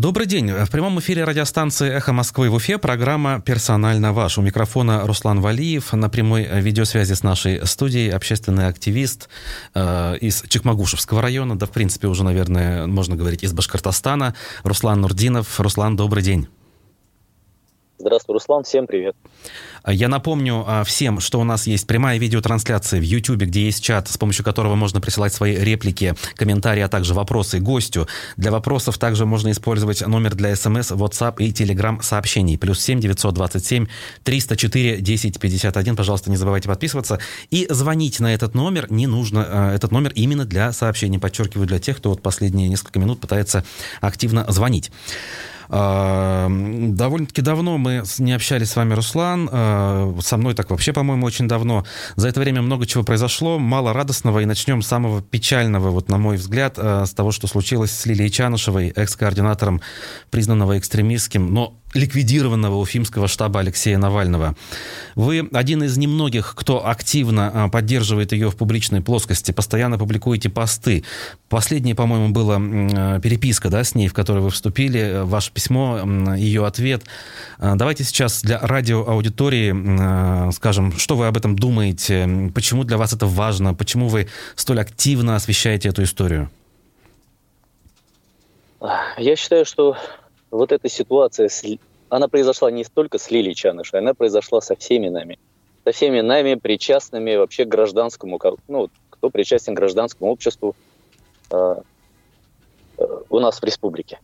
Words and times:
Добрый 0.00 0.26
день. 0.26 0.50
В 0.50 0.70
прямом 0.70 0.98
эфире 1.00 1.24
радиостанции 1.24 1.90
«Эхо 1.90 2.14
Москвы» 2.14 2.48
в 2.48 2.54
Уфе 2.54 2.78
программа 2.78 3.42
«Персонально 3.42 4.14
ваш». 4.14 4.38
У 4.38 4.40
микрофона 4.40 5.06
Руслан 5.06 5.42
Валиев. 5.42 5.92
На 5.92 6.08
прямой 6.08 6.48
видеосвязи 6.62 7.12
с 7.12 7.22
нашей 7.22 7.66
студией 7.66 8.08
общественный 8.08 8.68
активист 8.68 9.28
э, 9.74 10.16
из 10.22 10.42
Чекмагушевского 10.48 11.20
района, 11.20 11.58
да, 11.58 11.66
в 11.66 11.70
принципе, 11.70 12.06
уже, 12.06 12.24
наверное, 12.24 12.86
можно 12.86 13.14
говорить, 13.14 13.44
из 13.44 13.52
Башкортостана, 13.52 14.34
Руслан 14.62 15.02
Нурдинов. 15.02 15.60
Руслан, 15.60 15.96
добрый 15.96 16.22
день. 16.22 16.48
Здравствуй, 18.00 18.32
Руслан, 18.32 18.64
всем 18.64 18.86
привет. 18.86 19.14
Я 19.86 20.08
напомню 20.08 20.64
а, 20.66 20.84
всем, 20.84 21.20
что 21.20 21.38
у 21.38 21.44
нас 21.44 21.66
есть 21.66 21.86
прямая 21.86 22.18
видеотрансляция 22.18 22.98
в 22.98 23.02
YouTube, 23.02 23.42
где 23.42 23.66
есть 23.66 23.84
чат, 23.84 24.08
с 24.08 24.16
помощью 24.16 24.42
которого 24.42 24.74
можно 24.74 25.02
присылать 25.02 25.34
свои 25.34 25.54
реплики, 25.54 26.14
комментарии, 26.34 26.80
а 26.80 26.88
также 26.88 27.12
вопросы 27.12 27.58
гостю. 27.60 28.08
Для 28.38 28.52
вопросов 28.52 28.96
также 28.96 29.26
можно 29.26 29.50
использовать 29.50 30.00
номер 30.06 30.34
для 30.34 30.56
смс, 30.56 30.92
WhatsApp 30.92 31.36
и 31.40 31.52
Telegram 31.52 32.00
сообщений. 32.02 32.56
Плюс 32.56 32.80
7 32.80 33.00
927 33.00 33.86
304 34.24 34.94
1051. 34.94 35.96
Пожалуйста, 35.96 36.30
не 36.30 36.36
забывайте 36.36 36.68
подписываться. 36.68 37.18
И 37.50 37.66
звонить 37.68 38.18
на 38.18 38.32
этот 38.32 38.54
номер 38.54 38.90
не 38.90 39.06
нужно. 39.06 39.46
А, 39.46 39.74
этот 39.74 39.92
номер 39.92 40.12
именно 40.14 40.46
для 40.46 40.72
сообщений. 40.72 41.18
Подчеркиваю, 41.18 41.66
для 41.66 41.78
тех, 41.78 41.98
кто 41.98 42.08
вот 42.08 42.22
последние 42.22 42.70
несколько 42.70 42.98
минут 42.98 43.20
пытается 43.20 43.62
активно 44.00 44.46
звонить. 44.48 44.90
Довольно-таки 45.70 47.42
давно 47.42 47.78
мы 47.78 48.02
не 48.18 48.32
общались 48.32 48.70
с 48.70 48.76
вами, 48.76 48.94
Руслан. 48.94 49.48
А, 49.52 50.14
со 50.20 50.36
мной 50.36 50.54
так 50.54 50.70
вообще, 50.70 50.92
по-моему, 50.92 51.24
очень 51.26 51.46
давно. 51.46 51.84
За 52.16 52.28
это 52.28 52.40
время 52.40 52.60
много 52.60 52.86
чего 52.86 53.04
произошло, 53.04 53.58
мало 53.58 53.92
радостного. 53.92 54.40
И 54.40 54.46
начнем 54.46 54.82
с 54.82 54.88
самого 54.88 55.22
печального, 55.22 55.90
вот 55.90 56.08
на 56.08 56.18
мой 56.18 56.36
взгляд, 56.36 56.74
а, 56.76 57.06
с 57.06 57.12
того, 57.12 57.30
что 57.30 57.46
случилось 57.46 57.92
с 57.92 58.04
Лилией 58.06 58.30
Чанышевой, 58.30 58.88
экс-координатором, 58.88 59.80
признанного 60.30 60.76
экстремистским, 60.78 61.52
но 61.54 61.79
ликвидированного 61.94 62.76
уфимского 62.76 63.28
штаба 63.28 63.60
Алексея 63.60 63.98
Навального. 63.98 64.54
Вы 65.14 65.48
один 65.52 65.82
из 65.82 65.96
немногих, 65.96 66.54
кто 66.56 66.86
активно 66.86 67.50
а, 67.52 67.68
поддерживает 67.68 68.32
ее 68.32 68.50
в 68.50 68.56
публичной 68.56 69.00
плоскости, 69.00 69.52
постоянно 69.52 69.98
публикуете 69.98 70.48
посты. 70.48 71.04
Последнее, 71.48 71.94
по-моему, 71.94 72.30
была 72.30 72.58
переписка 73.20 73.70
да, 73.70 73.82
с 73.82 73.94
ней, 73.94 74.08
в 74.08 74.14
которой 74.14 74.40
вы 74.40 74.50
вступили, 74.50 75.22
ваше 75.24 75.52
письмо, 75.52 76.00
ее 76.36 76.66
ответ. 76.66 77.02
А, 77.58 77.74
давайте 77.74 78.04
сейчас 78.04 78.42
для 78.42 78.58
радиоаудитории 78.60 79.74
а, 80.00 80.50
скажем, 80.52 80.96
что 80.96 81.16
вы 81.16 81.26
об 81.26 81.36
этом 81.36 81.56
думаете, 81.56 82.50
почему 82.54 82.84
для 82.84 82.98
вас 82.98 83.12
это 83.12 83.26
важно, 83.26 83.74
почему 83.74 84.08
вы 84.08 84.28
столь 84.54 84.80
активно 84.80 85.36
освещаете 85.36 85.88
эту 85.88 86.02
историю. 86.02 86.50
Я 89.18 89.36
считаю, 89.36 89.66
что 89.66 89.96
вот 90.50 90.72
эта 90.72 90.88
ситуация, 90.88 91.48
она 92.08 92.28
произошла 92.28 92.70
не 92.70 92.84
столько 92.84 93.18
с 93.18 93.30
Лилией 93.30 93.54
Чанышей, 93.54 94.00
она 94.00 94.14
произошла 94.14 94.60
со 94.60 94.76
всеми 94.76 95.08
нами. 95.08 95.38
Со 95.84 95.92
всеми 95.92 96.20
нами, 96.20 96.54
причастными 96.54 97.36
вообще 97.36 97.64
к 97.64 97.68
гражданскому, 97.68 98.38
ну, 98.68 98.90
кто 99.08 99.30
причастен 99.30 99.74
к 99.74 99.78
гражданскому 99.78 100.30
обществу 100.30 100.74
э, 101.50 101.76
э, 102.98 103.04
у 103.28 103.38
нас 103.38 103.60
в 103.60 103.64
республике. 103.64 104.18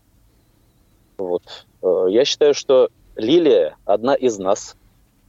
Вот. 1.17 1.43
Э, 1.83 2.07
я 2.11 2.25
считаю, 2.25 2.55
что 2.55 2.91
Лилия 3.15 3.77
одна 3.85 4.15
из 4.15 4.39
нас, 4.39 4.77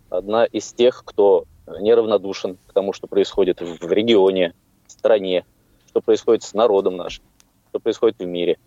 одна 0.09 0.45
из 0.45 0.73
тех, 0.73 1.03
кто 1.05 1.45
неравнодушен 1.79 2.57
к 2.67 2.73
тому, 2.73 2.93
что 2.93 3.07
происходит 3.07 3.61
в 3.61 3.91
регионе, 3.91 4.53
в 4.87 4.91
стране, 4.91 5.45
что 5.87 6.01
происходит 6.01 6.43
с 6.43 6.53
народом 6.53 6.97
нашим, 6.97 7.23
что 7.69 7.79
происходит 7.79 8.19
в 8.19 8.25
мире. 8.25 8.57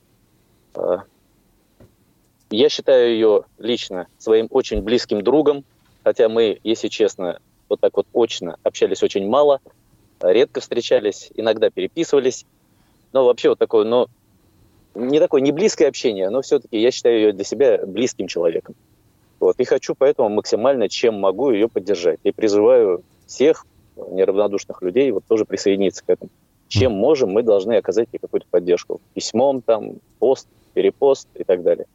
Я 2.50 2.68
считаю 2.68 3.12
ее 3.12 3.44
лично 3.58 4.08
своим 4.18 4.48
очень 4.50 4.82
близким 4.82 5.22
другом, 5.22 5.64
хотя 6.02 6.28
мы, 6.28 6.58
если 6.64 6.88
честно, 6.88 7.38
вот 7.68 7.80
так 7.80 7.96
вот 7.96 8.06
очно 8.12 8.56
общались 8.64 9.04
очень 9.04 9.28
мало, 9.28 9.60
редко 10.20 10.60
встречались, 10.60 11.30
иногда 11.36 11.70
переписывались. 11.70 12.44
Но 13.12 13.24
вообще 13.24 13.50
вот 13.50 13.58
такое, 13.58 13.84
но 13.84 14.08
не 14.94 15.20
такое 15.20 15.40
не 15.40 15.52
близкое 15.52 15.86
общение, 15.86 16.28
но 16.30 16.42
все-таки 16.42 16.80
я 16.80 16.90
считаю 16.90 17.16
ее 17.16 17.32
для 17.32 17.44
себя 17.44 17.86
близким 17.86 18.26
человеком. 18.26 18.74
Вот, 19.38 19.58
и 19.58 19.64
хочу 19.64 19.94
поэтому 19.94 20.28
максимально, 20.28 20.88
чем 20.88 21.18
могу, 21.20 21.50
ее 21.52 21.68
поддержать. 21.68 22.18
И 22.24 22.32
призываю 22.32 23.04
всех 23.26 23.64
неравнодушных 23.96 24.82
людей 24.82 25.10
вот 25.12 25.24
тоже 25.26 25.44
присоединиться 25.44 26.04
к 26.04 26.10
этому. 26.10 26.30
Чем 26.68 26.92
можем, 26.92 27.30
мы 27.30 27.42
должны 27.42 27.74
оказать 27.74 28.08
ей 28.12 28.18
какую-то 28.18 28.46
поддержку. 28.50 29.00
Письмом, 29.14 29.62
там, 29.62 29.94
пост, 30.18 30.48
перепост 30.74 31.28
и 31.34 31.44
так 31.44 31.62
далее. 31.62 31.86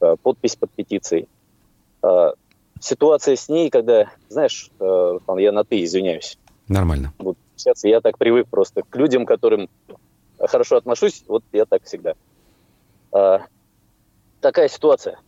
Э, 0.00 0.16
подпись 0.22 0.56
под 0.56 0.70
петицией. 0.72 1.28
Э, 2.02 2.32
ситуация 2.80 3.36
с 3.36 3.48
ней, 3.48 3.70
когда, 3.70 4.10
знаешь, 4.28 4.70
э, 4.78 5.18
я 5.38 5.52
на 5.52 5.64
«ты», 5.64 5.82
извиняюсь. 5.82 6.38
Нормально. 6.68 7.14
Вот 7.18 7.36
сейчас 7.56 7.84
я 7.84 8.00
так 8.00 8.18
привык 8.18 8.48
просто 8.48 8.82
к 8.82 8.94
людям, 8.96 9.24
которым 9.24 9.70
хорошо 10.38 10.76
отношусь, 10.76 11.24
вот 11.28 11.42
я 11.52 11.64
так 11.64 11.84
всегда. 11.84 12.14
Такая 14.40 14.68
ситуация. 14.68 15.18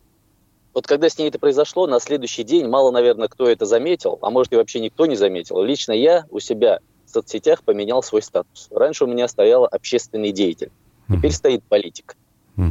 Вот 0.73 0.85
когда 0.85 1.09
с 1.09 1.17
ней 1.17 1.29
это 1.29 1.39
произошло, 1.39 1.87
на 1.87 1.99
следующий 1.99 2.43
день, 2.43 2.67
мало, 2.67 2.91
наверное, 2.91 3.27
кто 3.27 3.49
это 3.49 3.65
заметил, 3.65 4.19
а 4.21 4.29
может 4.29 4.53
и 4.53 4.57
вообще 4.57 4.79
никто 4.79 5.07
не 5.07 5.15
заметил. 5.15 5.63
Лично 5.63 5.93
я 5.93 6.25
у 6.29 6.39
себя 6.39 6.79
в 7.05 7.09
соцсетях 7.09 7.63
поменял 7.63 8.03
свой 8.03 8.21
статус. 8.21 8.67
Раньше 8.69 9.05
у 9.05 9.07
меня 9.07 9.27
стоял 9.27 9.65
общественный 9.65 10.31
деятель, 10.31 10.71
теперь 11.09 11.31
стоит 11.31 11.63
политик. 11.63 12.15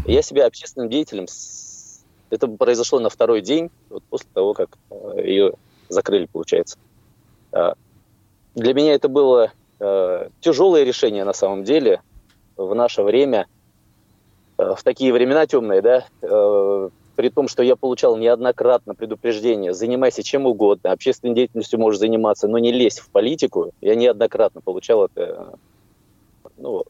Я 0.06 0.22
себя 0.22 0.46
общественным 0.46 0.90
деятелем 0.90 1.26
это 2.30 2.48
произошло 2.48 3.00
на 3.00 3.10
второй 3.10 3.40
день, 3.40 3.70
вот 3.90 4.02
после 4.04 4.28
того, 4.32 4.54
как 4.54 4.76
э, 4.90 5.22
ее 5.24 5.52
закрыли, 5.88 6.26
получается. 6.26 6.78
А, 7.52 7.74
для 8.54 8.74
меня 8.74 8.94
это 8.94 9.08
было 9.08 9.52
э, 9.80 10.28
тяжелое 10.40 10.84
решение 10.84 11.24
на 11.24 11.32
самом 11.32 11.64
деле 11.64 12.02
в 12.56 12.74
наше 12.74 13.02
время, 13.02 13.46
э, 14.58 14.74
в 14.76 14.82
такие 14.82 15.12
времена 15.12 15.46
темные, 15.46 15.82
да, 15.82 16.04
при 17.18 17.30
том, 17.30 17.48
что 17.48 17.64
я 17.64 17.74
получал 17.74 18.16
неоднократно 18.16 18.94
предупреждение, 18.94 19.74
занимайся 19.74 20.22
чем 20.22 20.46
угодно, 20.46 20.92
общественной 20.92 21.34
деятельностью 21.34 21.80
можешь 21.80 21.98
заниматься, 21.98 22.46
но 22.46 22.58
не 22.58 22.70
лезь 22.70 23.00
в 23.00 23.10
политику. 23.10 23.72
Я 23.80 23.96
неоднократно 23.96 24.60
получал 24.60 25.06
это, 25.06 25.54
ну, 26.58 26.84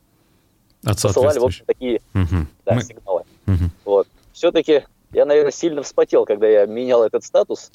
От 0.85 1.01
посылали, 1.01 1.39
в 1.39 1.45
общем, 1.45 1.65
такие 1.65 2.03
угу. 2.13 2.47
да, 2.67 2.75
Мы... 2.75 2.83
сигналы. 2.83 3.23
Угу. 3.47 3.71
Вот. 3.87 4.09
Все-таки 4.35 4.85
я, 5.13 5.25
наверное, 5.25 5.53
сильно 5.53 5.83
вспотел, 5.83 6.25
когда 6.25 6.47
я 6.47 6.67
менял 6.67 7.03
этот 7.03 7.25
статус. 7.25 7.73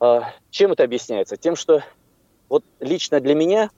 А, 0.00 0.32
чем 0.50 0.72
это 0.72 0.84
объясняется? 0.84 1.36
Тем, 1.36 1.56
что 1.56 1.82
вот 2.48 2.64
лично 2.80 3.20
для 3.20 3.34
меня 3.34 3.70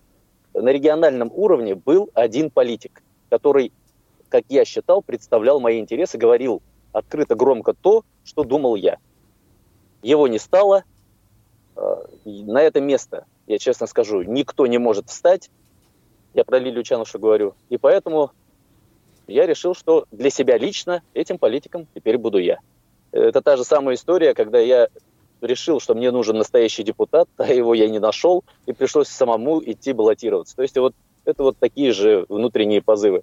на 0.55 0.69
региональном 0.71 1.31
уровне 1.35 1.75
был 1.75 2.11
один 2.15 2.51
политик, 2.51 3.03
который, 3.31 3.73
как 4.29 4.45
я 4.49 4.65
считал, 4.65 5.03
представлял 5.03 5.61
мои 5.61 5.81
интересы, 5.81 6.19
говорил 6.19 6.63
открыто, 6.93 7.35
громко 7.35 7.75
то, 7.75 8.05
что 8.25 8.45
думал 8.45 8.77
я. 8.77 8.99
Его 10.03 10.29
не 10.29 10.39
стало. 10.39 10.85
А, 11.77 12.07
на 12.25 12.63
это 12.63 12.81
место, 12.81 13.27
я 13.47 13.59
честно 13.59 13.87
скажу, 13.87 14.23
никто 14.23 14.67
не 14.67 14.79
может 14.79 15.09
встать. 15.09 15.51
Я 16.35 16.45
про 16.45 16.59
Лилию 16.59 16.85
Чанушу 16.85 17.19
говорю. 17.19 17.55
И 17.71 17.77
поэтому 17.77 18.31
я 19.31 19.47
решил, 19.47 19.75
что 19.75 20.07
для 20.11 20.31
себя 20.31 20.59
лично 20.59 21.03
этим 21.15 21.39
политиком 21.39 21.87
теперь 21.95 22.19
буду 22.19 22.39
я. 22.39 22.59
Это 23.13 23.41
та 23.41 23.57
же 23.57 23.65
самая 23.65 23.97
история, 23.97 24.35
когда 24.35 24.59
я 24.59 24.89
решил, 25.41 25.81
что 25.81 25.95
мне 25.95 26.11
нужен 26.11 26.37
настоящий 26.37 26.83
депутат, 26.83 27.29
а 27.37 27.47
его 27.53 27.75
я 27.75 27.89
не 27.89 27.99
нашел, 27.99 28.45
и 28.67 28.73
пришлось 28.73 29.09
самому 29.09 29.63
идти 29.63 29.93
баллотироваться. 29.93 30.57
То 30.57 30.63
есть 30.63 30.77
вот 30.77 30.95
это 31.25 31.43
вот 31.43 31.57
такие 31.59 31.93
же 31.93 32.27
внутренние 32.29 32.83
позывы. 32.83 33.23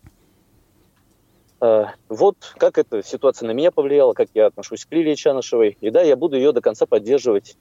А, 1.59 1.93
вот 2.09 2.37
как 2.57 2.77
эта 2.77 3.03
ситуация 3.03 3.47
на 3.47 3.51
меня 3.51 3.71
повлияла, 3.71 4.13
как 4.13 4.29
я 4.33 4.47
отношусь 4.47 4.85
к 4.85 4.91
Лилии 4.91 5.15
Чанышевой. 5.15 5.77
И 5.81 5.89
да, 5.89 6.01
я 6.01 6.15
буду 6.15 6.37
ее 6.37 6.51
до 6.51 6.61
конца 6.61 6.85
поддерживать. 6.85 7.57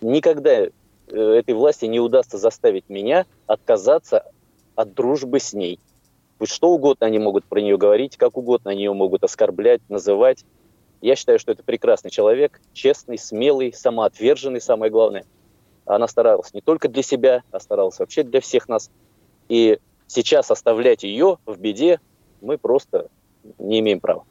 Никогда 0.00 0.52
э, 0.52 0.70
этой 1.08 1.54
власти 1.54 1.86
не 1.86 2.00
удастся 2.00 2.38
заставить 2.38 2.88
меня 2.88 3.26
отказаться 3.46 4.24
от 4.74 4.94
дружбы 4.94 5.40
с 5.40 5.52
ней. 5.52 5.78
Пусть 6.42 6.54
что 6.54 6.70
угодно 6.70 7.06
они 7.06 7.20
могут 7.20 7.44
про 7.44 7.60
нее 7.60 7.78
говорить, 7.78 8.16
как 8.16 8.36
угодно 8.36 8.72
они 8.72 8.82
ее 8.82 8.92
могут 8.92 9.22
оскорблять, 9.22 9.80
называть. 9.88 10.44
Я 11.00 11.14
считаю, 11.14 11.38
что 11.38 11.52
это 11.52 11.62
прекрасный 11.62 12.10
человек, 12.10 12.60
честный, 12.72 13.16
смелый, 13.16 13.72
самоотверженный, 13.72 14.60
самое 14.60 14.90
главное. 14.90 15.24
Она 15.86 16.08
старалась 16.08 16.52
не 16.52 16.60
только 16.60 16.88
для 16.88 17.04
себя, 17.04 17.44
а 17.52 17.60
старалась 17.60 18.00
вообще 18.00 18.24
для 18.24 18.40
всех 18.40 18.68
нас. 18.68 18.90
И 19.48 19.78
сейчас 20.08 20.50
оставлять 20.50 21.04
ее 21.04 21.38
в 21.46 21.56
беде 21.60 22.00
мы 22.40 22.58
просто 22.58 23.06
не 23.60 23.78
имеем 23.78 24.00
права. 24.00 24.24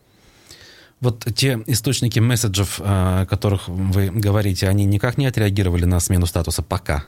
Вот 1.00 1.24
те 1.34 1.64
источники 1.66 2.20
месседжев, 2.20 2.82
о 2.84 3.26
которых 3.26 3.70
вы 3.70 4.10
говорите, 4.10 4.68
они 4.68 4.84
никак 4.84 5.18
не 5.18 5.28
отреагировали 5.28 5.86
на 5.86 6.02
смену 6.02 6.26
статуса 6.26 6.62
пока? 6.62 7.06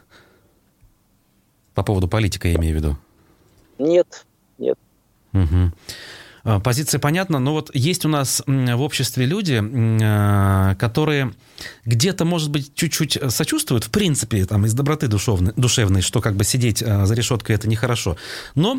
По 1.73 1.83
поводу 1.83 2.07
политика, 2.07 2.47
я 2.47 2.55
имею 2.55 2.73
в 2.73 2.77
виду. 2.77 2.97
Нет. 3.79 4.25
Угу. 5.33 6.59
Позиция 6.61 6.99
понятна, 6.99 7.39
но 7.39 7.53
вот 7.53 7.71
есть 7.73 8.05
у 8.05 8.09
нас 8.09 8.43
в 8.45 8.81
обществе 8.81 9.25
люди, 9.25 9.61
а, 10.03 10.75
которые 10.75 11.31
где-то, 11.85 12.25
может 12.25 12.49
быть, 12.49 12.73
чуть-чуть 12.75 13.19
сочувствуют, 13.29 13.85
в 13.85 13.89
принципе, 13.89 14.45
там, 14.45 14.65
из 14.65 14.73
доброты 14.73 15.07
душевной, 15.07 15.53
душевной, 15.55 16.01
что 16.01 16.21
как 16.21 16.35
бы 16.35 16.43
сидеть 16.43 16.83
а, 16.83 17.05
за 17.05 17.13
решеткой 17.13 17.55
это 17.55 17.67
нехорошо. 17.67 18.17
Но 18.55 18.75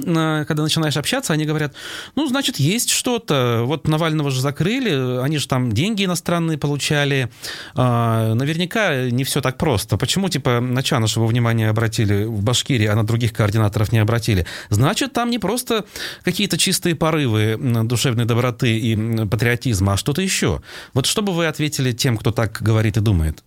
когда 0.47 0.63
начинаешь 0.63 0.97
общаться, 0.97 1.33
они 1.33 1.45
говорят, 1.45 1.75
ну, 2.15 2.27
значит, 2.27 2.57
есть 2.57 2.91
что-то. 2.91 3.63
Вот 3.65 3.89
Навального 3.89 4.31
же 4.31 4.41
закрыли, 4.41 5.21
они 5.21 5.39
же 5.39 5.49
там 5.49 5.73
деньги 5.73 6.05
иностранные 6.05 6.59
получали. 6.59 7.31
Наверняка 7.75 9.11
не 9.11 9.25
все 9.25 9.41
так 9.41 9.57
просто. 9.59 9.97
Почему, 9.97 10.29
типа, 10.29 10.61
на 10.61 10.83
Чанышева 10.83 11.27
внимание 11.27 11.69
обратили 11.69 12.25
в 12.25 12.43
Башкирии, 12.43 12.87
а 12.87 12.95
на 12.95 13.05
других 13.05 13.33
координаторов 13.33 13.93
не 13.93 13.99
обратили? 13.99 14.47
Значит, 14.71 15.13
там 15.13 15.31
не 15.31 15.39
просто 15.39 15.85
какие-то 16.23 16.59
чистые 16.59 16.95
порывы 16.95 17.57
душевной 17.85 18.25
доброты 18.25 18.79
и 18.79 19.27
патриотизма, 19.27 19.95
а 19.95 19.97
что-то 19.97 20.23
еще. 20.23 20.61
Вот 20.93 21.07
что 21.07 21.23
бы 21.23 21.33
вы 21.33 21.47
ответили 21.47 21.93
тем, 21.93 22.17
кто 22.17 22.31
так 22.31 22.61
говорит 22.61 22.74
и 22.83 23.01
думает? 23.01 23.43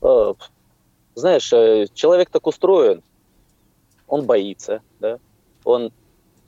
А, 0.00 0.34
знаешь, 1.14 1.52
э, 1.52 1.86
человек 1.94 2.30
так 2.30 2.46
устроен, 2.46 3.02
он 4.06 4.24
боится, 4.24 4.82
да, 4.98 5.18
он 5.64 5.92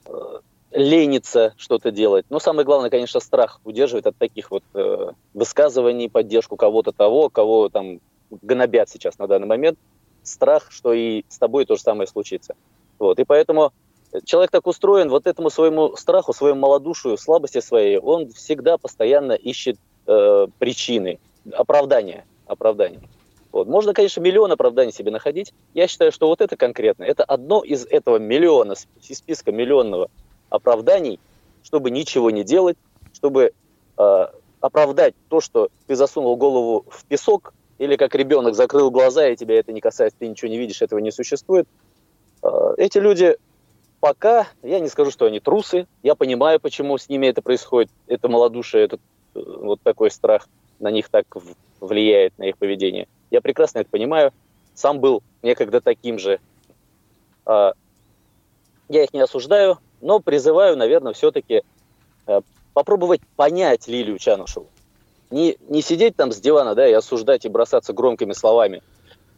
э, 0.05 0.39
ленится 0.71 1.53
что-то 1.57 1.91
делать. 1.91 2.25
Но 2.29 2.39
самое 2.39 2.65
главное, 2.65 2.89
конечно, 2.89 3.19
страх 3.19 3.59
удерживает 3.63 4.07
от 4.07 4.17
таких 4.17 4.51
вот 4.51 4.63
э, 4.73 5.11
высказываний, 5.33 6.09
поддержку 6.09 6.57
кого-то 6.57 6.91
того, 6.91 7.29
кого 7.29 7.69
там 7.69 7.99
гнобят 8.29 8.89
сейчас 8.89 9.17
на 9.19 9.27
данный 9.27 9.47
момент. 9.47 9.77
Страх, 10.23 10.71
что 10.71 10.93
и 10.93 11.23
с 11.29 11.37
тобой 11.37 11.65
то 11.65 11.75
же 11.75 11.81
самое 11.81 12.07
случится. 12.07 12.55
Вот. 12.97 13.19
И 13.19 13.25
поэтому 13.25 13.73
человек 14.25 14.51
так 14.51 14.67
устроен, 14.67 15.09
вот 15.09 15.27
этому 15.27 15.49
своему 15.49 15.95
страху, 15.95 16.33
своему 16.33 16.59
малодушию, 16.61 17.17
слабости 17.17 17.59
своей, 17.59 17.97
он 17.97 18.29
всегда 18.29 18.77
постоянно 18.77 19.33
ищет 19.33 19.77
э, 20.07 20.47
причины, 20.59 21.19
оправдания, 21.51 22.25
оправдания. 22.45 23.01
Вот. 23.51 23.67
Можно, 23.67 23.93
конечно, 23.93 24.19
миллион 24.19 24.51
оправданий 24.51 24.91
себе 24.91 25.11
находить. 25.11 25.53
Я 25.73 25.87
считаю, 25.87 26.11
что 26.11 26.27
вот 26.27 26.41
это 26.41 26.57
конкретно, 26.57 27.03
это 27.03 27.23
одно 27.23 27.63
из 27.63 27.85
этого 27.85 28.17
миллиона, 28.17 28.73
из 29.07 29.17
списка 29.17 29.51
миллионного 29.51 30.09
оправданий, 30.49 31.19
чтобы 31.63 31.91
ничего 31.91 32.31
не 32.31 32.43
делать, 32.43 32.77
чтобы 33.13 33.53
э, 33.97 34.27
оправдать 34.59 35.13
то, 35.29 35.39
что 35.39 35.69
ты 35.87 35.95
засунул 35.95 36.35
голову 36.35 36.85
в 36.89 37.05
песок, 37.05 37.53
или 37.77 37.95
как 37.95 38.15
ребенок 38.15 38.55
закрыл 38.55 38.91
глаза, 38.91 39.27
и 39.27 39.35
тебя 39.35 39.59
это 39.59 39.71
не 39.71 39.81
касается, 39.81 40.19
ты 40.19 40.27
ничего 40.27 40.49
не 40.49 40.57
видишь, 40.57 40.81
этого 40.81 40.99
не 40.99 41.11
существует. 41.11 41.67
Э, 42.41 42.73
эти 42.77 42.97
люди 42.97 43.37
пока 43.99 44.47
я 44.63 44.79
не 44.79 44.89
скажу, 44.89 45.11
что 45.11 45.25
они 45.27 45.39
трусы. 45.39 45.87
Я 46.01 46.15
понимаю, 46.15 46.59
почему 46.59 46.97
с 46.97 47.07
ними 47.07 47.27
это 47.27 47.41
происходит. 47.41 47.89
Это 48.07 48.27
малодушие, 48.27 48.83
этот 48.83 48.99
э, 48.99 49.12
вот 49.33 49.81
такой 49.81 50.11
страх 50.11 50.47
на 50.79 50.91
них 50.91 51.09
так 51.09 51.25
влияет, 51.79 52.37
на 52.37 52.43
их 52.43 52.57
поведение. 52.57 53.07
Я 53.31 53.41
прекрасно 53.41 53.79
это 53.79 53.89
понимаю. 53.89 54.31
Сам 54.73 54.99
был 54.99 55.23
некогда 55.41 55.81
таким 55.81 56.19
же. 56.19 56.39
А, 57.45 57.73
я 58.89 59.03
их 59.03 59.13
не 59.13 59.21
осуждаю, 59.21 59.79
но 60.01 60.19
призываю, 60.19 60.77
наверное, 60.77 61.13
все-таки 61.13 61.63
э, 62.27 62.41
попробовать 62.73 63.21
понять 63.35 63.87
Лилию 63.87 64.17
Чанушеву. 64.17 64.67
Не, 65.31 65.57
не 65.67 65.81
сидеть 65.81 66.15
там 66.15 66.31
с 66.31 66.39
дивана, 66.39 66.75
да, 66.75 66.87
и 66.87 66.93
осуждать 66.93 67.45
и 67.45 67.49
бросаться 67.49 67.93
громкими 67.93 68.33
словами, 68.33 68.83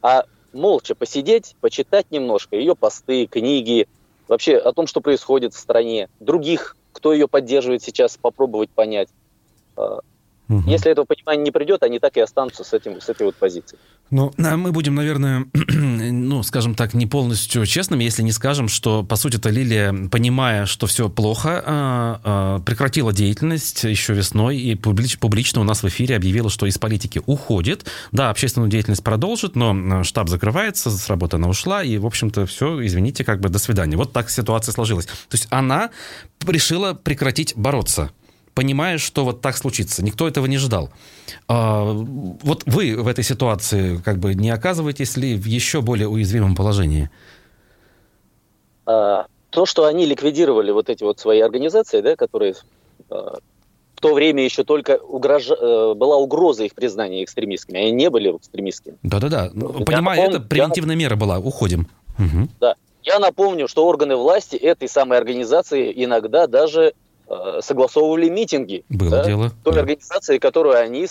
а 0.01 0.25
молча 0.51 0.95
посидеть, 0.95 1.56
почитать 1.62 2.12
немножко 2.12 2.56
ее 2.56 2.75
посты, 2.75 3.27
книги, 3.27 3.88
вообще 4.27 4.57
о 4.57 4.74
том, 4.74 4.88
что 4.88 5.01
происходит 5.01 5.53
в 5.53 5.57
стране, 5.57 6.09
других, 6.19 6.75
кто 6.91 7.13
ее 7.13 7.27
поддерживает 7.27 7.83
сейчас, 7.83 8.18
попробовать 8.18 8.69
понять. 8.69 9.09
Угу. 10.48 10.69
Если 10.69 10.92
этого 10.92 11.06
понимания 11.06 11.44
не 11.44 11.51
придет, 11.51 11.81
они 11.81 12.00
так 12.00 12.18
и 12.18 12.19
останутся 12.19 12.63
с, 12.63 12.72
этим, 12.74 13.01
с 13.01 13.10
этой 13.10 13.25
вот 13.25 13.36
позицией. 13.36 13.80
Ну, 14.12 14.31
мы 14.38 14.72
будем, 14.72 14.94
наверное, 14.94 15.48
ну, 15.54 16.44
скажем 16.44 16.75
так, 16.75 16.94
не 16.94 17.07
полностью 17.07 17.66
честными, 17.66 18.04
если 18.04 18.22
не 18.22 18.31
скажем, 18.31 18.68
что, 18.68 19.04
по 19.04 19.16
сути 19.16 19.38
то 19.38 19.50
Лилия, 19.50 19.92
понимая, 20.12 20.68
что 20.68 20.86
все 20.86 21.10
плохо, 21.10 21.63
а, 21.66 22.22
а, 22.24 22.60
прекратила 22.60 23.12
деятельность 23.12 23.83
еще 23.83 24.13
весной 24.13 24.57
и 24.57 24.75
публич, 24.75 25.18
публично 25.18 25.62
у 25.62 25.63
нас 25.63 25.81
в 25.81 25.88
эфире 25.88 26.16
объявила, 26.16 26.51
что 26.51 26.68
из 26.68 26.77
политики 26.77 27.19
уходит. 27.25 27.86
Да, 28.12 28.30
общественную 28.30 28.69
деятельность 28.69 29.04
продолжит, 29.04 29.56
но 29.56 30.04
штаб 30.04 30.30
закрывается, 30.30 30.92
с 30.92 31.10
работы 31.10 31.38
она 31.38 31.48
ушла, 31.48 31.83
и, 31.83 31.98
в 31.98 32.06
общем-то, 32.06 32.45
все, 32.45 32.86
извините, 32.86 33.24
как 33.24 33.39
бы 33.39 33.50
до 33.50 33.57
свидания. 33.57 33.98
Вот 33.98 34.13
так 34.13 34.30
ситуация 34.30 34.74
сложилась. 34.74 35.06
То 35.06 35.13
есть 35.31 35.48
она 35.50 35.89
решила 36.45 36.94
прекратить 36.94 37.56
бороться 37.56 38.12
понимая, 38.56 38.98
что 38.98 39.25
вот 39.25 39.42
так 39.42 39.56
случится. 39.57 40.04
Никто 40.04 40.28
этого 40.28 40.48
не 40.48 40.57
ждал. 40.57 40.90
А, 41.48 41.84
вот 41.84 42.63
вы 42.66 42.96
в 42.96 43.07
этой 43.07 43.24
ситуации 43.24 43.98
как 43.98 44.18
бы 44.18 44.34
не 44.34 44.50
оказываетесь 44.50 45.18
ли 45.18 45.36
в 45.36 45.46
еще 45.46 45.81
более 45.81 46.07
уязвимом 46.07 46.56
положении? 46.56 47.12
А, 48.86 49.28
то, 49.52 49.66
что 49.66 49.86
они 49.86 50.06
ликвидировали 50.06 50.72
вот 50.72 50.90
эти 50.90 51.04
вот 51.04 51.19
свои 51.19 51.42
организации, 51.42 52.02
да, 52.02 52.16
которые 52.16 52.56
а, 53.10 53.38
в 53.96 54.02
то 54.02 54.13
время 54.13 54.44
еще 54.44 54.63
только 54.63 54.98
угрож... 54.98 55.50
Э, 55.50 55.94
была 55.96 56.18
угроза 56.18 56.63
их 56.63 56.75
признания 56.75 57.24
экстремистскими. 57.24 57.80
Они 57.80 57.92
не 57.92 58.10
были 58.10 58.30
экстремистскими. 58.36 58.98
Да-да-да. 59.04 59.51
Понимаю, 59.86 60.22
напом... 60.22 60.36
это 60.36 60.40
превентивная 60.42 60.96
я... 60.96 61.00
мера 61.00 61.16
была. 61.16 61.40
Уходим. 61.40 61.88
Угу. 62.19 62.50
Да. 62.60 62.75
Я 63.04 63.19
напомню, 63.19 63.68
что 63.68 63.86
органы 63.86 64.16
власти 64.16 64.56
этой 64.56 64.90
самой 64.90 65.18
организации 65.18 65.94
иногда 65.96 66.48
даже 66.48 66.94
согласовывали 67.62 68.30
митинги. 68.30 68.86
Было 68.89 69.10
да, 69.10 69.24
дело. 69.25 69.51
Той 69.63 69.74
да. 69.74 69.80
организации, 69.81 70.38
которую 70.38 70.77
они... 70.77 71.07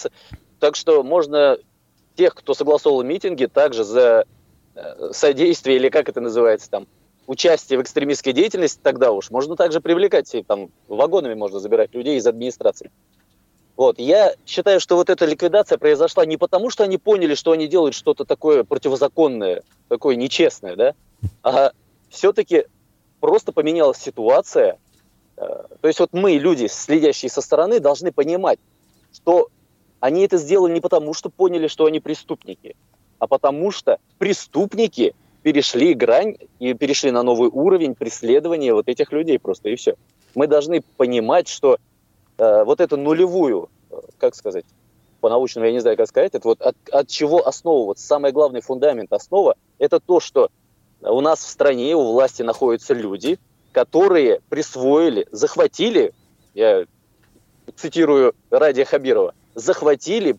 Так 0.61 0.77
что 0.77 1.03
можно 1.03 1.59
тех, 2.17 2.35
кто 2.35 2.55
согласовывал 2.55 3.03
митинги, 3.03 3.47
также 3.47 3.85
за 3.85 4.25
э, 4.75 5.11
содействие, 5.13 5.77
или 5.77 5.89
как 5.89 6.09
это 6.09 6.21
называется, 6.21 6.71
там, 6.71 6.87
участие 7.27 7.79
в 7.79 7.83
экстремистской 7.83 8.33
деятельности, 8.33 8.81
тогда 8.83 9.11
уж 9.11 9.31
можно 9.31 9.57
также 9.57 9.81
привлекать, 9.81 10.35
там, 10.47 10.71
вагонами 10.89 11.35
можно 11.35 11.59
забирать 11.59 11.93
людей 11.95 12.17
из 12.17 12.27
администрации. 12.27 12.91
Вот. 13.77 13.99
Я 13.99 14.35
считаю, 14.47 14.79
что 14.79 14.97
вот 14.97 15.11
эта 15.11 15.27
ликвидация 15.27 15.79
произошла 15.79 16.25
не 16.25 16.37
потому, 16.37 16.71
что 16.71 16.85
они 16.85 16.97
поняли, 16.97 17.35
что 17.35 17.51
они 17.51 17.67
делают 17.67 17.95
что-то 17.95 18.25
такое 18.25 18.63
противозаконное, 18.63 19.63
такое 19.89 20.15
нечестное, 20.15 20.77
да, 20.77 20.95
а 21.43 21.73
все-таки 22.09 22.67
просто 23.21 23.53
поменялась 23.53 23.99
ситуация, 23.99 24.79
Э, 24.79 24.84
то 25.37 25.89
есть 25.89 26.01
вот 26.01 26.11
мы, 26.13 26.33
люди, 26.33 26.67
следящие 26.67 27.31
со 27.31 27.41
стороны, 27.41 27.81
должны 27.81 28.13
понимать, 28.13 28.59
что 29.13 29.49
они 30.01 30.23
это 30.23 30.37
сделали 30.37 30.73
не 30.73 30.81
потому, 30.81 31.15
что 31.15 31.31
поняли, 31.31 31.67
что 31.67 31.87
они 31.87 32.01
преступники, 32.01 32.77
а 33.19 33.27
потому 33.27 33.71
что 33.71 33.99
преступники 34.19 35.15
перешли 35.43 35.95
грань 35.95 36.37
и 36.59 36.75
перешли 36.75 37.11
на 37.11 37.23
новый 37.23 37.51
уровень 37.51 37.95
преследования 37.95 38.75
вот 38.75 38.89
этих 38.89 39.13
людей 39.13 39.39
просто, 39.39 39.69
и 39.69 39.77
все. 39.77 39.95
Мы 40.35 40.47
должны 40.47 40.83
понимать, 40.97 41.49
что 41.49 41.79
э, 42.39 42.65
вот 42.65 42.81
эту 42.81 42.97
нулевую, 42.97 43.69
э, 43.91 43.97
как 44.19 44.35
сказать, 44.35 44.65
по-научному 45.21 45.67
я 45.67 45.73
не 45.73 45.81
знаю, 45.81 45.97
как 45.97 46.09
сказать, 46.09 46.35
это 46.35 46.49
вот 46.49 46.61
от, 46.61 46.77
от 46.91 47.09
чего 47.09 47.47
основываться. 47.47 48.07
Самый 48.07 48.33
главный 48.33 48.61
фундамент, 48.61 49.13
основа, 49.13 49.55
это 49.79 50.01
то, 50.01 50.21
что 50.21 50.51
у 51.01 51.21
нас 51.21 51.41
в 51.41 51.49
стране, 51.49 51.95
у 51.95 52.13
власти 52.13 52.43
находятся 52.43 52.95
люди, 52.95 53.39
которые 53.75 54.41
присвоили, 54.49 55.27
захватили, 55.33 56.15
я 56.55 56.85
цитирую 57.75 58.35
Радия 58.49 58.85
Хабирова, 58.85 59.35
захватили, 59.57 60.37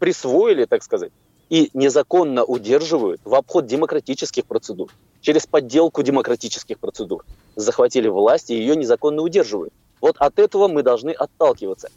присвоили, 0.00 0.64
так 0.64 0.82
сказать, 0.82 1.12
и 1.48 1.70
незаконно 1.72 2.42
удерживают 2.42 3.20
в 3.24 3.32
обход 3.36 3.66
демократических 3.66 4.44
процедур, 4.44 4.90
через 5.20 5.46
подделку 5.46 6.02
демократических 6.02 6.80
процедур. 6.80 7.24
Захватили 7.54 8.08
власть 8.08 8.50
и 8.50 8.56
ее 8.56 8.74
незаконно 8.74 9.22
удерживают. 9.22 9.72
Вот 10.00 10.16
от 10.18 10.40
этого 10.40 10.66
мы 10.66 10.82
должны 10.82 11.10
отталкиваться. 11.10 11.90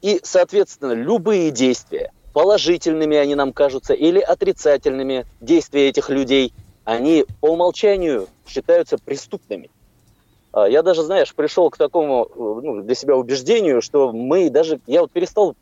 И, 0.00 0.20
соответственно, 0.22 0.92
любые 0.92 1.50
действия, 1.50 2.12
положительными 2.32 3.16
они 3.18 3.34
нам 3.34 3.52
кажутся 3.52 3.92
или 3.92 4.20
отрицательными, 4.20 5.26
действия 5.42 5.88
этих 5.88 6.08
людей, 6.08 6.54
они 6.84 7.26
по 7.42 7.50
умолчанию 7.50 8.26
считаются 8.46 8.96
преступными. 8.96 9.68
А, 10.52 10.68
я 10.68 10.82
даже, 10.82 11.02
знаешь, 11.02 11.34
пришел 11.34 11.70
к 11.70 11.76
такому 11.76 12.26
э, 12.26 12.60
ну, 12.64 12.82
для 12.82 12.94
себя 12.94 13.16
убеждению, 13.16 13.82
что 13.82 14.12
мы 14.12 14.50
даже, 14.50 14.80
я 14.86 15.02
вот 15.02 15.10
перестал 15.10 15.54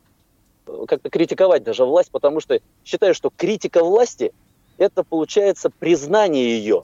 э, 0.66 0.84
как-то 0.86 1.10
критиковать 1.10 1.62
даже 1.64 1.84
власть, 1.84 2.10
потому 2.10 2.40
что 2.40 2.60
считаю, 2.84 3.14
что 3.14 3.30
критика 3.34 3.82
власти– 3.82 4.32
это, 4.78 5.02
получается, 5.02 5.70
признание 5.70 6.58
ее. 6.58 6.82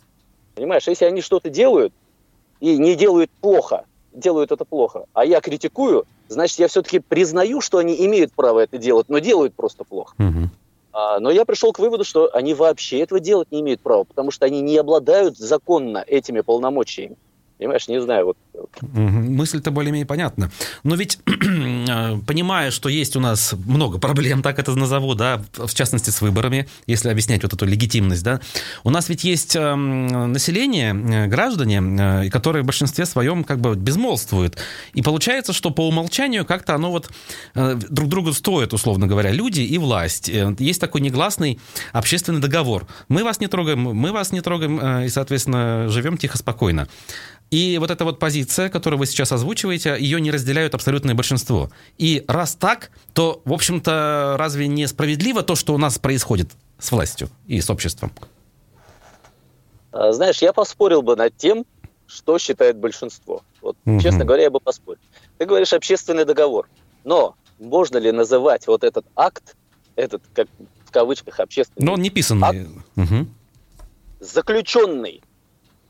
Понимаешь, 0.54 0.86
если 0.88 1.04
они 1.04 1.20
что-то 1.20 1.50
делают 1.50 1.92
и 2.60 2.76
не 2.76 2.94
делают 2.94 3.30
плохо, 3.40 3.84
делают 4.12 4.52
это 4.52 4.64
плохо, 4.64 5.06
а 5.14 5.24
я 5.24 5.40
критикую, 5.40 6.04
значит, 6.28 6.58
я 6.58 6.68
все-таки 6.68 6.98
признаю, 6.98 7.60
что 7.60 7.78
они 7.78 8.04
имеют 8.06 8.32
право 8.32 8.60
это 8.60 8.78
делать, 8.78 9.08
но 9.08 9.18
делают 9.18 9.54
просто 9.54 9.84
плохо. 9.84 10.14
Угу. 10.18 10.50
А, 10.92 11.20
но 11.20 11.30
я 11.30 11.44
пришел 11.44 11.72
к 11.72 11.78
выводу, 11.78 12.04
что 12.04 12.30
они 12.34 12.52
вообще 12.52 13.00
этого 13.00 13.20
делать 13.20 13.50
не 13.50 13.60
имеют 13.60 13.80
права, 13.80 14.04
потому 14.04 14.30
что 14.30 14.44
они 14.44 14.60
не 14.60 14.76
обладают 14.76 15.38
законно 15.38 16.04
этими 16.06 16.40
полномочиями. 16.40 17.16
Понимаешь, 17.62 17.86
не 17.86 18.00
знаю, 18.00 18.24
вот 18.26 18.36
Мысль-то 18.82 19.70
более-менее 19.70 20.06
понятна. 20.06 20.50
Но 20.82 20.94
ведь, 20.94 21.18
э, 21.26 22.18
понимая, 22.26 22.70
что 22.70 22.88
есть 22.88 23.16
у 23.16 23.20
нас 23.20 23.54
много 23.66 23.98
проблем, 23.98 24.42
так 24.42 24.58
это 24.58 24.74
назову, 24.74 25.14
да, 25.14 25.42
в 25.52 25.72
частности 25.74 26.10
с 26.10 26.20
выборами, 26.20 26.68
если 26.86 27.08
объяснять 27.08 27.42
вот 27.42 27.54
эту 27.54 27.64
легитимность, 27.64 28.22
да, 28.22 28.40
у 28.84 28.90
нас 28.90 29.08
ведь 29.08 29.24
есть 29.24 29.56
эм, 29.56 30.32
население, 30.32 30.94
э, 30.94 31.26
граждане, 31.28 31.82
э, 31.82 32.30
которые 32.30 32.62
в 32.62 32.66
большинстве 32.66 33.06
своем 33.06 33.44
как 33.44 33.60
бы 33.60 33.74
безмолвствуют. 33.74 34.58
И 34.92 35.00
получается, 35.02 35.52
что 35.52 35.70
по 35.70 35.88
умолчанию 35.88 36.44
как-то 36.44 36.74
оно 36.74 36.90
вот 36.90 37.10
друг 37.54 38.08
другу 38.08 38.32
стоит, 38.32 38.72
условно 38.72 39.06
говоря, 39.06 39.30
люди 39.30 39.60
и 39.60 39.78
власть. 39.78 40.28
Есть 40.58 40.80
такой 40.80 41.00
негласный 41.00 41.58
общественный 41.92 42.40
договор. 42.40 42.86
Мы 43.08 43.24
вас 43.24 43.40
не 43.40 43.46
трогаем, 43.46 43.80
мы 43.80 44.12
вас 44.12 44.32
не 44.32 44.40
трогаем, 44.40 45.04
и, 45.04 45.08
соответственно, 45.08 45.88
живем 45.88 46.18
тихо, 46.18 46.38
спокойно. 46.38 46.88
И 47.52 47.76
вот 47.76 47.90
эта 47.90 48.06
вот 48.06 48.18
позиция, 48.18 48.41
которую 48.44 48.98
вы 48.98 49.06
сейчас 49.06 49.32
озвучиваете, 49.32 49.96
ее 49.98 50.20
не 50.20 50.30
разделяют 50.30 50.74
абсолютное 50.74 51.14
большинство. 51.14 51.70
И 51.98 52.24
раз 52.28 52.54
так, 52.54 52.90
то, 53.12 53.42
в 53.44 53.52
общем-то, 53.52 54.36
разве 54.38 54.66
не 54.66 54.86
справедливо 54.86 55.42
то, 55.42 55.54
что 55.54 55.74
у 55.74 55.78
нас 55.78 55.98
происходит 55.98 56.50
с 56.78 56.90
властью 56.90 57.28
и 57.46 57.60
с 57.60 57.70
обществом? 57.70 58.12
А, 59.92 60.12
знаешь, 60.12 60.42
я 60.42 60.52
поспорил 60.52 61.02
бы 61.02 61.16
над 61.16 61.36
тем, 61.36 61.64
что 62.06 62.38
считает 62.38 62.76
большинство. 62.76 63.42
Вот, 63.60 63.76
угу. 63.84 64.00
честно 64.00 64.24
говоря, 64.24 64.44
я 64.44 64.50
бы 64.50 64.60
поспорил. 64.60 65.00
Ты 65.38 65.46
говоришь 65.46 65.72
общественный 65.72 66.24
договор. 66.24 66.68
Но 67.04 67.36
можно 67.58 67.98
ли 67.98 68.12
называть 68.12 68.66
вот 68.66 68.84
этот 68.84 69.06
акт, 69.16 69.56
этот, 69.96 70.22
как 70.34 70.48
в 70.84 70.90
кавычках, 70.90 71.40
общественный 71.40 71.86
Но 71.86 71.94
он 71.94 72.02
не 72.02 72.10
писанный. 72.10 72.48
Акт, 72.48 72.68
угу. 72.96 73.26
заключенный 74.20 75.22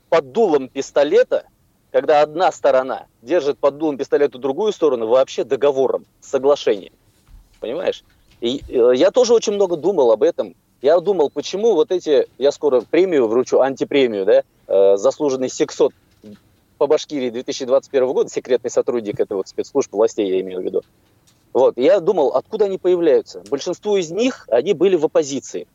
под 0.09 0.31
дулом 0.31 0.69
пистолета 0.69 1.45
когда 1.93 2.23
одна 2.23 2.51
сторона 2.51 3.05
держит 3.21 3.59
под 3.59 3.77
дулом 3.77 3.97
пистолета 3.99 4.39
другую 4.39 4.73
сторону 4.73 5.05
вообще 5.07 5.43
договором, 5.43 6.07
соглашением. 6.21 6.91
Понимаешь? 7.59 8.03
И 8.41 8.63
э, 8.67 8.93
я 8.95 9.11
тоже 9.11 9.35
очень 9.35 9.53
много 9.53 9.77
думал 9.77 10.11
об 10.11 10.23
этом. 10.23 10.55
Я 10.81 10.99
думал, 10.99 11.29
почему 11.29 11.75
вот 11.75 11.91
эти, 11.91 12.27
я 12.39 12.51
скоро 12.51 12.81
премию 12.81 13.27
вручу, 13.27 13.61
антипремию, 13.61 14.25
да, 14.25 14.43
э, 14.67 14.97
заслуженный 14.97 15.49
сексот 15.49 15.93
по 16.79 16.87
Башкирии 16.87 17.29
2021 17.29 18.07
года, 18.11 18.29
секретный 18.31 18.71
сотрудник 18.71 19.19
этого 19.19 19.37
вот 19.37 19.47
спецслужб 19.47 19.93
властей, 19.93 20.27
я 20.27 20.41
имею 20.41 20.61
в 20.61 20.63
виду. 20.63 20.81
Вот, 21.53 21.77
я 21.77 21.99
думал, 21.99 22.29
откуда 22.29 22.65
они 22.65 22.79
появляются. 22.79 23.43
Большинство 23.51 23.97
из 23.97 24.09
них, 24.09 24.47
они 24.49 24.73
были 24.73 24.95
в 24.95 25.05
оппозиции. 25.05 25.67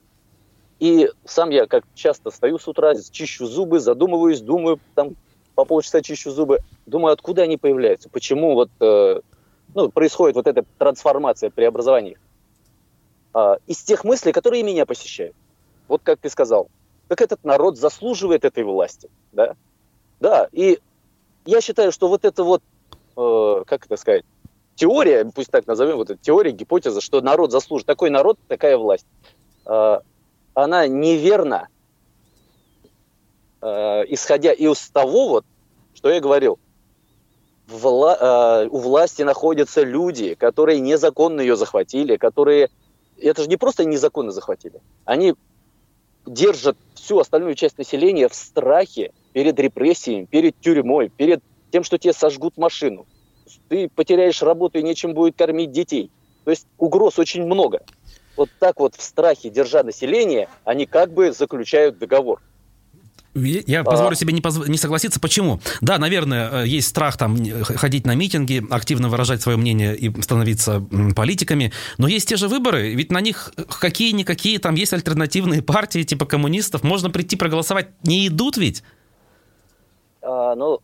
И 0.80 1.10
сам 1.24 1.50
я, 1.50 1.66
как 1.66 1.84
часто 1.94 2.32
стою 2.32 2.58
с 2.58 2.66
утра, 2.66 2.94
чищу 3.12 3.46
зубы, 3.46 3.78
задумываюсь, 3.78 4.40
думаю, 4.40 4.80
там, 4.96 5.14
по 5.58 5.64
полчаса 5.64 6.02
чищу 6.02 6.30
зубы, 6.30 6.60
думаю, 6.86 7.14
откуда 7.14 7.42
они 7.42 7.56
появляются, 7.56 8.08
почему 8.08 8.54
вот 8.54 8.70
э, 8.78 9.20
ну, 9.74 9.88
происходит 9.88 10.36
вот 10.36 10.46
эта 10.46 10.64
трансформация, 10.78 11.50
преобразование 11.50 12.12
их. 12.12 12.18
А, 13.34 13.56
из 13.66 13.78
тех 13.82 14.04
мыслей, 14.04 14.30
которые 14.30 14.62
меня 14.62 14.86
посещают. 14.86 15.34
Вот 15.88 16.02
как 16.04 16.20
ты 16.20 16.30
сказал, 16.30 16.68
как 17.08 17.20
этот 17.22 17.42
народ 17.42 17.76
заслуживает 17.76 18.44
этой 18.44 18.62
власти, 18.62 19.10
да? 19.32 19.56
Да, 20.20 20.48
и 20.52 20.78
я 21.44 21.60
считаю, 21.60 21.90
что 21.90 22.06
вот 22.06 22.24
это 22.24 22.44
вот, 22.44 22.62
э, 23.16 23.64
как 23.66 23.86
это 23.86 23.96
сказать, 23.96 24.24
теория, 24.76 25.28
пусть 25.34 25.50
так 25.50 25.66
назовем, 25.66 25.96
вот 25.96 26.10
эта 26.10 26.22
теория, 26.22 26.52
гипотеза, 26.52 27.00
что 27.00 27.20
народ 27.20 27.50
заслуживает, 27.50 27.86
такой 27.86 28.10
народ, 28.10 28.38
такая 28.46 28.78
власть, 28.78 29.06
э, 29.66 29.98
она 30.54 30.86
неверна 30.86 31.66
э, 33.60 34.04
исходя 34.08 34.52
из 34.52 34.88
того, 34.90 35.28
вот, 35.28 35.44
что 35.94 36.10
я 36.10 36.20
говорил, 36.20 36.58
вла- 37.68 38.64
э, 38.64 38.68
у 38.68 38.78
власти 38.78 39.22
находятся 39.22 39.82
люди, 39.82 40.34
которые 40.34 40.80
незаконно 40.80 41.40
ее 41.40 41.56
захватили, 41.56 42.16
которые... 42.16 42.70
Это 43.20 43.42
же 43.42 43.48
не 43.48 43.56
просто 43.56 43.84
незаконно 43.84 44.30
захватили. 44.30 44.80
Они 45.04 45.34
держат 46.24 46.76
всю 46.94 47.18
остальную 47.18 47.54
часть 47.54 47.78
населения 47.78 48.28
в 48.28 48.34
страхе 48.34 49.12
перед 49.32 49.58
репрессиями, 49.58 50.24
перед 50.24 50.58
тюрьмой, 50.60 51.08
перед 51.08 51.42
тем, 51.70 51.84
что 51.84 51.98
тебе 51.98 52.12
сожгут 52.12 52.56
машину. 52.56 53.06
Ты 53.68 53.88
потеряешь 53.88 54.42
работу 54.42 54.78
и 54.78 54.82
нечем 54.82 55.14
будет 55.14 55.36
кормить 55.36 55.72
детей. 55.72 56.10
То 56.44 56.50
есть 56.50 56.66
угроз 56.78 57.18
очень 57.18 57.44
много. 57.44 57.82
Вот 58.36 58.50
так 58.58 58.78
вот 58.78 58.94
в 58.94 59.02
страхе, 59.02 59.50
держа 59.50 59.82
население, 59.82 60.48
они 60.64 60.86
как 60.86 61.12
бы 61.12 61.32
заключают 61.32 61.98
договор. 61.98 62.40
Я 63.66 63.84
позволю 63.84 64.14
себе 64.14 64.32
не, 64.32 64.40
позв... 64.40 64.66
не 64.68 64.78
согласиться. 64.78 65.20
Почему? 65.20 65.60
Да, 65.80 65.98
наверное, 65.98 66.64
э, 66.64 66.66
есть 66.66 66.88
страх 66.88 67.16
там 67.16 67.36
ходить 67.62 68.06
на 68.06 68.14
митинги, 68.14 68.64
активно 68.70 69.08
выражать 69.08 69.42
свое 69.42 69.58
мнение 69.58 69.96
и 69.96 70.22
становиться 70.22 70.84
политиками, 71.14 71.72
но 71.98 72.08
есть 72.08 72.28
те 72.28 72.36
же 72.36 72.48
выборы, 72.48 72.94
ведь 72.94 73.12
на 73.12 73.20
них 73.20 73.52
какие-никакие, 73.80 74.58
там 74.58 74.74
есть 74.74 74.92
альтернативные 74.92 75.62
партии 75.62 76.02
типа 76.02 76.26
коммунистов, 76.26 76.82
можно 76.82 77.10
прийти 77.10 77.36
проголосовать, 77.36 77.88
не 78.02 78.26
идут 78.28 78.56
ведь? 78.56 78.82
А, 80.22 80.54
ну, 80.54 80.80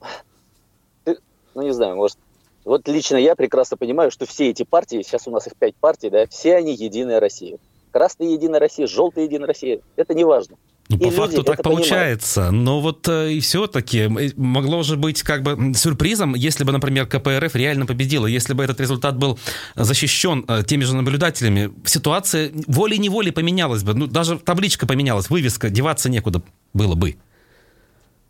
ты, 1.05 1.19
ну, 1.55 1.63
не 1.63 1.73
знаю, 1.73 1.97
может, 1.97 2.19
вот 2.65 2.89
лично 2.89 3.17
я 3.17 3.37
прекрасно 3.37 3.77
понимаю, 3.77 4.11
что 4.11 4.27
все 4.27 4.51
эти 4.51 4.63
партии, 4.63 5.03
сейчас 5.03 5.27
у 5.27 5.31
нас 5.31 5.47
их 5.47 5.55
пять 5.57 5.77
партий, 5.77 6.11
да, 6.11 6.27
все 6.27 6.57
они 6.57 6.75
Единая 6.75 7.21
Россия. 7.21 7.59
Красная 7.93 8.29
Единая 8.29 8.59
Россия, 8.59 8.87
желтая 8.87 9.25
Единая 9.25 9.47
Россия, 9.47 9.81
это 9.97 10.15
не 10.15 10.25
важно. 10.25 10.57
Ну, 10.91 10.99
по 10.99 11.07
и 11.07 11.11
факту 11.11 11.43
так 11.43 11.63
получается. 11.63 12.47
Понимают. 12.47 12.65
Но 12.65 12.81
вот 12.81 13.09
э, 13.09 13.33
и 13.33 13.41
все-таки 13.41 14.07
могло 14.37 14.83
же 14.83 14.97
быть 14.97 15.23
как 15.23 15.43
бы 15.43 15.75
сюрпризом, 15.75 16.35
если 16.35 16.65
бы, 16.65 16.73
например, 16.73 17.07
КПРФ 17.07 17.55
реально 17.55 17.87
победила, 17.87 18.27
если 18.27 18.53
бы 18.53 18.63
этот 18.63 18.81
результат 18.81 19.17
был 19.17 19.39
защищен 19.77 20.45
э, 20.47 20.63
теми 20.67 20.85
же 20.85 20.95
наблюдателями. 20.95 21.73
Ситуация 21.87 22.53
волей-неволей 22.67 23.31
поменялась 23.31 23.83
бы. 23.83 23.95
Ну, 23.95 24.07
даже 24.07 24.39
табличка 24.39 24.87
поменялась, 24.87 25.31
вывеска, 25.31 25.71
деваться 25.71 26.11
некуда 26.11 26.43
было 26.75 26.95
бы. 26.95 27.17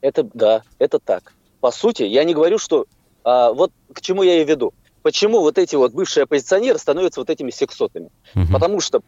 Это, 0.00 0.28
да, 0.32 0.62
это 0.78 1.00
так. 1.00 1.32
По 1.60 1.72
сути, 1.72 2.02
я 2.02 2.24
не 2.24 2.34
говорю, 2.34 2.58
что... 2.58 2.86
А, 3.24 3.52
вот 3.52 3.72
к 3.92 4.00
чему 4.00 4.22
я 4.22 4.40
и 4.40 4.44
веду. 4.44 4.72
Почему 5.02 5.40
вот 5.40 5.58
эти 5.58 5.74
вот 5.74 5.92
бывшие 5.92 6.24
оппозиционеры 6.24 6.78
становятся 6.78 7.20
вот 7.20 7.30
этими 7.30 7.50
сексотами? 7.50 8.10
Угу. 8.34 8.52
Потому 8.52 8.80
что 8.80 9.00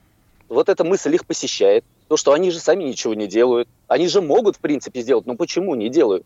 вот 0.48 0.68
эта 0.68 0.82
мысль 0.82 1.14
их 1.14 1.26
посещает, 1.26 1.84
то, 2.08 2.16
что 2.16 2.32
они 2.32 2.50
же 2.50 2.60
сами 2.60 2.84
ничего 2.84 3.14
не 3.14 3.26
делают. 3.26 3.68
Они 3.88 4.08
же 4.08 4.20
могут, 4.20 4.56
в 4.56 4.60
принципе, 4.60 5.02
сделать, 5.02 5.26
но 5.26 5.34
почему 5.34 5.74
не 5.74 5.88
делают? 5.88 6.24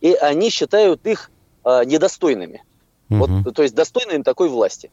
И 0.00 0.12
они 0.14 0.50
считают 0.50 1.04
их 1.06 1.30
э, 1.64 1.84
недостойными. 1.84 2.62
Угу. 3.10 3.18
Вот, 3.44 3.54
то 3.54 3.62
есть 3.62 3.74
достойными 3.74 4.22
такой 4.22 4.48
власти. 4.48 4.90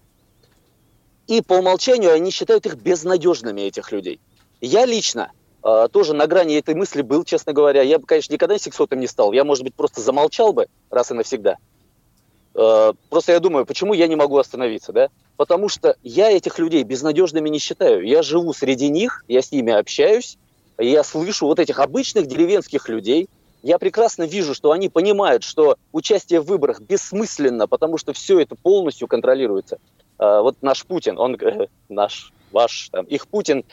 И 1.27 1.41
по 1.41 1.53
умолчанию 1.53 2.11
они 2.11 2.31
считают 2.31 2.65
их 2.65 2.75
безнадежными, 2.75 3.61
этих 3.61 3.91
людей. 3.91 4.19
Я 4.59 4.85
лично 4.85 5.31
э, 5.63 5.87
тоже 5.91 6.13
на 6.13 6.27
грани 6.27 6.55
этой 6.55 6.75
мысли 6.75 7.01
был, 7.01 7.23
честно 7.23 7.53
говоря. 7.53 7.81
Я 7.81 7.99
бы, 7.99 8.05
конечно, 8.05 8.33
никогда 8.33 8.57
сексотом 8.57 8.99
не 8.99 9.07
стал. 9.07 9.33
Я, 9.33 9.43
может 9.43 9.63
быть, 9.63 9.75
просто 9.75 10.01
замолчал 10.01 10.53
бы 10.53 10.67
раз 10.89 11.11
и 11.11 11.13
навсегда. 11.13 11.57
Э, 12.55 12.93
просто 13.09 13.31
я 13.31 13.39
думаю, 13.39 13.65
почему 13.65 13.93
я 13.93 14.07
не 14.07 14.15
могу 14.15 14.37
остановиться, 14.37 14.91
да? 14.93 15.09
Потому 15.37 15.69
что 15.69 15.95
я 16.03 16.31
этих 16.31 16.59
людей 16.59 16.83
безнадежными 16.83 17.49
не 17.49 17.59
считаю. 17.59 18.05
Я 18.05 18.21
живу 18.21 18.53
среди 18.53 18.89
них, 18.89 19.23
я 19.27 19.41
с 19.41 19.51
ними 19.51 19.73
общаюсь, 19.73 20.37
я 20.77 21.03
слышу 21.03 21.45
вот 21.45 21.59
этих 21.59 21.79
обычных 21.79 22.27
деревенских 22.27 22.89
людей. 22.89 23.27
Я 23.61 23.79
прекрасно 23.79 24.23
вижу, 24.23 24.53
что 24.53 24.71
они 24.71 24.89
понимают, 24.89 25.43
что 25.43 25.77
участие 25.91 26.41
в 26.41 26.45
выборах 26.45 26.81
бессмысленно, 26.81 27.67
потому 27.67 27.97
что 27.97 28.13
все 28.13 28.39
это 28.39 28.55
полностью 28.55 29.07
контролируется. 29.07 29.77
Э, 30.19 30.41
вот 30.41 30.57
наш 30.61 30.85
Путин, 30.85 31.17
он, 31.17 31.37
наш, 31.89 32.33
ваш, 32.51 32.89
там, 32.91 33.05
их 33.05 33.27
Путин 33.27 33.63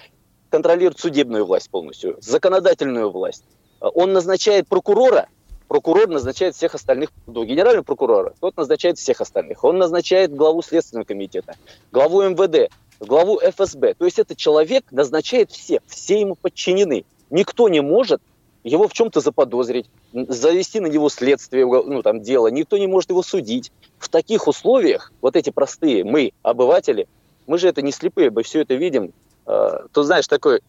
контролирует 0.48 0.98
судебную 0.98 1.44
власть 1.44 1.70
полностью, 1.70 2.16
законодательную 2.20 3.10
власть. 3.10 3.44
Он 3.80 4.12
назначает 4.12 4.68
прокурора, 4.68 5.28
прокурор 5.70 6.08
назначает 6.08 6.56
всех 6.56 6.74
остальных, 6.74 7.10
генерального 7.28 7.84
прокурора, 7.84 8.34
тот 8.40 8.56
назначает 8.56 8.98
всех 8.98 9.20
остальных. 9.20 9.62
Он 9.62 9.78
назначает 9.78 10.34
главу 10.34 10.62
Следственного 10.62 11.04
комитета, 11.04 11.54
главу 11.92 12.22
МВД, 12.22 12.72
главу 12.98 13.38
ФСБ. 13.38 13.94
То 13.94 14.04
есть 14.04 14.18
этот 14.18 14.36
человек 14.36 14.84
назначает 14.90 15.52
всех, 15.52 15.80
все 15.86 16.22
ему 16.22 16.34
подчинены. 16.34 17.04
Никто 17.30 17.68
не 17.68 17.82
может 17.82 18.20
его 18.64 18.88
в 18.88 18.92
чем-то 18.92 19.20
заподозрить, 19.20 19.86
завести 20.12 20.80
на 20.80 20.88
него 20.88 21.08
следствие, 21.08 21.64
ну, 21.64 22.02
там, 22.02 22.20
дело. 22.20 22.48
Никто 22.48 22.76
не 22.76 22.88
может 22.88 23.10
его 23.10 23.22
судить. 23.22 23.70
В 23.96 24.08
таких 24.08 24.48
условиях, 24.48 25.12
вот 25.20 25.36
эти 25.36 25.50
простые, 25.50 26.02
мы, 26.02 26.32
обыватели, 26.42 27.06
мы 27.46 27.58
же 27.58 27.68
это 27.68 27.80
не 27.80 27.92
слепые, 27.92 28.32
мы 28.32 28.42
все 28.42 28.62
это 28.62 28.74
видим. 28.74 29.12
Э, 29.46 29.86
то 29.92 30.02
знаешь, 30.02 30.26
такой, 30.26 30.62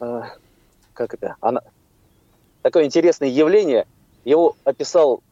э, 0.00 0.22
как 0.94 1.14
это, 1.14 1.36
она, 1.40 1.60
такое 2.62 2.86
интересное 2.86 3.28
явление– 3.28 3.86
его 4.24 4.56
описал 4.64 5.22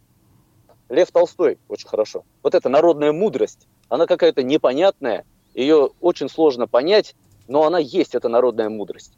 Лев 0.89 1.11
Толстой 1.11 1.59
очень 1.69 1.89
хорошо. 1.89 2.25
Вот 2.43 2.55
эта 2.55 2.69
народная 2.69 3.13
мудрость, 3.13 3.67
она 3.89 4.07
какая-то 4.07 4.43
непонятная, 4.43 5.25
ее 5.55 5.91
очень 6.01 6.29
сложно 6.29 6.67
понять, 6.67 7.15
но 7.47 7.65
она 7.65 7.79
есть, 7.79 8.15
эта 8.15 8.29
народная 8.29 8.69
мудрость. 8.69 9.13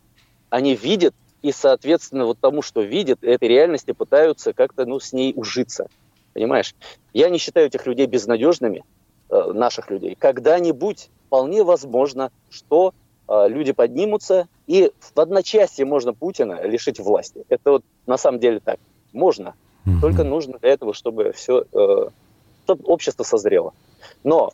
Они 0.48 0.74
видят 0.74 1.14
и, 1.42 1.52
соответственно, 1.52 2.26
вот 2.26 2.38
тому, 2.38 2.62
что 2.62 2.82
видят, 2.82 3.22
этой 3.22 3.48
реальности 3.48 3.92
пытаются 3.92 4.52
как-то 4.52 4.84
ну, 4.84 5.00
с 5.00 5.12
ней 5.12 5.32
ужиться. 5.34 5.88
Понимаешь? 6.34 6.74
Я 7.12 7.28
не 7.28 7.38
считаю 7.38 7.66
этих 7.66 7.86
людей 7.86 8.06
безнадежными, 8.06 8.84
э, 9.30 9.52
наших 9.52 9.90
людей. 9.90 10.16
Когда-нибудь 10.18 11.08
вполне 11.26 11.62
возможно, 11.62 12.30
что 12.50 12.94
э, 13.28 13.48
люди 13.48 13.72
поднимутся, 13.72 14.48
и 14.66 14.92
в 14.98 15.18
одночасье 15.18 15.84
можно 15.84 16.12
Путина 16.12 16.62
лишить 16.62 17.00
власти. 17.00 17.44
Это 17.48 17.70
вот 17.72 17.84
на 18.06 18.16
самом 18.16 18.38
деле 18.38 18.60
так. 18.60 18.78
Можно. 19.12 19.54
Только 20.00 20.24
нужно 20.24 20.58
для 20.58 20.70
этого, 20.70 20.92
чтобы 20.94 21.32
все, 21.32 21.64
э, 21.72 22.08
чтобы 22.64 22.84
общество 22.84 23.24
созрело. 23.24 23.72
Но 24.24 24.52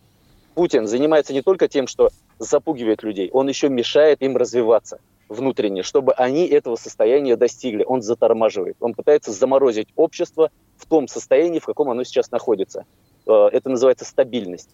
Путин 0.54 0.86
занимается 0.86 1.32
не 1.32 1.42
только 1.42 1.68
тем, 1.68 1.86
что 1.86 2.10
запугивает 2.38 3.02
людей, 3.02 3.28
он 3.32 3.48
еще 3.48 3.68
мешает 3.68 4.22
им 4.22 4.36
развиваться 4.36 5.00
внутренне, 5.28 5.82
чтобы 5.82 6.12
они 6.12 6.46
этого 6.46 6.76
состояния 6.76 7.36
достигли. 7.36 7.84
Он 7.84 8.02
затормаживает, 8.02 8.76
он 8.80 8.94
пытается 8.94 9.32
заморозить 9.32 9.88
общество 9.96 10.50
в 10.76 10.86
том 10.86 11.08
состоянии, 11.08 11.58
в 11.58 11.66
каком 11.66 11.90
оно 11.90 12.04
сейчас 12.04 12.30
находится. 12.30 12.84
Э, 13.26 13.48
это 13.52 13.68
называется 13.68 14.04
стабильность. 14.04 14.70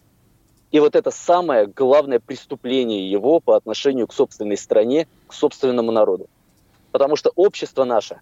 И 0.71 0.79
вот 0.79 0.95
это 0.95 1.11
самое 1.11 1.67
главное 1.67 2.19
преступление 2.19 3.09
его 3.09 3.39
по 3.39 3.55
отношению 3.55 4.07
к 4.07 4.13
собственной 4.13 4.57
стране, 4.57 5.07
к 5.27 5.33
собственному 5.33 5.91
народу. 5.91 6.27
Потому 6.91 7.15
что 7.15 7.31
общество 7.35 7.83
наше, 7.83 8.19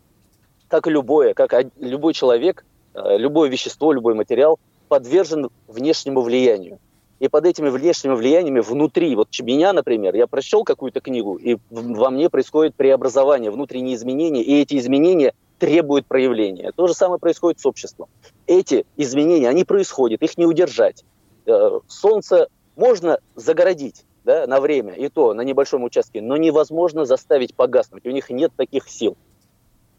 как 0.72 0.88
и 0.88 0.90
любое, 0.90 1.34
как 1.34 1.54
любой 1.78 2.14
человек, 2.14 2.66
э, 2.94 3.18
любое 3.18 3.50
вещество, 3.50 3.92
любой 3.92 4.16
материал, 4.16 4.58
подвержен 4.88 5.50
внешнему 5.68 6.22
влиянию. 6.22 6.80
И 7.20 7.28
под 7.28 7.46
этими 7.46 7.68
внешними 7.68 8.14
влияниями 8.14 8.62
внутри, 8.62 9.14
вот 9.16 9.28
меня, 9.42 9.74
например, 9.74 10.16
я 10.16 10.28
прочел 10.28 10.64
какую-то 10.64 11.02
книгу, 11.02 11.36
и 11.36 11.58
во 11.70 12.10
мне 12.10 12.30
происходит 12.30 12.74
преобразование, 12.76 13.52
внутренние 13.52 13.96
изменения, 13.96 14.42
и 14.42 14.62
эти 14.62 14.80
изменения 14.80 15.34
требуют 15.60 16.08
проявления. 16.08 16.72
То 16.72 16.88
же 16.88 16.94
самое 16.94 17.20
происходит 17.20 17.60
с 17.60 17.66
обществом. 17.66 18.08
Эти 18.48 18.86
изменения, 18.96 19.50
они 19.50 19.66
происходят, 19.66 20.22
их 20.24 20.38
не 20.38 20.46
удержать. 20.46 21.04
Э, 21.46 21.80
солнце 21.88 22.48
можно 22.78 23.20
загородить 23.36 24.06
да, 24.24 24.48
на 24.48 24.62
время, 24.62 24.94
и 24.94 25.10
то 25.10 25.34
на 25.34 25.42
небольшом 25.42 25.84
участке, 25.84 26.22
но 26.22 26.38
невозможно 26.38 27.04
заставить 27.04 27.54
погаснуть. 27.54 28.06
У 28.06 28.12
них 28.12 28.30
нет 28.30 28.54
таких 28.56 28.88
сил. 28.88 29.18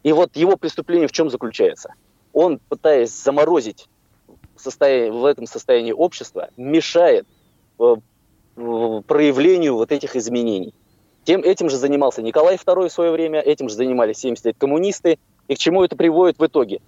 И 0.03 0.11
вот 0.11 0.35
его 0.35 0.57
преступление 0.57 1.07
в 1.07 1.11
чем 1.11 1.29
заключается? 1.29 1.93
Он, 2.33 2.59
пытаясь 2.69 3.11
заморозить 3.11 3.87
состоянии, 4.63 5.09
в 5.11 5.25
этом 5.25 5.45
состоянии 5.45 5.91
общества 5.91 6.49
мешает 6.57 7.27
э, 7.79 7.95
проявлению 8.55 9.75
вот 9.75 9.91
этих 9.91 10.15
изменений. 10.15 10.73
Тем, 11.25 11.41
этим 11.41 11.69
же 11.69 11.77
занимался 11.77 12.21
Николай 12.21 12.55
II 12.55 12.89
в 12.89 12.91
свое 12.91 13.11
время, 13.11 13.39
этим 13.39 13.69
же 13.69 13.75
занимались 13.75 14.17
70 14.17 14.45
лет 14.45 14.55
коммунисты. 14.57 15.19
И 15.47 15.55
к 15.55 15.57
чему 15.57 15.83
это 15.83 15.95
приводит 15.95 16.39
в 16.39 16.45
итоге? 16.45 16.81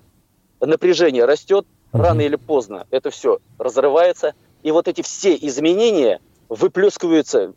Напряжение 0.60 1.26
растет, 1.26 1.66
рано 1.92 2.22
или 2.22 2.36
поздно 2.36 2.88
это 2.90 3.10
все 3.12 3.40
разрывается, 3.58 4.34
и 4.64 4.72
вот 4.72 4.88
эти 4.88 5.02
все 5.02 5.36
изменения 5.36 6.20
выплескиваются 6.50 7.54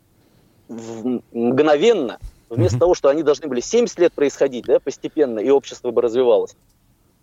мгновенно, 0.67 2.19
вместо 2.49 2.79
того, 2.79 2.93
что 2.95 3.09
они 3.09 3.23
должны 3.23 3.47
были 3.47 3.61
70 3.61 3.99
лет 3.99 4.13
происходить, 4.13 4.65
да, 4.65 4.79
постепенно, 4.79 5.39
и 5.39 5.49
общество 5.49 5.91
бы 5.91 6.01
развивалось. 6.01 6.55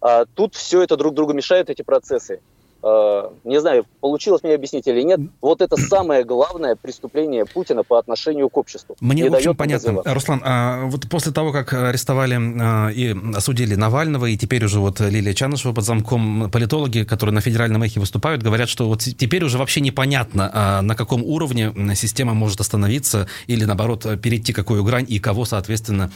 А 0.00 0.24
тут 0.24 0.54
все 0.54 0.82
это 0.82 0.96
друг 0.96 1.14
другу 1.14 1.32
мешает, 1.32 1.70
эти 1.70 1.82
процессы. 1.82 2.40
Э, 2.86 3.30
не 3.42 3.60
знаю, 3.60 3.84
получилось 4.00 4.44
мне 4.44 4.54
объяснить 4.54 4.86
или 4.86 5.02
нет, 5.02 5.18
вот 5.40 5.60
это 5.60 5.76
самое 5.76 6.22
главное 6.22 6.76
преступление 6.76 7.44
Путина 7.44 7.82
по 7.82 7.98
отношению 7.98 8.48
к 8.48 8.56
обществу. 8.56 8.96
Мне, 9.00 9.22
не 9.22 9.28
в 9.28 9.34
общем, 9.34 9.56
понятно. 9.56 9.88
Называться. 9.88 10.14
Руслан, 10.14 10.42
а 10.44 10.84
вот 10.84 11.08
после 11.08 11.32
того, 11.32 11.50
как 11.50 11.72
арестовали 11.72 12.38
а, 12.38 12.90
и 12.90 13.12
осудили 13.34 13.74
Навального, 13.74 14.26
и 14.26 14.36
теперь 14.36 14.64
уже 14.64 14.78
вот 14.78 15.00
Лилия 15.00 15.34
Чанышева 15.34 15.72
под 15.72 15.84
замком, 15.84 16.48
политологи, 16.48 17.02
которые 17.02 17.34
на 17.34 17.40
федеральном 17.40 17.82
эхе 17.82 17.98
выступают, 17.98 18.44
говорят, 18.44 18.68
что 18.68 18.86
вот 18.86 19.00
теперь 19.00 19.42
уже 19.42 19.58
вообще 19.58 19.80
непонятно, 19.80 20.48
а, 20.54 20.82
на 20.82 20.94
каком 20.94 21.24
уровне 21.24 21.72
система 21.96 22.34
может 22.34 22.60
остановиться 22.60 23.26
или, 23.48 23.64
наоборот, 23.64 24.06
перейти 24.22 24.52
какую 24.52 24.84
грань 24.84 25.06
и 25.08 25.18
кого, 25.18 25.44
соответственно, 25.44 26.12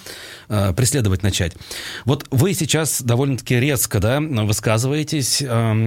а, 0.48 0.72
преследовать 0.72 1.24
начать. 1.24 1.54
Вот 2.04 2.26
вы 2.30 2.54
сейчас 2.54 3.02
довольно-таки 3.02 3.58
резко 3.58 3.98
да, 3.98 4.20
высказываетесь. 4.20 5.42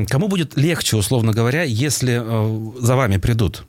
Кому 0.10 0.28
будет 0.28 0.58
легче 0.58 0.73
легче, 0.74 0.98
условно 0.98 1.34
говоря, 1.34 1.62
если 1.64 2.20
э, 2.20 2.82
за 2.82 2.96
вами 2.96 3.18
придут? 3.18 3.64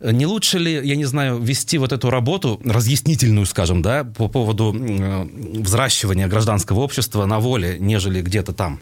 Не 0.00 0.26
лучше 0.26 0.58
ли, 0.58 0.72
я 0.86 0.96
не 0.96 1.06
знаю, 1.06 1.38
вести 1.38 1.78
вот 1.78 1.92
эту 1.92 2.10
работу, 2.10 2.60
разъяснительную, 2.62 3.46
скажем, 3.46 3.80
да, 3.80 4.04
по 4.04 4.28
поводу 4.28 4.74
э, 4.74 5.24
взращивания 5.62 6.28
гражданского 6.28 6.80
общества 6.80 7.24
на 7.24 7.40
воле, 7.40 7.78
нежели 7.80 8.20
где-то 8.20 8.52
там? 8.52 8.80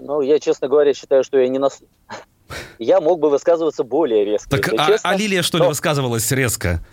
Ну, 0.00 0.22
я, 0.22 0.40
честно 0.40 0.66
говоря, 0.66 0.92
считаю, 0.92 1.22
что 1.22 1.38
я 1.38 1.48
не 1.48 1.58
нас... 1.58 1.80
Я 2.80 3.00
мог 3.00 3.20
бы 3.20 3.30
высказываться 3.30 3.84
более 3.84 4.24
резко. 4.24 4.50
Так, 4.50 4.72
а, 4.76 4.86
честно, 4.88 5.10
а 5.10 5.16
Лилия, 5.16 5.42
что 5.42 5.58
но... 5.58 5.64
ли, 5.64 5.68
высказывалась 5.68 6.32
резко? 6.32 6.84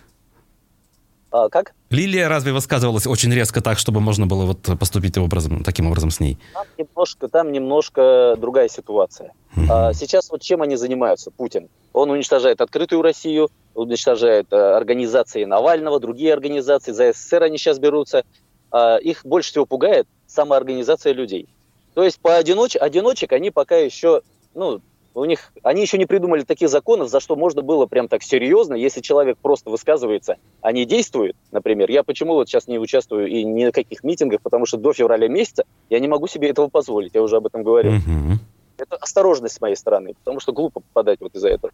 А, 1.32 1.50
как? 1.50 1.74
Лилия 1.90 2.30
разве 2.30 2.54
высказывалась 2.54 3.06
очень 3.06 3.34
резко 3.34 3.62
так, 3.62 3.78
чтобы 3.78 4.00
можно 4.00 4.28
было 4.28 4.46
вот 4.46 4.60
поступить 4.80 5.18
образом, 5.18 5.64
таким 5.64 5.88
образом 5.88 6.10
с 6.10 6.20
ней? 6.20 6.38
Там 6.54 6.66
немножко, 6.78 7.28
там 7.28 7.52
немножко 7.52 8.36
другая 8.38 8.70
ситуация. 8.70 9.34
Угу. 9.56 9.66
А, 9.70 9.94
сейчас 9.94 10.30
вот 10.30 10.42
чем 10.42 10.62
они 10.62 10.76
занимаются, 10.76 11.32
Путин? 11.32 11.70
Он 11.94 12.10
уничтожает 12.12 12.62
открытую 12.62 13.02
Россию, 13.02 13.50
уничтожает 13.76 14.48
а, 14.52 14.78
организации 14.78 15.44
Навального, 15.44 16.00
другие 16.00 16.34
организации, 16.34 16.92
за 16.92 17.12
СССР 17.14 17.44
они 17.44 17.58
сейчас 17.58 17.80
берутся. 17.80 18.24
А, 18.72 18.98
их 18.98 19.26
больше 19.26 19.52
всего 19.52 19.66
пугает 19.66 20.08
самоорганизация 20.28 21.14
людей. 21.14 21.48
То 21.94 22.04
есть 22.04 22.20
по 22.20 22.36
одиноч... 22.36 22.76
одиночек 22.76 23.34
они 23.34 23.50
пока 23.52 23.76
еще 23.76 24.22
ну, 24.54 24.82
у 25.18 25.26
них, 25.26 25.52
они 25.64 25.82
еще 25.82 25.98
не 25.98 26.06
придумали 26.06 26.44
таких 26.44 26.70
законов, 26.70 27.10
за 27.10 27.20
что 27.20 27.36
можно 27.36 27.64
было 27.64 27.88
прям 27.88 28.08
так 28.08 28.22
серьезно, 28.22 28.76
если 28.76 29.02
человек 29.02 29.38
просто 29.40 29.70
высказывается, 29.70 30.38
а 30.62 30.72
не 30.72 30.86
действует, 30.86 31.36
например. 31.52 31.90
Я 31.90 32.04
почему 32.04 32.34
вот 32.34 32.48
сейчас 32.48 32.68
не 32.68 32.78
участвую 32.78 33.28
и 33.28 33.44
ни 33.44 33.66
на 33.66 33.72
каких 33.72 34.04
митингах, 34.04 34.42
потому 34.42 34.66
что 34.66 34.78
до 34.78 34.94
февраля 34.94 35.28
месяца 35.28 35.66
я 35.90 36.00
не 36.00 36.08
могу 36.08 36.28
себе 36.28 36.50
этого 36.50 36.68
позволить, 36.68 37.16
я 37.16 37.24
уже 37.24 37.38
об 37.38 37.48
этом 37.48 37.64
говорил. 37.64 37.94
Mm-hmm. 37.94 38.36
Это 38.78 38.96
осторожность 38.98 39.56
с 39.56 39.62
моей 39.62 39.76
стороны, 39.76 40.14
потому 40.14 40.40
что 40.40 40.54
глупо 40.54 40.82
попадать 40.82 41.20
вот 41.20 41.34
из-за 41.34 41.50
этого. 41.50 41.74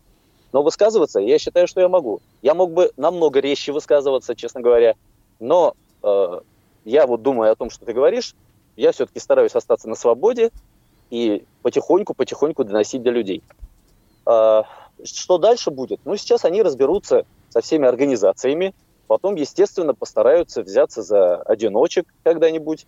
Но 0.54 0.64
высказываться 0.64 1.20
я 1.20 1.38
считаю, 1.38 1.68
что 1.68 1.82
я 1.82 1.90
могу. 1.90 2.22
Я 2.42 2.54
мог 2.54 2.72
бы 2.72 2.92
намного 2.96 3.42
резче 3.42 3.74
высказываться, 3.74 4.36
честно 4.36 4.62
говоря, 4.62 4.96
но 5.40 5.76
э, 6.02 6.40
я 6.86 7.08
вот 7.08 7.22
думаю 7.22 7.52
о 7.52 7.56
том, 7.56 7.70
что 7.70 7.86
ты 7.86 7.92
говоришь, 7.92 8.36
я 8.78 8.92
все-таки 8.94 9.20
стараюсь 9.20 9.56
остаться 9.56 9.90
на 9.90 9.96
свободе, 9.96 10.52
и 11.14 11.46
потихоньку-потихоньку 11.62 12.64
доносить 12.64 13.04
до 13.04 13.12
людей. 13.12 13.44
А, 14.26 14.66
что 15.04 15.38
дальше 15.38 15.70
будет? 15.70 16.00
Ну, 16.06 16.18
сейчас 16.18 16.44
они 16.44 16.64
разберутся 16.64 17.28
со 17.50 17.62
всеми 17.62 17.88
организациями, 17.88 18.74
потом, 19.06 19.36
естественно, 19.36 19.94
постараются 19.94 20.64
взяться 20.64 21.04
за 21.04 21.36
одиночек 21.36 22.12
когда-нибудь. 22.24 22.88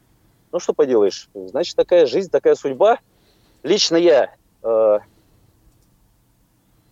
Ну, 0.51 0.59
что 0.59 0.73
поделаешь, 0.73 1.29
значит, 1.35 1.75
такая 1.75 2.07
жизнь, 2.07 2.31
такая 2.31 2.55
судьба. 2.55 2.97
Лично 3.61 3.95
я, 3.95 4.33
э, 4.63 4.99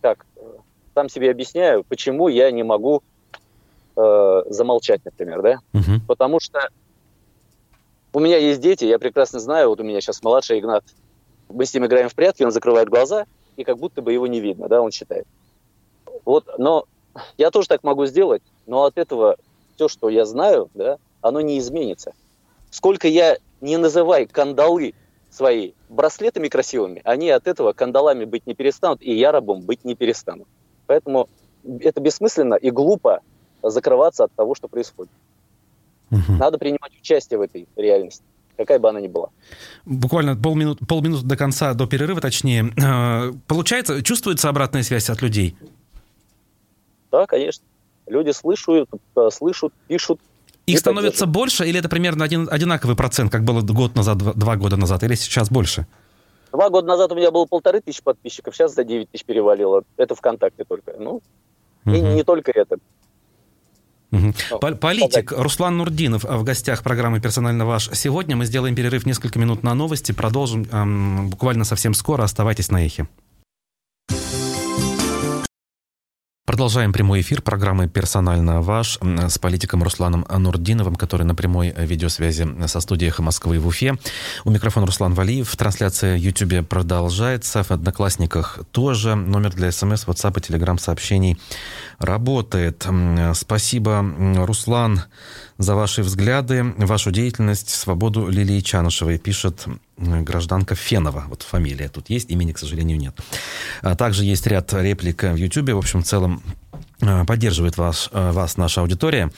так, 0.02 0.24
сам 0.94 1.08
себе 1.08 1.32
объясняю, 1.32 1.82
почему 1.82 2.28
я 2.28 2.52
не 2.52 2.62
могу 2.62 3.02
э, 3.96 4.42
замолчать, 4.50 5.04
например, 5.04 5.42
да? 5.42 5.58
Угу. 5.72 6.06
Потому 6.06 6.38
что 6.38 6.68
у 8.12 8.20
меня 8.20 8.36
есть 8.36 8.60
дети, 8.60 8.84
я 8.84 9.00
прекрасно 9.00 9.40
знаю, 9.40 9.70
вот 9.70 9.80
у 9.80 9.82
меня 9.82 10.00
сейчас 10.00 10.22
младший 10.22 10.60
Игнат 10.60 10.84
мы 11.48 11.64
с 11.64 11.74
ним 11.74 11.86
играем 11.86 12.08
в 12.08 12.14
прятки, 12.14 12.42
он 12.42 12.52
закрывает 12.52 12.88
глаза, 12.88 13.26
и 13.56 13.64
как 13.64 13.78
будто 13.78 14.02
бы 14.02 14.12
его 14.12 14.26
не 14.26 14.40
видно, 14.40 14.68
да, 14.68 14.80
он 14.80 14.90
считает. 14.90 15.26
Вот, 16.24 16.46
но 16.58 16.86
я 17.36 17.50
тоже 17.50 17.68
так 17.68 17.82
могу 17.82 18.06
сделать, 18.06 18.42
но 18.66 18.84
от 18.84 18.98
этого 18.98 19.36
все, 19.74 19.88
что 19.88 20.08
я 20.08 20.24
знаю, 20.24 20.70
да, 20.74 20.98
оно 21.20 21.40
не 21.40 21.58
изменится. 21.58 22.12
Сколько 22.70 23.08
я 23.08 23.38
не 23.60 23.76
называй 23.76 24.26
кандалы 24.26 24.94
свои 25.30 25.72
браслетами 25.88 26.48
красивыми, 26.48 27.00
они 27.04 27.30
от 27.30 27.46
этого 27.46 27.72
кандалами 27.72 28.24
быть 28.24 28.46
не 28.46 28.54
перестанут, 28.54 29.02
и 29.02 29.14
я 29.14 29.32
рабом 29.32 29.62
быть 29.62 29.84
не 29.84 29.94
перестану. 29.94 30.46
Поэтому 30.86 31.28
это 31.80 32.00
бессмысленно 32.00 32.54
и 32.54 32.70
глупо 32.70 33.20
закрываться 33.62 34.24
от 34.24 34.32
того, 34.32 34.54
что 34.54 34.68
происходит. 34.68 35.12
Угу. 36.10 36.32
Надо 36.38 36.58
принимать 36.58 36.92
участие 37.00 37.38
в 37.38 37.42
этой 37.42 37.66
реальности 37.76 38.24
какая 38.56 38.78
бы 38.78 38.88
она 38.88 39.00
ни 39.00 39.08
была. 39.08 39.28
Буквально 39.84 40.36
полминуты, 40.36 40.84
полминуты 40.86 41.26
до 41.26 41.36
конца, 41.36 41.74
до 41.74 41.86
перерыва 41.86 42.20
точнее. 42.20 42.72
Э, 42.76 43.32
получается, 43.46 44.02
чувствуется 44.02 44.48
обратная 44.48 44.82
связь 44.82 45.10
от 45.10 45.22
людей? 45.22 45.56
Да, 47.10 47.26
конечно. 47.26 47.64
Люди 48.06 48.30
слышат, 48.30 48.88
э, 49.16 49.28
слышат, 49.32 49.72
пишут. 49.88 50.20
Их 50.66 50.78
становится 50.78 51.26
больше 51.26 51.66
или 51.66 51.78
это 51.78 51.88
примерно 51.88 52.24
один, 52.24 52.48
одинаковый 52.50 52.96
процент, 52.96 53.30
как 53.30 53.44
было 53.44 53.60
год 53.60 53.94
назад, 53.94 54.18
два, 54.18 54.32
два 54.32 54.56
года 54.56 54.76
назад, 54.76 55.02
или 55.02 55.14
сейчас 55.14 55.50
больше? 55.50 55.86
Два 56.52 56.70
года 56.70 56.86
назад 56.86 57.10
у 57.12 57.16
меня 57.16 57.30
было 57.30 57.46
полторы 57.46 57.80
тысячи 57.80 58.02
подписчиков, 58.02 58.54
сейчас 58.54 58.74
за 58.74 58.84
9 58.84 59.10
тысяч 59.10 59.24
перевалило. 59.24 59.82
Это 59.96 60.14
ВКонтакте 60.14 60.64
только. 60.64 60.94
Ну, 60.96 61.20
угу. 61.84 61.94
и 61.94 62.00
не 62.00 62.22
только 62.22 62.52
это. 62.52 62.76
Угу. 64.14 64.76
Политик 64.76 65.32
Руслан 65.32 65.76
Нурдинов 65.76 66.24
в 66.24 66.44
гостях 66.44 66.82
программы 66.82 67.20
«Персонально 67.20 67.66
ваш». 67.66 67.90
Сегодня 67.92 68.36
мы 68.36 68.46
сделаем 68.46 68.74
перерыв 68.74 69.06
несколько 69.06 69.38
минут 69.38 69.62
на 69.62 69.74
новости. 69.74 70.12
Продолжим 70.12 70.66
эм, 70.70 71.30
буквально 71.30 71.64
совсем 71.64 71.94
скоро. 71.94 72.22
Оставайтесь 72.22 72.70
на 72.70 72.84
эхе. 72.84 73.08
Продолжаем 76.54 76.92
прямой 76.92 77.20
эфир 77.20 77.42
программы 77.42 77.88
«Персонально 77.88 78.62
ваш» 78.62 79.00
с 79.02 79.38
политиком 79.40 79.82
Русланом 79.82 80.24
Нурдиновым, 80.30 80.94
который 80.94 81.26
на 81.26 81.34
прямой 81.34 81.74
видеосвязи 81.76 82.46
со 82.68 82.78
студией 82.78 83.08
«Эхо 83.08 83.22
Москвы» 83.22 83.58
в 83.58 83.66
Уфе. 83.66 83.96
У 84.44 84.50
микрофона 84.50 84.86
Руслан 84.86 85.14
Валиев. 85.14 85.56
Трансляция 85.56 86.14
в 86.14 86.20
Ютьюбе 86.20 86.62
продолжается. 86.62 87.64
В 87.64 87.72
Одноклассниках 87.72 88.60
тоже. 88.70 89.16
Номер 89.16 89.52
для 89.52 89.72
СМС, 89.72 90.04
WhatsApp 90.04 90.38
и 90.38 90.52
Telegram 90.52 90.78
сообщений 90.78 91.40
работает. 91.98 92.86
Спасибо, 93.34 94.06
Руслан, 94.36 95.02
за 95.58 95.74
ваши 95.74 96.02
взгляды, 96.02 96.62
вашу 96.78 97.10
деятельность, 97.10 97.70
свободу 97.70 98.28
Лилии 98.28 98.60
Чанышевой, 98.60 99.18
пишет 99.18 99.66
гражданка 99.96 100.74
Фенова. 100.74 101.24
Вот 101.28 101.42
фамилия 101.42 101.88
тут 101.88 102.10
есть, 102.10 102.30
имени, 102.30 102.52
к 102.52 102.58
сожалению, 102.58 102.98
нет. 102.98 103.18
А 103.82 103.94
также 103.94 104.24
есть 104.24 104.46
ряд 104.46 104.72
реплик 104.72 105.22
в 105.22 105.36
Ютьюбе. 105.36 105.74
В 105.74 105.78
общем, 105.78 106.02
в 106.02 106.06
целом 106.06 106.42
а, 107.00 107.24
поддерживает 107.24 107.76
вас, 107.76 108.08
а, 108.12 108.32
вас 108.32 108.56
наша 108.56 108.80
аудитория. 108.80 109.30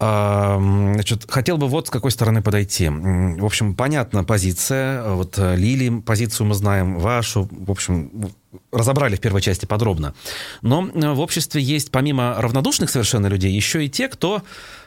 Значит, 0.00 1.26
хотел 1.28 1.58
бы 1.58 1.68
вот 1.68 1.88
с 1.88 1.90
какой 1.90 2.10
стороны 2.10 2.40
подойти. 2.40 2.88
В 2.88 3.44
общем, 3.44 3.74
понятна 3.74 4.24
позиция. 4.24 5.02
Вот 5.12 5.34
э, 5.36 5.56
Лили 5.56 6.00
позицию 6.00 6.46
мы 6.46 6.54
знаем, 6.54 6.98
вашу. 6.98 7.50
В 7.50 7.70
общем, 7.70 8.30
разобрали 8.72 9.16
в 9.16 9.20
первой 9.20 9.42
части 9.42 9.66
подробно. 9.66 10.14
Но 10.62 10.88
э, 10.88 11.12
в 11.12 11.20
обществе 11.20 11.60
есть, 11.60 11.90
помимо 11.90 12.34
равнодушных 12.38 12.88
совершенно 12.88 13.26
людей, 13.26 13.52
еще 13.52 13.84
и 13.84 13.90
те, 13.90 14.08
кто 14.08 14.42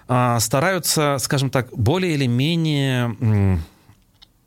стараются, 0.06 1.18
скажем 1.20 1.50
так, 1.50 1.70
более 1.72 2.14
или 2.14 2.26
менее, 2.26 3.60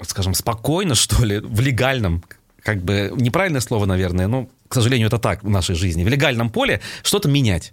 скажем, 0.03 0.35
спокойно, 0.35 0.95
что 0.95 1.25
ли, 1.25 1.39
в 1.39 1.61
легальном, 1.61 2.23
как 2.63 2.83
бы 2.83 3.13
неправильное 3.17 3.61
слово, 3.61 3.87
наверное, 3.87 4.27
но, 4.27 4.49
к 4.69 4.75
сожалению, 4.75 5.09
это 5.09 5.19
так 5.19 5.43
в 5.43 5.49
нашей 5.49 5.75
жизни, 5.75 6.05
в 6.05 6.09
легальном 6.09 6.51
поле 6.51 6.81
что-то 7.03 7.29
менять. 7.29 7.73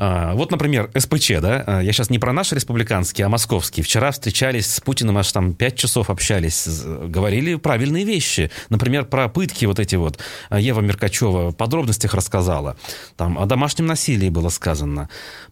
А, 0.00 0.34
вот, 0.34 0.52
например, 0.52 0.90
СПЧ, 0.96 1.32
да, 1.40 1.64
а, 1.66 1.80
я 1.80 1.92
сейчас 1.92 2.08
не 2.08 2.20
про 2.20 2.32
наши 2.32 2.54
республиканские, 2.54 3.26
а 3.26 3.28
московские. 3.28 3.82
Вчера 3.82 4.12
встречались 4.12 4.72
с 4.72 4.80
Путиным, 4.80 5.18
аж 5.18 5.30
там 5.32 5.54
пять 5.54 5.76
часов 5.76 6.08
общались, 6.08 6.68
говорили 6.68 7.56
правильные 7.56 8.04
вещи. 8.04 8.52
Например, 8.68 9.04
про 9.04 9.28
пытки 9.28 9.64
вот 9.64 9.80
эти 9.80 9.96
вот. 9.96 10.20
А, 10.50 10.60
Ева 10.60 10.80
Меркачева 10.80 11.50
в 11.50 11.54
подробностях 11.56 12.14
рассказала. 12.14 12.76
Там 13.16 13.38
о 13.38 13.46
домашнем 13.46 13.86
насилии 13.86 14.28
было 14.28 14.50
сказано. 14.50 15.08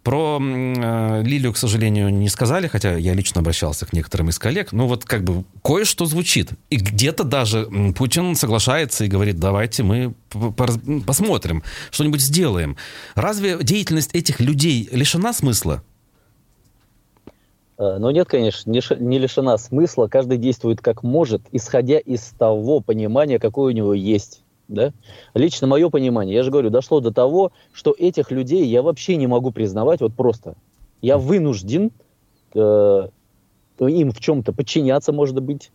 Про 0.06 0.38
Лилию, 0.38 1.52
к 1.52 1.56
сожалению, 1.56 2.10
не 2.10 2.28
сказали, 2.28 2.68
хотя 2.68 2.94
я 2.94 3.12
лично 3.12 3.40
обращался 3.40 3.86
к 3.86 3.92
некоторым 3.92 4.28
из 4.28 4.38
коллег. 4.38 4.70
Ну 4.70 4.86
вот 4.86 5.04
как 5.04 5.24
бы 5.24 5.42
кое-что 5.64 6.06
звучит. 6.06 6.50
И 6.70 6.76
где-то 6.76 7.24
даже 7.24 7.68
Путин 7.96 8.36
соглашается 8.36 9.04
и 9.04 9.08
говорит, 9.08 9.40
давайте 9.40 9.82
мы 9.82 10.14
посмотрим, 11.04 11.64
что-нибудь 11.90 12.20
сделаем. 12.20 12.76
Разве 13.16 13.58
деятельность 13.60 14.14
этих 14.14 14.38
людей 14.38 14.88
лишена 14.92 15.32
смысла? 15.32 15.82
Э, 17.76 17.96
ну 17.98 18.10
нет, 18.10 18.28
конечно, 18.28 18.70
не 18.70 19.18
лишена 19.18 19.58
смысла. 19.58 20.06
Каждый 20.06 20.38
действует 20.38 20.80
как 20.80 21.02
может, 21.02 21.42
исходя 21.50 21.98
из 21.98 22.32
того 22.38 22.78
понимания, 22.78 23.40
какое 23.40 23.72
у 23.72 23.76
него 23.76 23.92
есть. 23.92 24.44
Да? 24.68 24.92
Лично 25.34 25.66
мое 25.66 25.88
понимание, 25.90 26.34
я 26.34 26.42
же 26.42 26.50
говорю, 26.50 26.70
дошло 26.70 27.00
до 27.00 27.12
того, 27.12 27.52
что 27.72 27.94
этих 27.96 28.30
людей 28.30 28.66
я 28.66 28.82
вообще 28.82 29.16
не 29.16 29.26
могу 29.26 29.52
признавать 29.52 30.00
вот 30.00 30.14
просто. 30.14 30.54
Я 31.02 31.18
вынужден 31.18 31.92
э, 32.54 33.08
им 33.78 34.10
в 34.10 34.20
чем-то 34.20 34.52
подчиняться, 34.52 35.12
может 35.12 35.40
быть, 35.40 35.70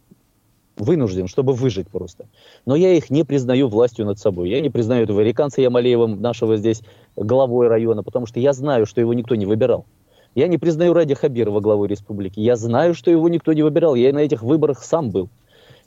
вынужден, 0.77 1.27
чтобы 1.27 1.54
выжить 1.54 1.88
просто. 1.88 2.25
Но 2.65 2.75
я 2.75 2.93
их 2.93 3.10
не 3.10 3.23
признаю 3.23 3.67
властью 3.67 4.06
над 4.06 4.19
собой. 4.19 4.49
Я 4.49 4.62
не 4.62 4.69
признаю 4.69 5.04
этого 5.04 5.21
Реканца 5.21 5.62
Ямалеева, 5.62 6.08
нашего 6.08 6.58
здесь 6.58 6.82
главой 7.15 7.67
района, 7.67 8.04
потому 8.04 8.25
что 8.25 8.39
я 8.39 8.54
знаю, 8.54 8.86
что 8.86 8.99
его 8.99 9.13
никто 9.13 9.36
не 9.36 9.45
выбирал. 9.45 9.86
Я 10.34 10.47
не 10.47 10.58
признаю 10.58 10.93
Ради 10.93 11.13
Хабирова 11.13 11.60
главой 11.60 11.88
республики. 11.88 12.39
Я 12.39 12.56
знаю, 12.56 12.93
что 12.93 13.12
его 13.12 13.27
никто 13.27 13.51
не 13.54 13.63
выбирал. 13.63 13.95
Я 13.95 14.13
на 14.13 14.19
этих 14.19 14.43
выборах 14.43 14.84
сам 14.84 15.12
был. 15.12 15.30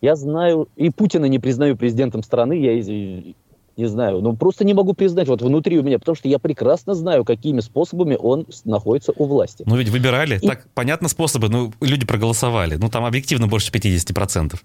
Я 0.05 0.17
знаю, 0.17 0.69
и 0.77 0.91
Путина 0.91 1.25
не 1.25 1.39
признаю 1.39 1.79
президентом 1.79 2.23
страны. 2.23 2.53
Я 2.61 2.75
не 2.75 3.87
знаю, 3.87 4.21
ну 4.21 4.37
просто 4.37 4.63
не 4.63 4.75
могу 4.75 4.93
признать 4.93 5.29
вот 5.29 5.41
внутри 5.41 5.79
у 5.79 5.83
меня, 5.83 5.99
потому 5.99 6.15
что 6.15 6.29
я 6.29 6.39
прекрасно 6.39 6.93
знаю, 6.95 7.25
какими 7.25 7.61
способами 7.61 8.15
он 8.21 8.47
находится 8.67 9.15
у 9.17 9.25
власти. 9.25 9.65
Ну 9.67 9.77
ведь 9.77 9.89
выбирали, 9.89 10.39
и... 10.43 10.47
так 10.47 10.67
понятно 10.75 11.09
способы, 11.09 11.49
ну 11.49 11.73
люди 11.81 12.05
проголосовали, 12.05 12.75
ну 12.75 12.91
там 12.91 13.07
объективно 13.07 13.47
больше 13.47 13.73
50%. 13.73 14.57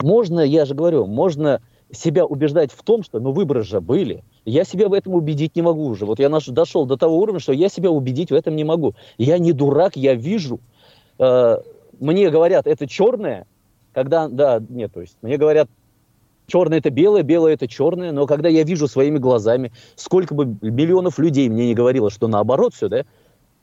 Можно, 0.00 0.38
я 0.38 0.66
же 0.66 0.74
говорю, 0.74 1.06
можно 1.06 1.60
себя 1.90 2.24
убеждать 2.24 2.70
в 2.70 2.80
том, 2.84 3.02
что 3.02 3.18
ну 3.18 3.32
выборы 3.32 3.64
же 3.64 3.80
были. 3.80 4.22
Я 4.44 4.62
себя 4.62 4.86
в 4.88 4.92
этом 4.92 5.14
убедить 5.14 5.56
не 5.56 5.62
могу 5.62 5.84
уже. 5.84 6.06
Вот 6.06 6.20
я 6.20 6.28
наш, 6.28 6.46
дошел 6.46 6.86
до 6.86 6.96
того 6.96 7.18
уровня, 7.18 7.40
что 7.40 7.52
я 7.52 7.68
себя 7.68 7.90
убедить 7.90 8.30
в 8.30 8.34
этом 8.34 8.54
не 8.54 8.62
могу. 8.62 8.94
Я 9.18 9.38
не 9.38 9.52
дурак, 9.52 9.96
я 9.96 10.14
вижу. 10.14 10.60
Э, 11.18 11.58
мне 11.98 12.30
говорят, 12.30 12.66
это 12.68 12.86
черное, 12.86 13.46
когда, 13.92 14.28
да, 14.28 14.62
нет, 14.68 14.92
то 14.92 15.00
есть 15.00 15.16
мне 15.22 15.36
говорят, 15.36 15.68
черное 16.46 16.78
это 16.78 16.90
белое, 16.90 17.22
белое 17.22 17.54
это 17.54 17.68
черное, 17.68 18.12
но 18.12 18.26
когда 18.26 18.48
я 18.48 18.62
вижу 18.62 18.88
своими 18.88 19.18
глазами, 19.18 19.72
сколько 19.96 20.34
бы 20.34 20.56
миллионов 20.60 21.18
людей 21.18 21.48
мне 21.48 21.66
не 21.66 21.74
говорило, 21.74 22.10
что 22.10 22.28
наоборот 22.28 22.74
все, 22.74 22.88
да, 22.88 23.04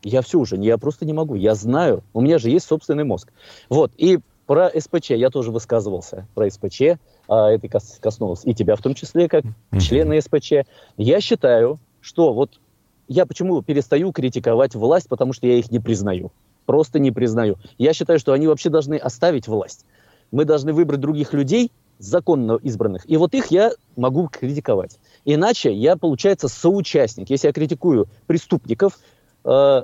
я 0.03 0.21
все 0.21 0.39
уже, 0.39 0.55
я 0.57 0.77
просто 0.77 1.05
не 1.05 1.13
могу, 1.13 1.35
я 1.35 1.55
знаю, 1.55 2.03
у 2.13 2.21
меня 2.21 2.37
же 2.37 2.49
есть 2.49 2.67
собственный 2.67 3.03
мозг. 3.03 3.31
Вот, 3.69 3.91
и 3.97 4.19
про 4.45 4.69
СПЧ 4.69 5.11
я 5.11 5.29
тоже 5.29 5.51
высказывался, 5.51 6.27
про 6.33 6.49
СПЧ, 6.49 6.97
а, 7.27 7.51
это 7.51 7.67
коснулось 7.99 8.41
и 8.45 8.55
тебя 8.55 8.75
в 8.75 8.81
том 8.81 8.95
числе, 8.95 9.27
как 9.27 9.43
члена 9.79 10.19
СПЧ. 10.19 10.65
Я 10.97 11.21
считаю, 11.21 11.79
что 12.01 12.33
вот 12.33 12.59
я 13.07 13.25
почему 13.25 13.61
перестаю 13.61 14.11
критиковать 14.11 14.75
власть, 14.75 15.09
потому 15.09 15.33
что 15.33 15.47
я 15.47 15.55
их 15.55 15.69
не 15.69 15.79
признаю. 15.79 16.31
Просто 16.65 16.99
не 16.99 17.11
признаю. 17.11 17.57
Я 17.77 17.93
считаю, 17.93 18.19
что 18.19 18.33
они 18.33 18.47
вообще 18.47 18.69
должны 18.69 18.95
оставить 18.95 19.47
власть. 19.47 19.85
Мы 20.31 20.45
должны 20.45 20.73
выбрать 20.73 20.99
других 20.99 21.33
людей, 21.33 21.71
законно 21.97 22.57
избранных, 22.61 23.09
и 23.09 23.17
вот 23.17 23.33
их 23.33 23.47
я 23.47 23.71
могу 23.97 24.29
критиковать. 24.29 24.97
Иначе 25.25 25.73
я, 25.73 25.97
получается, 25.97 26.47
соучастник. 26.47 27.29
Если 27.29 27.47
я 27.47 27.53
критикую 27.53 28.07
преступников 28.25 28.99
э, 29.43 29.83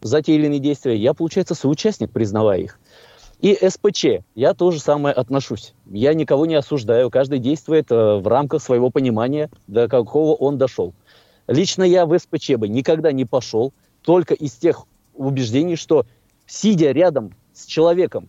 за 0.00 0.22
те 0.22 0.34
или 0.34 0.46
иные 0.46 0.58
действия, 0.58 0.96
я, 0.96 1.14
получается, 1.14 1.54
соучастник, 1.54 2.10
признавая 2.10 2.60
их. 2.60 2.80
И 3.40 3.54
СПЧ, 3.54 4.24
я 4.34 4.54
тоже 4.54 4.80
самое 4.80 5.14
отношусь. 5.14 5.74
Я 5.86 6.14
никого 6.14 6.46
не 6.46 6.54
осуждаю, 6.54 7.10
каждый 7.10 7.38
действует 7.38 7.90
э, 7.92 8.16
в 8.16 8.26
рамках 8.26 8.62
своего 8.62 8.90
понимания, 8.90 9.50
до 9.66 9.86
какого 9.86 10.34
он 10.34 10.58
дошел. 10.58 10.94
Лично 11.46 11.82
я 11.82 12.06
в 12.06 12.18
СПЧ 12.18 12.52
бы 12.52 12.68
никогда 12.68 13.12
не 13.12 13.24
пошел, 13.24 13.72
только 14.02 14.34
из 14.34 14.52
тех 14.52 14.86
убеждений, 15.14 15.76
что 15.76 16.06
сидя 16.46 16.90
рядом 16.92 17.34
с 17.52 17.66
человеком, 17.66 18.28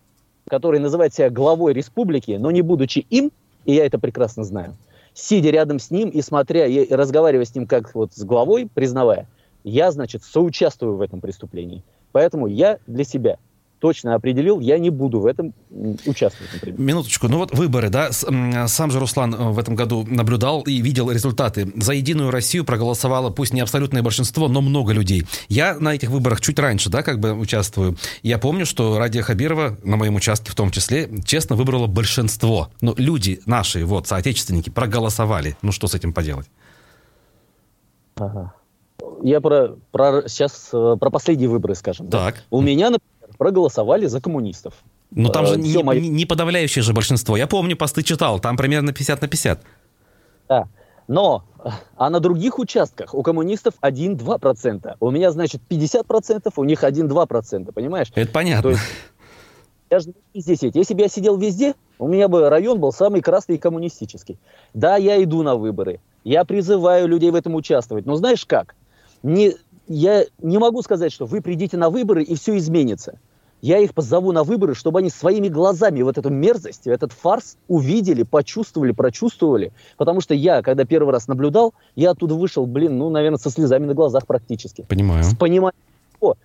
который 0.50 0.80
называет 0.80 1.14
себя 1.14 1.30
главой 1.30 1.74
республики, 1.74 2.38
но 2.40 2.52
не 2.52 2.62
будучи 2.62 3.00
им, 3.10 3.32
и 3.66 3.74
я 3.74 3.86
это 3.86 4.00
прекрасно 4.00 4.44
знаю, 4.44 4.76
сидя 5.14 5.50
рядом 5.50 5.80
с 5.80 5.92
ним 5.92 6.10
и 6.10 6.22
смотря, 6.22 6.68
и 6.68 6.92
разговаривая 6.94 7.46
с 7.46 7.56
ним 7.56 7.68
как 7.68 7.94
вот 7.96 8.14
с 8.14 8.24
главой, 8.24 8.68
признавая, 8.72 9.28
я, 9.64 9.92
значит, 9.92 10.24
соучаствую 10.24 10.96
в 10.98 11.02
этом 11.02 11.22
преступлении. 11.22 11.84
Поэтому 12.12 12.48
я 12.48 12.78
для 12.86 13.04
себя 13.04 13.38
точно 13.80 14.16
определил, 14.16 14.60
я 14.60 14.78
не 14.78 14.90
буду 14.90 15.20
в 15.20 15.26
этом 15.26 15.54
участвовать, 16.06 16.54
например. 16.54 16.80
Минуточку. 16.80 17.28
Ну 17.28 17.38
вот 17.38 17.54
выборы, 17.54 17.90
да, 17.90 18.12
сам 18.12 18.92
же 18.92 19.00
Руслан 19.00 19.34
э, 19.34 19.38
в 19.52 19.60
этом 19.60 19.76
году 19.76 20.06
наблюдал 20.08 20.62
и 20.62 20.82
видел 20.82 21.12
результаты. 21.12 21.72
За 21.76 21.94
«Единую 21.94 22.32
Россию» 22.32 22.66
проголосовало, 22.66 23.30
пусть 23.30 23.54
не 23.54 23.62
абсолютное 23.62 24.02
большинство, 24.02 24.48
но 24.48 24.62
много 24.62 24.94
людей. 24.94 25.26
Я 25.50 25.76
на 25.80 25.94
этих 25.94 26.10
выборах 26.10 26.42
чуть 26.42 26.60
раньше, 26.60 26.90
да, 26.90 27.04
как 27.04 27.20
бы 27.20 27.34
участвую. 27.34 27.98
Я 28.24 28.38
помню, 28.38 28.66
что 28.66 28.98
Радия 28.98 29.22
Хабирова, 29.22 29.78
на 29.84 29.98
моем 29.98 30.16
участке 30.16 30.52
в 30.52 30.56
том 30.56 30.72
числе, 30.72 31.10
честно 31.26 31.56
выбрала 31.56 31.88
большинство. 31.88 32.70
Ну, 32.82 32.94
люди 32.98 33.42
наши, 33.46 33.86
вот, 33.86 34.08
соотечественники, 34.08 34.70
проголосовали. 34.70 35.58
Ну, 35.62 35.72
что 35.72 35.88
с 35.88 35.96
этим 35.96 36.14
поделать? 36.14 36.48
Ага. 38.16 38.54
Я 39.22 39.42
про, 39.42 39.76
про 39.92 40.28
сейчас 40.28 40.70
э, 40.72 40.98
про 41.00 41.10
последние 41.10 41.50
выборы, 41.50 41.76
скажем. 41.76 42.08
Так. 42.08 42.36
Да? 42.36 42.42
У 42.50 42.62
меня, 42.62 42.90
например, 42.90 43.15
проголосовали 43.38 44.06
за 44.08 44.22
коммунистов. 44.22 44.74
Ну 45.12 45.30
там 45.30 45.46
же 45.46 45.56
э, 45.56 45.58
не, 45.58 45.84
мои... 45.84 46.08
не 46.08 46.26
подавляющее 46.26 46.84
же 46.84 46.94
большинство. 46.94 47.38
Я 47.38 47.48
помню, 47.48 47.78
посты 47.78 48.04
читал, 48.04 48.40
там 48.40 48.58
примерно 48.58 48.94
50 48.94 49.22
на 49.22 49.28
50. 49.28 49.62
Да. 50.50 50.68
Но, 51.08 51.44
а 51.98 52.10
на 52.10 52.20
других 52.20 52.58
участках 52.60 53.14
у 53.14 53.22
коммунистов 53.22 53.76
1-2%. 53.82 54.96
У 55.00 55.12
меня, 55.12 55.32
значит, 55.32 55.62
50%, 55.70 56.52
у 56.56 56.64
них 56.64 56.84
1-2%, 56.84 57.72
понимаешь? 57.72 58.12
Это 58.16 58.32
понятно. 58.32 58.64
То 58.64 58.70
есть, 58.72 58.84
я 59.90 60.00
же 60.00 60.14
не 60.34 60.42
здесь 60.42 60.60
сидеть. 60.60 60.76
Если 60.76 60.94
бы 60.94 61.02
я 61.02 61.08
сидел 61.08 61.38
везде, 61.38 61.76
у 62.00 62.08
меня 62.08 62.28
бы 62.28 62.50
район 62.50 62.80
был 62.80 62.92
самый 62.92 63.22
красный 63.22 63.56
и 63.56 63.60
коммунистический. 63.60 64.40
Да, 64.74 64.98
я 64.98 65.22
иду 65.24 65.44
на 65.44 65.56
выборы. 65.56 66.00
Я 66.24 66.44
призываю 66.44 67.08
людей 67.08 67.30
в 67.30 67.36
этом 67.36 67.56
участвовать. 67.56 68.06
Но 68.06 68.16
знаешь 68.16 68.46
как? 68.46 68.76
Не 69.22 69.56
я 69.88 70.26
не 70.42 70.58
могу 70.58 70.82
сказать, 70.82 71.12
что 71.12 71.26
вы 71.26 71.42
придите 71.42 71.78
на 71.78 71.90
выборы 71.90 72.24
и 72.24 72.36
все 72.36 72.58
изменится. 72.58 73.20
Я 73.62 73.80
их 73.80 73.94
позову 73.94 74.32
на 74.32 74.44
выборы, 74.44 74.76
чтобы 74.76 75.00
они 75.00 75.10
своими 75.10 75.48
глазами 75.48 76.02
вот 76.02 76.18
эту 76.18 76.30
мерзость, 76.30 76.86
этот 76.86 77.12
фарс 77.12 77.58
увидели, 77.68 78.24
почувствовали, 78.24 78.92
прочувствовали. 78.92 79.72
Потому 79.98 80.22
что 80.22 80.36
я, 80.36 80.62
когда 80.62 80.86
первый 80.86 81.12
раз 81.12 81.28
наблюдал, 81.28 81.74
я 81.96 82.12
оттуда 82.12 82.36
вышел, 82.36 82.66
блин, 82.68 82.98
ну, 82.98 83.10
наверное, 83.10 83.40
со 83.40 83.50
слезами 83.50 83.86
на 83.86 83.94
глазах 83.94 84.28
практически. 84.28 84.84
Понимаю. 84.88 85.24
С 85.24 85.36
пониманием, 85.36 85.74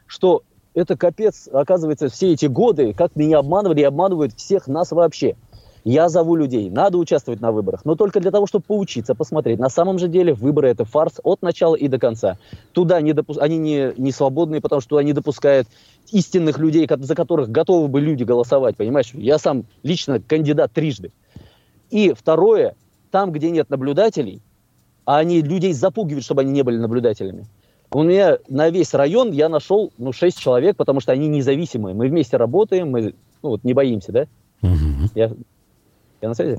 что 0.07 0.42
это 0.72 0.96
капец, 0.96 1.48
оказывается, 1.53 2.09
все 2.09 2.33
эти 2.33 2.46
годы, 2.46 2.94
как 2.94 3.16
меня 3.16 3.38
обманывали 3.38 3.81
и 3.81 3.85
обманывают 3.85 4.35
всех 4.35 4.66
нас 4.66 4.92
вообще. 4.92 5.37
Я 5.85 6.09
зову 6.09 6.37
людей, 6.37 6.69
надо 6.69 6.99
участвовать 6.99 7.40
на 7.40 7.53
выборах, 7.53 7.85
но 7.85 7.95
только 7.95 8.21
для 8.21 8.31
того, 8.31 8.47
чтобы 8.47 8.64
поучиться, 8.66 9.14
посмотреть. 9.14 9.59
На 9.59 9.71
самом 9.71 9.99
же 9.99 10.09
деле 10.09 10.35
выборы 10.35 10.69
это 10.69 10.85
фарс 10.85 11.21
от 11.23 11.40
начала 11.43 11.75
и 11.75 11.88
до 11.88 11.99
конца. 11.99 12.37
Туда 12.73 13.01
не 13.01 13.12
допу... 13.12 13.35
они 13.40 13.57
не, 13.57 13.93
не 13.97 14.12
свободные, 14.12 14.61
потому 14.61 14.81
что 14.81 15.01
не 15.01 15.12
допускают 15.12 15.69
истинных 16.12 16.59
людей, 16.59 16.87
за 16.88 17.14
которых 17.14 17.51
готовы 17.51 17.88
бы 17.88 18.01
люди 18.01 18.25
голосовать, 18.25 18.77
понимаешь? 18.77 19.11
Я 19.14 19.38
сам 19.38 19.64
лично 19.83 20.21
кандидат 20.21 20.73
трижды. 20.73 21.12
И 21.90 22.12
второе, 22.12 22.75
там, 23.11 23.33
где 23.33 23.51
нет 23.51 23.71
наблюдателей, 23.71 24.43
а 25.07 25.19
они 25.19 25.40
людей 25.40 25.73
запугивают, 25.73 26.25
чтобы 26.25 26.43
они 26.43 26.53
не 26.53 26.62
были 26.62 26.77
наблюдателями. 26.77 27.47
У 27.93 28.03
меня 28.03 28.38
на 28.49 28.71
весь 28.71 28.95
район 28.95 29.33
я 29.33 29.49
нашел 29.49 29.93
ну, 29.99 30.12
6 30.12 30.38
человек, 30.38 30.77
потому 30.77 31.01
что 31.01 31.11
они 31.11 31.27
независимые. 31.27 31.95
Мы 31.95 32.09
вместе 32.09 32.37
работаем, 32.37 32.90
мы 32.90 33.14
ну, 33.43 33.51
вот, 33.51 33.64
не 33.64 33.75
боимся, 33.75 34.12
да? 34.12 34.27
Угу. 34.62 35.11
Я 35.14 35.33
я 36.22 36.28
на 36.28 36.35
связи? 36.35 36.59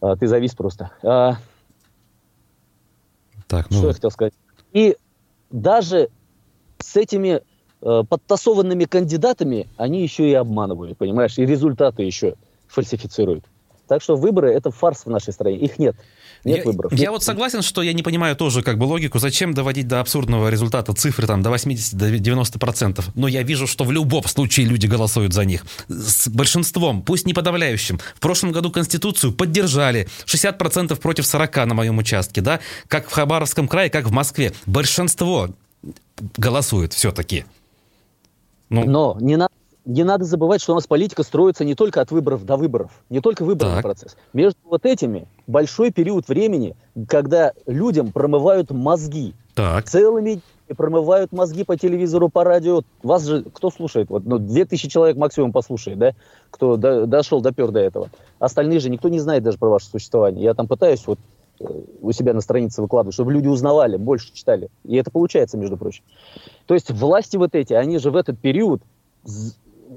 А, 0.00 0.16
ты 0.16 0.26
завис 0.26 0.54
просто. 0.54 0.90
А, 1.02 1.36
так, 3.46 3.70
ну... 3.70 3.78
Что 3.78 3.88
я 3.88 3.92
хотел 3.94 4.10
сказать? 4.10 4.32
И 4.72 4.96
даже 5.50 6.08
с 6.78 6.96
этими 6.96 7.42
э, 7.82 8.02
подтасованными 8.08 8.84
кандидатами 8.84 9.68
они 9.76 10.02
еще 10.02 10.28
и 10.28 10.34
обманывают, 10.34 10.96
понимаешь? 10.96 11.38
И 11.38 11.44
результаты 11.44 12.02
еще 12.02 12.34
фальсифицируют. 12.66 13.44
Так 13.86 14.02
что 14.02 14.16
выборы– 14.16 14.52
это 14.54 14.70
фарс 14.70 15.04
в 15.04 15.10
нашей 15.10 15.32
стране. 15.32 15.58
Их 15.58 15.78
нет. 15.78 15.96
Нет 16.44 16.58
я, 16.58 16.64
выборов. 16.64 16.92
Я 16.92 17.10
вот 17.12 17.22
согласен, 17.22 17.62
что 17.62 17.82
я 17.82 17.92
не 17.92 18.02
понимаю 18.02 18.34
тоже 18.34 18.62
как 18.62 18.78
бы 18.78 18.84
логику, 18.84 19.18
зачем 19.18 19.54
доводить 19.54 19.86
до 19.86 20.00
абсурдного 20.00 20.48
результата 20.48 20.92
цифры 20.92 21.26
там 21.26 21.42
до 21.42 21.50
80, 21.50 21.94
до 21.96 22.18
90 22.18 22.58
процентов. 22.58 23.08
Но 23.14 23.28
я 23.28 23.42
вижу, 23.42 23.66
что 23.66 23.84
в 23.84 23.92
любом 23.92 24.24
случае 24.24 24.66
люди 24.66 24.86
голосуют 24.86 25.32
за 25.32 25.44
них. 25.44 25.64
С 25.88 26.28
большинством, 26.28 27.02
пусть 27.02 27.26
не 27.26 27.34
подавляющим. 27.34 27.98
В 28.16 28.20
прошлом 28.20 28.52
году 28.52 28.70
Конституцию 28.70 29.32
поддержали. 29.32 30.08
60 30.24 30.58
процентов 30.58 31.00
против 31.00 31.26
40 31.26 31.66
на 31.66 31.74
моем 31.74 31.98
участке, 31.98 32.40
да? 32.40 32.60
Как 32.88 33.08
в 33.08 33.12
Хабаровском 33.12 33.68
крае, 33.68 33.90
как 33.90 34.06
в 34.06 34.12
Москве. 34.12 34.52
Большинство 34.66 35.48
голосует 36.36 36.92
все-таки. 36.92 37.44
Ну... 38.68 38.84
Но 38.84 39.16
не 39.20 39.36
надо 39.36 39.52
не 39.84 40.04
надо 40.04 40.24
забывать, 40.24 40.62
что 40.62 40.72
у 40.72 40.74
нас 40.74 40.86
политика 40.86 41.22
строится 41.22 41.64
не 41.64 41.74
только 41.74 42.00
от 42.00 42.10
выборов 42.10 42.44
до 42.44 42.56
выборов, 42.56 42.90
не 43.10 43.20
только 43.20 43.44
выборный 43.44 43.76
так. 43.76 43.82
процесс. 43.82 44.16
Между 44.32 44.58
вот 44.64 44.86
этими 44.86 45.26
большой 45.46 45.90
период 45.90 46.28
времени, 46.28 46.76
когда 47.08 47.52
людям 47.66 48.12
промывают 48.12 48.70
мозги. 48.70 49.34
Так. 49.54 49.84
Целыми 49.84 50.40
промывают 50.76 51.32
мозги 51.32 51.64
по 51.64 51.76
телевизору, 51.76 52.28
по 52.28 52.44
радио. 52.44 52.82
Вас 53.02 53.24
же 53.26 53.44
кто 53.52 53.70
слушает? 53.70 54.08
Вот, 54.08 54.24
ну, 54.24 54.38
2000 54.38 54.88
человек 54.88 55.16
максимум 55.16 55.52
послушает, 55.52 55.98
да? 55.98 56.12
Кто 56.50 56.76
до, 56.76 57.06
дошел, 57.06 57.40
допер 57.40 57.70
до 57.70 57.80
этого. 57.80 58.08
Остальные 58.38 58.80
же 58.80 58.88
никто 58.88 59.08
не 59.08 59.20
знает 59.20 59.42
даже 59.42 59.58
про 59.58 59.68
ваше 59.68 59.86
существование. 59.86 60.44
Я 60.44 60.54
там 60.54 60.68
пытаюсь 60.68 61.06
вот 61.06 61.18
э, 61.60 61.64
у 62.00 62.12
себя 62.12 62.32
на 62.32 62.40
странице 62.40 62.80
выкладывать, 62.80 63.14
чтобы 63.14 63.32
люди 63.32 63.48
узнавали, 63.48 63.96
больше 63.96 64.32
читали. 64.32 64.70
И 64.84 64.96
это 64.96 65.10
получается, 65.10 65.58
между 65.58 65.76
прочим. 65.76 66.04
То 66.66 66.74
есть 66.74 66.90
власти 66.90 67.36
вот 67.36 67.54
эти, 67.54 67.74
они 67.74 67.98
же 67.98 68.10
в 68.10 68.16
этот 68.16 68.38
период 68.38 68.80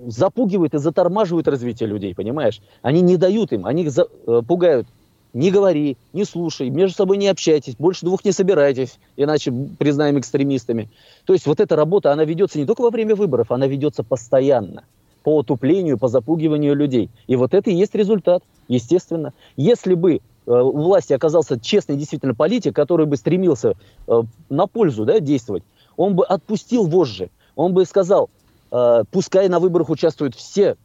запугивают 0.08 0.74
и 0.74 0.78
затормаживают 0.78 1.48
развитие 1.48 1.88
людей, 1.88 2.16
понимаешь? 2.16 2.62
Они 2.82 3.02
не 3.02 3.18
дают 3.18 3.52
им, 3.54 3.66
они 3.66 3.88
за, 3.90 4.08
э, 4.28 4.42
пугают. 4.48 4.88
Не 5.34 5.52
говори, 5.52 5.98
не 6.14 6.24
слушай, 6.24 6.70
между 6.70 6.96
собой 6.96 7.18
не 7.18 7.28
общайтесь, 7.28 7.76
больше 7.76 8.06
двух 8.06 8.24
не 8.24 8.32
собирайтесь, 8.32 9.00
иначе 9.18 9.52
признаем 9.78 10.18
экстремистами. 10.18 10.90
То 11.26 11.34
есть 11.34 11.46
вот 11.46 11.60
эта 11.60 11.76
работа, 11.76 12.14
она 12.14 12.24
ведется 12.24 12.58
не 12.58 12.66
только 12.66 12.82
во 12.82 12.90
время 12.90 13.16
выборов, 13.16 13.52
она 13.52 13.68
ведется 13.68 14.04
постоянно 14.04 14.84
по 15.26 15.40
отуплению, 15.40 15.98
по 15.98 16.08
запугиванию 16.08 16.76
людей. 16.76 17.10
И 17.26 17.36
вот 17.36 17.56
это 17.56 17.72
и 17.72 17.74
есть 17.74 17.96
результат, 17.96 18.44
естественно. 18.68 19.34
Если 19.58 19.96
бы 19.96 20.14
э, 20.14 20.20
у 20.46 20.84
власти 20.84 21.14
оказался 21.14 21.60
честный 21.60 21.98
действительно 21.98 22.36
политик, 22.36 22.76
который 22.76 23.08
бы 23.08 23.18
стремился 23.18 23.74
э, 24.08 24.22
на 24.50 24.68
пользу 24.68 25.04
да, 25.04 25.20
действовать, 25.20 25.64
он 25.98 26.14
бы 26.14 26.26
отпустил 26.26 26.86
вожжи, 26.86 27.32
он 27.56 27.74
бы 27.74 27.86
сказал, 27.86 28.30
пускай 28.69 29.49
на 29.49 29.60
выборах 29.60 29.89
участвуют 29.89 30.36
все, 30.36 30.75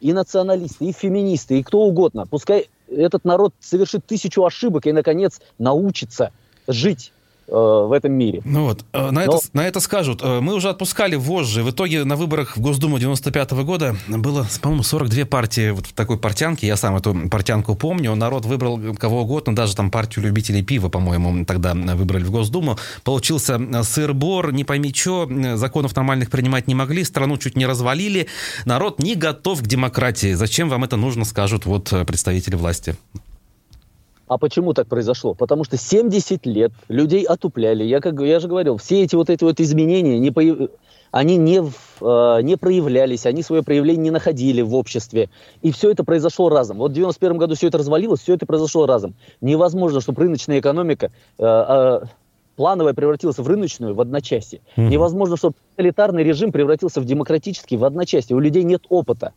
и 0.00 0.12
националисты, 0.12 0.86
и 0.86 0.92
феминисты, 0.92 1.58
и 1.58 1.62
кто 1.62 1.80
угодно. 1.80 2.26
Пускай 2.26 2.68
этот 2.88 3.24
народ 3.24 3.54
совершит 3.60 4.06
тысячу 4.06 4.44
ошибок 4.44 4.86
и, 4.86 4.92
наконец, 4.92 5.40
научится 5.58 6.32
жить 6.66 7.13
Э, 7.13 7.13
в 7.46 7.92
этом 7.92 8.12
мире. 8.12 8.40
Ну 8.44 8.64
вот, 8.64 8.84
э, 8.92 9.10
на, 9.10 9.12
Но... 9.12 9.20
это, 9.20 9.38
на 9.52 9.66
это 9.66 9.80
скажут. 9.80 10.20
Э, 10.22 10.40
мы 10.40 10.54
уже 10.54 10.70
отпускали 10.70 11.16
вожжи. 11.16 11.62
В 11.62 11.70
итоге 11.70 12.04
на 12.04 12.16
выборах 12.16 12.56
в 12.56 12.60
Госдуму 12.60 12.98
95 12.98 13.52
-го 13.52 13.64
года 13.64 13.96
было, 14.08 14.46
по-моему, 14.60 14.82
42 14.82 15.24
партии 15.26 15.70
вот 15.70 15.86
в 15.86 15.92
такой 15.92 16.18
портянке. 16.18 16.66
Я 16.66 16.76
сам 16.76 16.96
эту 16.96 17.14
портянку 17.28 17.74
помню. 17.74 18.14
Народ 18.14 18.46
выбрал 18.46 18.80
кого 18.98 19.22
угодно, 19.22 19.54
даже 19.54 19.76
там 19.76 19.90
партию 19.90 20.24
любителей 20.24 20.62
пива, 20.62 20.88
по-моему, 20.88 21.44
тогда 21.44 21.74
выбрали 21.74 22.24
в 22.24 22.30
Госдуму. 22.30 22.78
Получился 23.02 23.60
сыр-бор, 23.82 24.52
не 24.52 24.64
пойми 24.64 24.92
что, 24.94 25.28
законов 25.56 25.94
нормальных 25.96 26.30
принимать 26.30 26.66
не 26.66 26.74
могли, 26.74 27.04
страну 27.04 27.36
чуть 27.36 27.56
не 27.56 27.66
развалили. 27.66 28.26
Народ 28.64 28.98
не 28.98 29.14
готов 29.14 29.62
к 29.62 29.66
демократии. 29.66 30.34
Зачем 30.34 30.68
вам 30.68 30.84
это 30.84 30.96
нужно, 30.96 31.24
скажут 31.24 31.66
вот 31.66 31.92
представители 32.06 32.56
власти. 32.56 32.96
А 34.26 34.38
почему 34.38 34.72
так 34.72 34.86
произошло? 34.86 35.34
Потому 35.34 35.64
что 35.64 35.76
70 35.76 36.46
лет 36.46 36.72
людей 36.88 37.24
отупляли. 37.24 37.84
Я, 37.84 38.00
как, 38.00 38.20
я 38.20 38.40
же 38.40 38.48
говорил, 38.48 38.78
все 38.78 39.02
эти 39.02 39.14
вот 39.14 39.28
эти 39.30 39.44
вот 39.44 39.60
изменения, 39.60 40.18
не 40.18 40.30
появ... 40.30 40.70
они 41.10 41.36
не, 41.36 41.60
э, 41.60 42.42
не 42.42 42.56
проявлялись, 42.56 43.26
они 43.26 43.42
свое 43.42 43.62
проявление 43.62 44.04
не 44.04 44.10
находили 44.10 44.62
в 44.62 44.74
обществе. 44.74 45.28
И 45.62 45.72
все 45.72 45.90
это 45.90 46.04
произошло 46.04 46.48
разом. 46.48 46.78
Вот 46.78 46.92
в 46.92 46.94
91 46.94 47.36
году 47.36 47.54
все 47.54 47.68
это 47.68 47.78
развалилось, 47.78 48.20
все 48.20 48.34
это 48.34 48.46
произошло 48.46 48.86
разом. 48.86 49.14
Невозможно, 49.40 50.00
чтобы 50.00 50.22
рыночная 50.22 50.60
экономика... 50.60 51.10
Э, 51.38 52.00
э, 52.02 52.06
плановая 52.56 52.94
превратилась 52.94 53.38
в 53.38 53.46
рыночную 53.46 53.94
в 53.94 54.00
одночасье. 54.00 54.60
Mm-hmm. 54.76 54.88
Невозможно, 54.88 55.36
чтобы 55.36 55.56
тоталитарный 55.70 56.22
режим 56.22 56.52
превратился 56.52 57.00
в 57.00 57.04
демократический 57.04 57.76
в 57.76 57.84
одночасье. 57.84 58.36
У 58.36 58.40
людей 58.40 58.62
нет 58.62 58.84
опыта. 58.88 59.32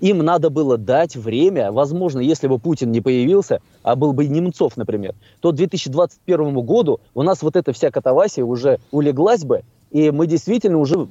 Им 0.00 0.18
надо 0.18 0.50
было 0.50 0.78
дать 0.78 1.16
время. 1.16 1.72
Возможно, 1.72 2.20
если 2.20 2.46
бы 2.46 2.58
Путин 2.58 2.90
не 2.90 3.00
появился, 3.00 3.60
а 3.82 3.96
был 3.96 4.12
бы 4.12 4.26
Немцов, 4.26 4.76
например, 4.76 5.14
то 5.40 5.52
к 5.52 5.56
2021 5.56 6.54
году 6.60 7.00
у 7.14 7.22
нас 7.22 7.42
вот 7.42 7.56
эта 7.56 7.72
вся 7.72 7.90
катавасия 7.90 8.44
уже 8.44 8.78
улеглась 8.90 9.44
бы, 9.44 9.62
и 9.90 10.10
мы 10.10 10.26
действительно 10.26 10.78
уже 10.78 11.08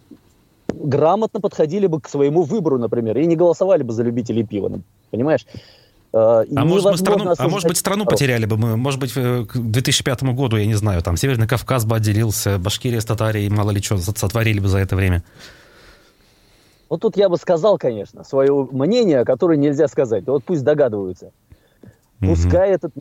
грамотно 0.68 1.40
подходили 1.40 1.88
бы 1.88 2.02
к 2.02 2.10
своему 2.10 2.44
выбору, 2.44 2.78
например, 2.78 3.18
и 3.18 3.26
не 3.26 3.36
голосовали 3.36 3.84
бы 3.84 3.94
за 3.94 4.04
любителей 4.04 4.44
пива, 4.44 4.82
понимаешь? 5.12 5.46
А, 6.12 6.44
а 6.56 6.66
может, 6.66 6.90
быть, 6.90 7.00
страну, 7.00 7.34
а 7.38 7.48
может 7.48 7.68
быть, 7.68 7.78
страну 7.78 8.06
потеряли 8.06 8.46
бы 8.46 8.58
мы, 8.58 8.78
может 8.78 9.00
быть, 9.00 9.14
к 9.14 9.52
2005 9.54 10.24
году, 10.24 10.58
я 10.58 10.66
не 10.66 10.74
знаю, 10.74 11.04
там 11.04 11.16
Северный 11.18 11.48
Кавказ 11.48 11.86
бы 11.86 11.96
отделился, 11.96 12.58
Башкирия 12.58 13.00
с 13.00 13.06
Татарией, 13.06 13.50
мало 13.50 13.70
ли 13.70 13.82
что, 13.82 13.98
сотворили 13.98 14.60
бы 14.60 14.68
за 14.68 14.80
это 14.80 14.96
время. 14.96 15.24
Вот 16.90 17.02
тут 17.02 17.18
я 17.18 17.30
бы 17.30 17.38
сказал, 17.38 17.78
конечно, 17.78 18.24
свое 18.24 18.68
мнение, 18.72 19.24
которое 19.24 19.58
нельзя 19.58 19.88
сказать. 19.88 20.26
вот 20.26 20.44
пусть 20.44 20.64
догадываются. 20.64 21.32
Пускай 22.20 22.72
этот 22.72 22.92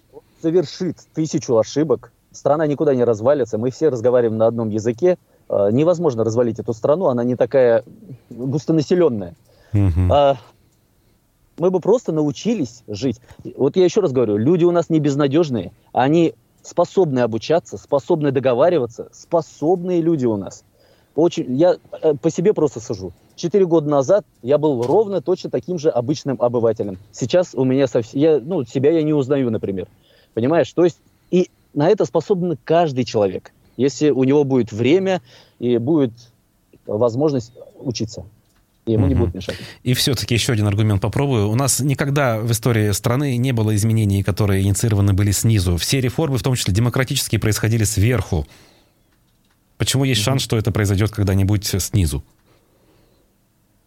совершит 0.42 0.98
тысячу 1.14 1.56
ошибок, 1.56 2.12
страна 2.30 2.66
никуда 2.66 2.94
не 2.94 3.02
развалится, 3.02 3.58
мы 3.58 3.70
все 3.70 3.88
разговариваем 3.88 4.38
на 4.38 4.46
одном 4.46 4.68
языке. 4.68 5.18
А, 5.48 5.70
невозможно 5.70 6.22
развалить 6.22 6.58
эту 6.60 6.72
страну, 6.72 7.06
она 7.06 7.24
не 7.24 7.34
такая 7.34 7.82
густонаселенная. 8.30 9.34
А, 10.12 10.36
мы 11.58 11.70
бы 11.70 11.80
просто 11.80 12.12
научились 12.12 12.84
жить. 12.86 13.20
Вот 13.56 13.76
я 13.76 13.84
еще 13.84 14.00
раз 14.00 14.12
говорю, 14.12 14.36
люди 14.36 14.64
у 14.64 14.70
нас 14.70 14.90
не 14.90 15.00
безнадежные, 15.00 15.72
они 15.92 16.34
способны 16.62 17.20
обучаться, 17.20 17.78
способны 17.78 18.30
договариваться, 18.30 19.08
способные 19.12 20.00
люди 20.00 20.26
у 20.26 20.36
нас. 20.36 20.64
Очень, 21.18 21.56
я 21.56 21.74
э, 22.00 22.14
по 22.14 22.30
себе 22.30 22.54
просто 22.54 22.78
сажу. 22.78 23.12
Четыре 23.34 23.66
года 23.66 23.90
назад 23.90 24.24
я 24.40 24.56
был 24.56 24.84
ровно 24.84 25.20
точно 25.20 25.50
таким 25.50 25.76
же 25.76 25.90
обычным 25.90 26.40
обывателем. 26.40 26.96
Сейчас 27.10 27.56
у 27.56 27.64
меня 27.64 27.88
совсем... 27.88 28.20
Я, 28.20 28.38
ну, 28.38 28.64
себя 28.64 28.92
я 28.92 29.02
не 29.02 29.12
узнаю, 29.12 29.50
например. 29.50 29.88
Понимаешь? 30.34 30.72
То 30.72 30.84
есть 30.84 30.98
и 31.32 31.50
на 31.74 31.88
это 31.88 32.04
способен 32.04 32.56
каждый 32.62 33.02
человек, 33.02 33.52
если 33.76 34.10
у 34.10 34.22
него 34.22 34.44
будет 34.44 34.70
время 34.70 35.20
и 35.58 35.78
будет 35.78 36.12
возможность 36.86 37.52
учиться. 37.80 38.24
И 38.86 38.92
ему 38.92 39.06
угу. 39.06 39.08
не 39.08 39.14
будут 39.16 39.34
мешать. 39.34 39.56
И 39.82 39.94
все-таки 39.94 40.34
еще 40.34 40.52
один 40.52 40.68
аргумент 40.68 41.02
попробую. 41.02 41.48
У 41.48 41.56
нас 41.56 41.80
никогда 41.80 42.38
в 42.38 42.52
истории 42.52 42.92
страны 42.92 43.36
не 43.38 43.50
было 43.50 43.74
изменений, 43.74 44.22
которые 44.22 44.62
инициированы 44.62 45.14
были 45.14 45.32
снизу. 45.32 45.78
Все 45.78 46.00
реформы, 46.00 46.38
в 46.38 46.44
том 46.44 46.54
числе 46.54 46.72
демократические, 46.72 47.40
происходили 47.40 47.82
сверху. 47.82 48.46
Почему 49.78 50.04
есть 50.04 50.22
шанс, 50.22 50.42
что 50.42 50.58
это 50.58 50.72
произойдет 50.72 51.12
когда-нибудь 51.12 51.64
снизу? 51.64 52.22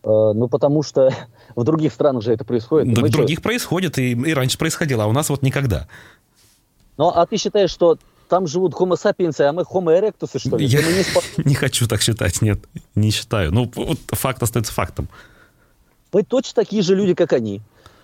Э, 0.04 0.32
ну, 0.34 0.48
потому 0.48 0.82
что 0.82 1.14
в 1.56 1.64
других 1.64 1.94
странах 1.94 2.24
же 2.24 2.34
это 2.34 2.46
происходит. 2.46 2.94
Да, 2.94 3.02
в 3.02 3.10
других 3.10 3.40
что? 3.40 3.44
происходит, 3.44 4.00
и, 4.00 4.12
и 4.14 4.34
раньше 4.34 4.58
происходило, 4.58 5.04
а 5.04 5.08
у 5.08 5.12
нас 5.12 5.30
вот 5.30 5.42
никогда. 5.44 5.88
Ну, 6.98 7.10
а 7.10 7.26
ты 7.26 7.38
считаешь, 7.38 7.70
что 7.70 7.98
там 8.30 8.48
живут 8.48 8.74
homo 8.74 8.94
sapiens, 8.94 9.40
а 9.42 9.52
мы 9.52 9.64
homo 9.64 9.92
erectus, 9.92 10.40
что 10.40 10.56
ли? 10.56 10.66
Я 10.66 10.82
не, 10.82 11.04
спа... 11.04 11.20
не 11.44 11.54
хочу 11.54 11.88
так 11.88 12.02
считать, 12.02 12.42
нет, 12.42 12.60
не 12.96 13.12
считаю. 13.12 13.52
Ну, 13.52 13.70
вот 13.76 14.00
факт 14.08 14.42
остается 14.42 14.74
фактом. 14.74 15.10
Мы 16.14 16.24
точно 16.24 16.56
такие 16.56 16.82
же 16.82 16.96
люди, 16.96 17.14
как 17.14 17.34
они 17.34 17.62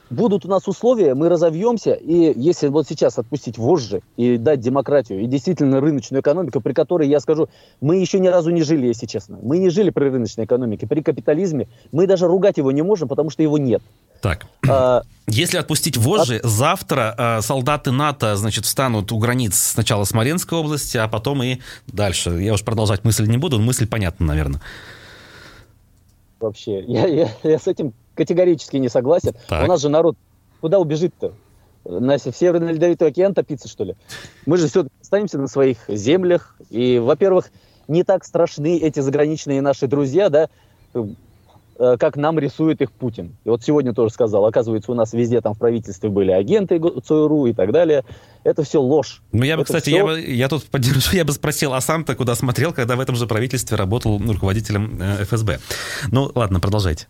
будут 0.10 0.46
у 0.46 0.48
нас 0.48 0.67
условия, 0.67 1.13
мы 1.13 1.30
разовьемся, 1.30 1.93
и 1.93 2.39
если 2.39 2.67
вот 2.67 2.88
сейчас 2.88 3.17
отпустить 3.17 3.58
вожжи 3.58 4.02
и 4.15 4.38
дать 4.38 4.60
демократию, 4.60 5.22
и 5.22 5.28
действительно 5.28 5.80
рыночную 5.82 6.22
экономику, 6.22 6.62
при 6.62 6.74
которой, 6.74 7.08
я 7.08 7.20
скажу, 7.20 7.50
мы 7.82 7.98
еще 7.98 8.20
ни 8.20 8.28
разу 8.28 8.50
не 8.52 8.63
жили, 8.63 8.88
если 8.88 9.06
честно. 9.06 9.39
Мы 9.41 9.58
не 9.58 9.70
жили 9.70 9.89
при 9.89 10.06
рыночной 10.06 10.46
экономике, 10.46 10.88
при 10.88 11.02
капитализме. 11.02 11.67
Мы 11.91 12.08
даже 12.08 12.28
ругать 12.28 12.58
его 12.58 12.72
не 12.72 12.82
можем, 12.82 13.08
потому 13.08 13.30
что 13.30 13.43
его 13.43 13.58
нет. 13.58 13.82
Так, 14.22 14.48
а, 14.67 15.04
если 15.28 15.58
отпустить 15.58 15.98
вожжи, 15.98 16.38
от... 16.38 16.46
завтра 16.46 17.15
э, 17.17 17.41
солдаты 17.41 17.91
НАТО, 17.91 18.36
значит, 18.36 18.65
встанут 18.65 19.12
у 19.12 19.20
границ 19.20 19.56
сначала 19.56 20.06
Смоленской 20.06 20.58
области, 20.58 20.98
а 20.98 21.08
потом 21.08 21.43
и 21.43 21.60
дальше. 21.86 22.32
Я 22.32 22.54
уж 22.54 22.63
продолжать 22.63 23.04
мысль 23.04 23.28
не 23.28 23.38
буду, 23.38 23.60
мысль 23.60 23.88
понятна, 23.88 24.26
наверное. 24.26 24.62
Вообще, 26.39 26.84
я, 26.84 27.06
я, 27.08 27.30
я 27.43 27.60
с 27.60 27.67
этим 27.67 27.93
категорически 28.17 28.77
не 28.77 28.89
согласен. 28.89 29.34
Так. 29.47 29.63
У 29.63 29.67
нас 29.67 29.82
же 29.82 29.89
народ 29.89 30.17
куда 30.60 30.80
убежит-то? 30.80 31.34
На, 31.86 32.17
Северный 32.17 32.73
Ледовитый 32.73 33.08
океан 33.08 33.34
топиться, 33.34 33.69
что 33.69 33.86
ли? 33.86 33.95
Мы 34.45 34.58
же 34.58 34.67
все 34.67 34.86
останемся 35.01 35.38
на 35.38 35.47
своих 35.47 35.77
землях. 35.88 36.56
И, 36.69 36.99
во-первых, 36.99 37.49
не 37.88 38.03
так 38.03 38.25
страшны 38.25 38.77
эти 38.77 38.99
заграничные 38.99 39.62
наши 39.62 39.88
друзья, 39.88 40.27
да, 40.30 40.49
э, 40.93 41.95
как 41.97 42.17
нам 42.17 42.39
рисует 42.39 42.82
их 42.82 42.91
Путин. 42.91 43.38
И 43.45 43.49
вот 43.49 43.63
сегодня 43.63 43.93
тоже 43.93 44.13
сказал, 44.13 44.45
оказывается, 44.45 44.91
у 44.91 44.95
нас 44.95 45.13
везде 45.13 45.39
там 45.39 45.53
в 45.53 45.60
правительстве 45.60 46.10
были 46.10 46.32
агенты 46.32 46.77
ЦРУ 46.77 47.45
и 47.45 47.53
так 47.53 47.71
далее. 47.71 48.03
Это 48.43 48.63
все 48.63 48.82
ложь. 48.82 49.21
Ну, 49.32 49.45
я 49.45 49.56
бы, 49.56 49.62
Это 49.62 49.67
кстати, 49.67 49.89
все... 49.89 49.97
я, 49.97 50.03
бы, 50.03 50.19
я 50.19 50.49
тут 50.49 50.65
поддержу, 50.65 51.12
я 51.15 51.23
бы 51.23 51.32
спросил, 51.32 51.73
а 51.73 51.80
сам-то 51.80 52.15
куда 52.15 52.36
смотрел, 52.36 52.73
когда 52.73 52.97
в 52.97 52.99
этом 52.99 53.15
же 53.15 53.27
правительстве 53.27 53.77
работал 53.77 54.19
руководителем 54.19 54.99
э, 55.01 55.23
ФСБ? 55.23 55.60
Ну, 56.12 56.30
ладно, 56.36 56.60
продолжайте. 56.60 57.08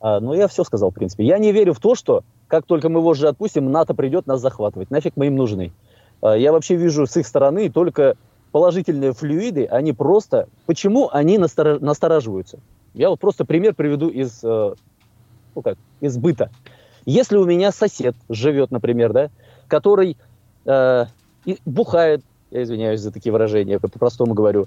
А, 0.00 0.20
ну, 0.20 0.34
я 0.34 0.48
все 0.48 0.64
сказал, 0.64 0.90
в 0.90 0.94
принципе. 0.94 1.24
Я 1.24 1.38
не 1.38 1.52
верю 1.52 1.74
в 1.74 1.80
то, 1.80 1.94
что 1.94 2.24
как 2.46 2.64
только 2.66 2.88
мы 2.88 3.00
его 3.00 3.14
же 3.14 3.28
отпустим, 3.28 3.70
НАТО 3.70 3.94
придет 3.94 4.26
нас 4.26 4.40
захватывать. 4.40 4.90
Нафиг 4.90 5.14
мы 5.16 5.26
им 5.26 5.36
нужны. 5.36 5.72
А, 6.22 6.36
я 6.36 6.52
вообще 6.52 6.76
вижу 6.76 7.06
с 7.06 7.16
их 7.16 7.26
стороны 7.26 7.70
только 7.70 8.16
положительные 8.52 9.12
флюиды, 9.12 9.66
они 9.66 9.92
просто... 9.92 10.48
Почему 10.66 11.10
они 11.12 11.38
настор... 11.38 11.80
настораживаются? 11.80 12.58
Я 12.94 13.10
вот 13.10 13.20
просто 13.20 13.44
пример 13.44 13.74
приведу 13.74 14.08
из, 14.08 14.42
э, 14.42 14.74
ну 15.54 15.62
как, 15.62 15.76
из 16.00 16.16
быта. 16.16 16.50
Если 17.04 17.36
у 17.36 17.44
меня 17.44 17.72
сосед 17.72 18.16
живет, 18.28 18.70
например, 18.70 19.12
да, 19.12 19.30
который 19.66 20.16
э, 20.64 21.04
бухает, 21.66 22.22
я 22.50 22.62
извиняюсь 22.62 23.00
за 23.00 23.12
такие 23.12 23.32
выражения, 23.32 23.78
по-простому 23.78 24.34
говорю, 24.34 24.66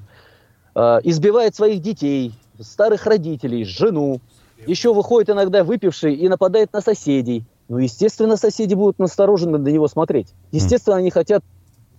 э, 0.76 1.00
избивает 1.04 1.56
своих 1.56 1.82
детей, 1.82 2.34
старых 2.60 3.06
родителей, 3.06 3.66
жену, 3.66 4.22
еще 4.68 4.94
выходит 4.94 5.30
иногда 5.30 5.64
выпивший 5.64 6.16
и 6.16 6.28
нападает 6.30 6.74
на 6.74 6.82
соседей. 6.82 7.44
Ну, 7.70 7.78
естественно, 7.78 8.38
соседи 8.38 8.74
будут 8.74 9.00
настороженно 9.00 9.58
на 9.58 9.70
него 9.70 9.88
смотреть. 9.88 10.34
Естественно, 10.52 10.98
они 10.98 11.10
хотят 11.10 11.44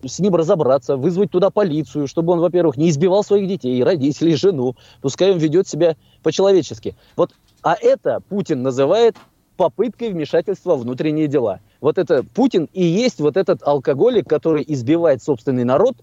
с 0.05 0.19
ним 0.19 0.35
разобраться, 0.35 0.97
вызвать 0.97 1.31
туда 1.31 1.51
полицию, 1.51 2.09
чтобы 2.09 2.33
он, 2.33 2.41
во-первых, 2.41 2.77
не 2.77 2.91
избивал 2.91 3.23
своих 3.23 3.49
детей, 3.49 3.83
родителей, 3.83 4.35
жену. 4.35 4.77
Пускай 5.01 5.33
он 5.33 5.39
ведет 5.39 5.69
себя 5.69 5.97
по-человечески. 6.23 6.97
Вот, 7.17 7.33
а 7.63 7.77
это 7.81 8.21
Путин 8.29 8.63
называет 8.63 9.17
попыткой 9.57 10.11
вмешательства 10.11 10.75
в 10.75 10.81
внутренние 10.81 11.29
дела. 11.29 11.61
Вот 11.81 11.99
это 11.99 12.25
Путин 12.35 12.69
и 12.73 12.83
есть 12.83 13.21
вот 13.21 13.37
этот 13.37 13.63
алкоголик, 13.63 14.29
который 14.29 14.65
избивает 14.67 15.23
собственный 15.23 15.65
народ, 15.65 15.95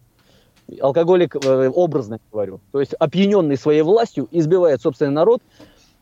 алкоголик 0.80 1.36
э, 1.36 1.70
образно 1.70 2.20
говорю, 2.32 2.60
то 2.72 2.80
есть 2.80 2.94
опьяненный 2.94 3.58
своей 3.58 3.82
властью, 3.82 4.28
избивает 4.32 4.82
собственный 4.82 5.12
народ, 5.12 5.42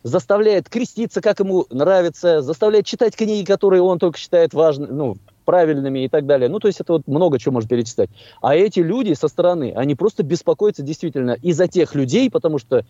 заставляет 0.08 0.70
креститься, 0.70 1.22
как 1.22 1.40
ему 1.40 1.66
нравится, 1.70 2.42
заставляет 2.42 2.86
читать 2.86 3.16
книги, 3.16 3.46
которые 3.46 3.82
он 3.82 4.00
только 4.00 4.18
считает 4.18 4.54
важными, 4.54 4.92
ну, 4.92 5.18
правильными 5.46 6.06
и 6.06 6.10
так 6.10 6.26
далее. 6.26 6.50
Ну, 6.50 6.60
то 6.60 6.68
есть 6.68 6.80
это 6.80 6.94
вот 6.94 7.08
много 7.08 7.40
чего 7.40 7.56
можно 7.56 7.70
перечислять. 7.70 8.10
А 8.42 8.56
эти 8.56 8.80
люди 8.80 9.14
со 9.14 9.28
стороны, 9.28 9.74
они 9.76 9.96
просто 9.96 10.24
беспокоятся 10.24 10.82
действительно 10.82 11.32
из-за 11.42 11.68
тех 11.68 11.94
людей, 11.94 12.30
потому 12.32 12.58
что 12.58 12.86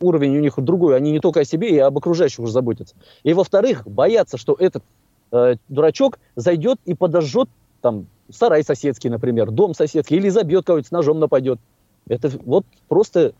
уровень 0.00 0.36
у 0.36 0.40
них 0.40 0.54
другой, 0.58 0.96
они 0.96 1.10
не 1.10 1.20
только 1.20 1.40
о 1.40 1.44
себе, 1.44 1.70
и 1.70 1.78
об 1.78 1.96
окружающих 1.96 2.40
уже 2.40 2.52
заботятся. 2.52 2.94
И 3.22 3.32
во-вторых, 3.32 3.86
боятся, 3.86 4.36
что 4.36 4.54
этот 4.58 4.84
э, 5.32 5.56
дурачок 5.68 6.18
зайдет 6.36 6.78
и 6.84 6.94
подожжет 6.94 7.48
там 7.80 8.06
сарай 8.30 8.62
соседский, 8.62 9.10
например, 9.10 9.50
дом 9.50 9.74
соседский, 9.74 10.16
или 10.18 10.28
забьет 10.28 10.66
кого-нибудь 10.66 10.88
с 10.88 10.92
ножом 10.92 11.18
нападет. 11.18 11.58
Это 12.08 12.30
вот 12.44 12.64
просто 12.88 13.32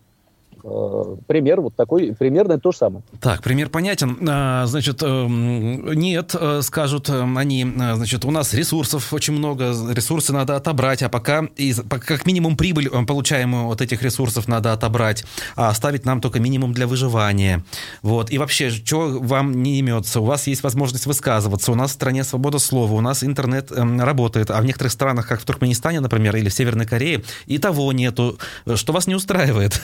пример 0.63 1.61
вот 1.61 1.75
такой, 1.75 2.15
примерно 2.15 2.59
то 2.59 2.73
же 2.73 2.79
самое. 2.79 3.03
Так, 3.21 3.43
пример 3.43 3.69
понятен. 3.69 4.17
А, 4.29 4.67
значит, 4.67 5.03
эм, 5.03 5.93
нет, 5.93 6.35
э, 6.39 6.61
скажут 6.63 7.09
э, 7.09 7.23
они, 7.37 7.65
значит, 7.65 8.25
у 8.25 8.31
нас 8.31 8.55
ресурсов 8.55 9.13
очень 9.13 9.35
много, 9.35 9.75
ресурсы 9.91 10.33
надо 10.33 10.57
отобрать, 10.57 11.03
а 11.03 11.09
пока, 11.09 11.43
как 11.87 12.27
минимум 12.27 12.57
прибыль, 12.57 12.89
получаемую 12.89 13.69
от 13.69 13.81
этих 13.81 14.03
ресурсов 14.03 14.49
надо 14.49 14.73
отобрать, 14.73 15.25
а 15.57 15.69
оставить 15.69 16.05
нам 16.05 16.21
только 16.21 16.39
минимум 16.41 16.73
для 16.73 16.87
выживания. 16.87 17.65
Вот. 18.03 18.31
И 18.31 18.39
вообще, 18.39 18.71
что 18.71 19.19
вам 19.21 19.63
не 19.63 19.79
имется? 19.79 20.21
У 20.21 20.25
вас 20.25 20.47
есть 20.47 20.63
возможность 20.63 21.07
высказываться, 21.07 21.73
у 21.73 21.75
нас 21.75 21.91
в 21.91 21.95
стране 21.95 22.25
свобода 22.25 22.59
слова, 22.59 22.93
у 22.93 23.01
нас 23.01 23.25
интернет 23.25 23.73
эм, 23.73 24.01
работает, 24.01 24.51
а 24.51 24.61
в 24.61 24.65
некоторых 24.65 24.93
странах, 24.93 25.27
как 25.27 25.41
в 25.41 25.45
Туркменистане, 25.45 26.01
например, 26.01 26.37
или 26.37 26.49
в 26.49 26.55
Северной 26.55 26.87
Корее, 26.87 27.25
и 27.47 27.59
того 27.59 27.93
нету. 27.93 28.39
Что 28.75 28.93
вас 28.93 29.07
не 29.07 29.15
устраивает? 29.15 29.81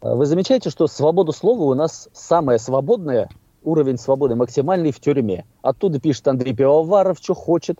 А 0.00 0.14
вы 0.14 0.26
замечаете, 0.26 0.70
что 0.70 0.86
свобода 0.86 1.32
слова 1.32 1.64
у 1.64 1.74
нас 1.74 2.08
самая 2.12 2.58
свободная, 2.58 3.28
уровень 3.62 3.98
свободы 3.98 4.36
максимальный 4.36 4.92
в 4.92 5.00
тюрьме. 5.00 5.44
Оттуда 5.62 6.00
пишет 6.00 6.28
Андрей 6.28 6.54
Пивоваров, 6.54 7.18
что 7.20 7.34
хочет. 7.34 7.78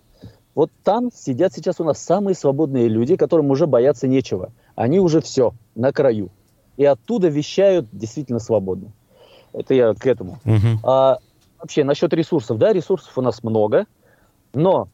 Вот 0.55 0.71
там 0.83 1.11
сидят 1.15 1.53
сейчас 1.53 1.79
у 1.79 1.85
нас 1.85 2.03
самые 2.03 2.35
свободные 2.35 2.89
люди, 2.89 3.17
которым 3.17 3.51
уже 3.51 3.67
бояться 3.67 4.09
нечего. 4.09 4.51
Они 4.75 4.99
уже 4.99 5.21
все, 5.21 5.55
на 5.77 5.93
краю. 5.93 6.31
И 6.77 6.85
оттуда 6.85 7.29
вещают 7.29 7.87
действительно 7.93 8.41
свободно. 8.41 8.91
Это 9.53 9.75
я 9.75 9.95
к 9.95 10.05
этому. 10.07 10.39
Угу. 10.45 10.81
А, 10.83 11.19
вообще, 11.61 11.85
насчет 11.85 12.13
ресурсов. 12.13 12.59
Да, 12.59 12.73
ресурсов 12.73 13.17
у 13.17 13.23
нас 13.23 13.43
много, 13.45 13.87
но 14.53 14.89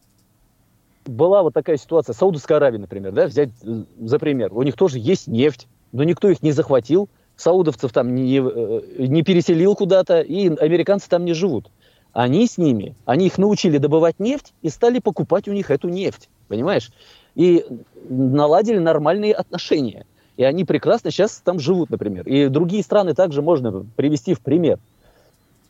была 1.07 1.43
вот 1.43 1.55
такая 1.55 1.77
ситуация. 1.79 2.13
Саудовская 2.13 2.59
Аравия, 2.59 2.79
например, 2.79 3.13
да, 3.13 3.27
взять 3.27 3.51
э, 3.63 3.85
за 4.01 4.19
пример. 4.19 4.53
У 4.53 4.63
них 4.63 4.77
тоже 4.77 4.99
есть 4.99 5.29
нефть, 5.29 5.67
но 5.95 6.03
никто 6.03 6.29
их 6.29 6.43
не 6.43 6.53
захватил, 6.53 7.09
саудовцев 7.37 7.93
там 7.93 8.15
не, 8.15 8.39
э, 8.39 8.81
не 8.99 9.23
переселил 9.23 9.77
куда-то, 9.77 10.21
и 10.21 10.49
американцы 10.49 11.09
там 11.09 11.25
не 11.25 11.33
живут. 11.33 11.71
Они 12.13 12.47
с 12.47 12.59
ними, 12.59 12.95
они 13.07 13.27
их 13.27 13.39
научили 13.39 13.79
добывать 13.79 14.19
нефть 14.19 14.53
и 14.61 14.69
стали 14.69 14.99
покупать 14.99 15.49
у 15.49 15.53
них 15.53 15.71
эту 15.71 15.89
нефть, 15.89 16.29
понимаешь? 16.49 16.91
И 17.37 17.65
наладили 18.09 18.79
нормальные 18.79 19.35
отношения. 19.35 20.05
И 20.37 20.43
они 20.43 20.65
прекрасно 20.65 21.13
сейчас 21.13 21.41
там 21.45 21.61
живут, 21.61 21.91
например. 21.91 22.27
И 22.27 22.49
другие 22.49 22.83
страны 22.83 23.15
также 23.15 23.41
можно 23.41 23.87
привести 23.95 24.35
в 24.35 24.41
пример. 24.41 24.81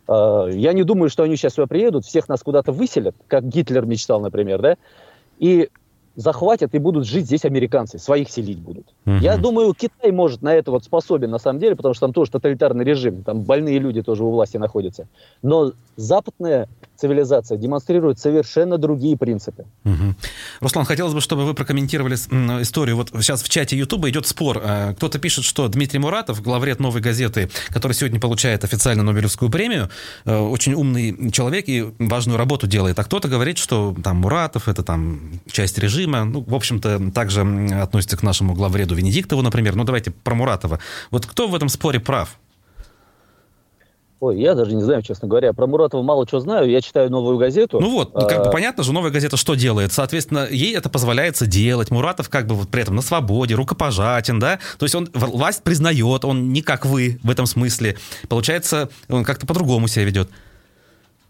А, 0.08 0.46
я 0.46 0.72
не 0.72 0.84
думаю, 0.84 1.10
что 1.10 1.22
они 1.22 1.36
сейчас 1.36 1.54
сюда 1.54 1.66
приедут, 1.66 2.06
всех 2.06 2.28
нас 2.28 2.42
куда-то 2.42 2.72
выселят, 2.72 3.14
как 3.26 3.46
Гитлер 3.46 3.84
мечтал, 3.84 4.20
например, 4.20 4.62
да? 4.62 4.76
И 5.38 5.68
захватят 6.16 6.74
и 6.74 6.78
будут 6.78 7.06
жить 7.06 7.26
здесь 7.26 7.44
американцы, 7.44 7.98
своих 7.98 8.30
селить 8.30 8.58
будут. 8.58 8.86
Угу. 9.06 9.16
Я 9.16 9.36
думаю, 9.36 9.74
Китай 9.74 10.12
может 10.12 10.42
на 10.42 10.54
это 10.54 10.70
вот 10.70 10.84
способен 10.84 11.30
на 11.30 11.38
самом 11.38 11.60
деле, 11.60 11.76
потому 11.76 11.94
что 11.94 12.06
там 12.06 12.12
тоже 12.12 12.30
тоталитарный 12.30 12.84
режим, 12.84 13.22
там 13.22 13.42
больные 13.42 13.78
люди 13.78 14.02
тоже 14.02 14.24
у 14.24 14.30
власти 14.30 14.56
находятся. 14.56 15.08
Но 15.42 15.72
западная 15.96 16.68
цивилизация 16.96 17.58
демонстрирует 17.58 18.18
совершенно 18.18 18.78
другие 18.78 19.16
принципы. 19.16 19.64
Угу. 19.84 20.14
Руслан, 20.60 20.84
хотелось 20.84 21.14
бы, 21.14 21.20
чтобы 21.20 21.44
вы 21.44 21.54
прокомментировали 21.54 22.14
историю. 22.62 22.96
Вот 22.96 23.10
сейчас 23.20 23.42
в 23.42 23.48
чате 23.48 23.76
Ютуба 23.76 24.10
идет 24.10 24.26
спор. 24.26 24.60
Э, 24.62 24.94
кто-то 24.94 25.18
пишет, 25.18 25.44
что 25.44 25.68
Дмитрий 25.68 25.98
Муратов, 25.98 26.42
главред 26.42 26.80
«Новой 26.80 27.00
газеты», 27.00 27.50
который 27.68 27.92
сегодня 27.92 28.20
получает 28.20 28.64
официально 28.64 29.02
Нобелевскую 29.02 29.50
премию, 29.50 29.90
э, 30.24 30.36
очень 30.36 30.74
умный 30.74 31.30
человек 31.30 31.68
и 31.68 31.92
важную 31.98 32.38
работу 32.38 32.66
делает. 32.66 32.98
А 32.98 33.04
кто-то 33.04 33.28
говорит, 33.28 33.58
что 33.58 33.94
там 34.02 34.18
Муратов— 34.18 34.68
это 34.68 34.82
там 34.82 35.40
часть 35.50 35.78
режима. 35.78 36.24
Ну, 36.24 36.44
в 36.46 36.54
общем-то, 36.54 37.10
также 37.12 37.42
относится 37.80 38.16
к 38.16 38.22
нашему 38.22 38.54
главреду 38.54 38.94
Венедиктову, 38.94 39.42
например. 39.42 39.74
Ну, 39.74 39.84
давайте 39.84 40.10
про 40.10 40.34
Муратова. 40.34 40.78
Вот 41.10 41.26
кто 41.26 41.48
в 41.48 41.54
этом 41.54 41.68
споре 41.68 42.00
прав? 42.00 42.38
Ой, 44.24 44.40
я 44.40 44.54
даже 44.54 44.74
не 44.74 44.82
знаю, 44.82 45.02
честно 45.02 45.28
говоря. 45.28 45.52
Про 45.52 45.66
Муратова 45.66 46.02
мало 46.02 46.26
чего 46.26 46.40
знаю. 46.40 46.70
Я 46.70 46.80
читаю 46.80 47.10
новую 47.10 47.36
газету. 47.36 47.78
Ну 47.78 47.90
вот, 47.90 48.12
как 48.14 48.44
бы 48.44 48.48
а, 48.48 48.50
понятно 48.50 48.82
же, 48.82 48.90
новая 48.94 49.10
газета 49.10 49.36
что 49.36 49.54
делает? 49.54 49.92
Соответственно, 49.92 50.48
ей 50.50 50.74
это 50.74 50.88
позволяется 50.88 51.46
делать. 51.46 51.90
Муратов 51.90 52.30
как 52.30 52.46
бы 52.46 52.54
вот 52.54 52.70
при 52.70 52.80
этом 52.80 52.96
на 52.96 53.02
свободе, 53.02 53.54
рукопожатен, 53.54 54.38
да? 54.38 54.60
То 54.78 54.86
есть 54.86 54.94
он 54.94 55.10
власть 55.12 55.62
признает, 55.62 56.24
он 56.24 56.54
не 56.54 56.62
как 56.62 56.86
вы 56.86 57.18
в 57.22 57.28
этом 57.28 57.44
смысле. 57.44 57.98
Получается, 58.30 58.88
он 59.10 59.24
как-то 59.24 59.44
по-другому 59.44 59.88
себя 59.88 60.06
ведет. 60.06 60.30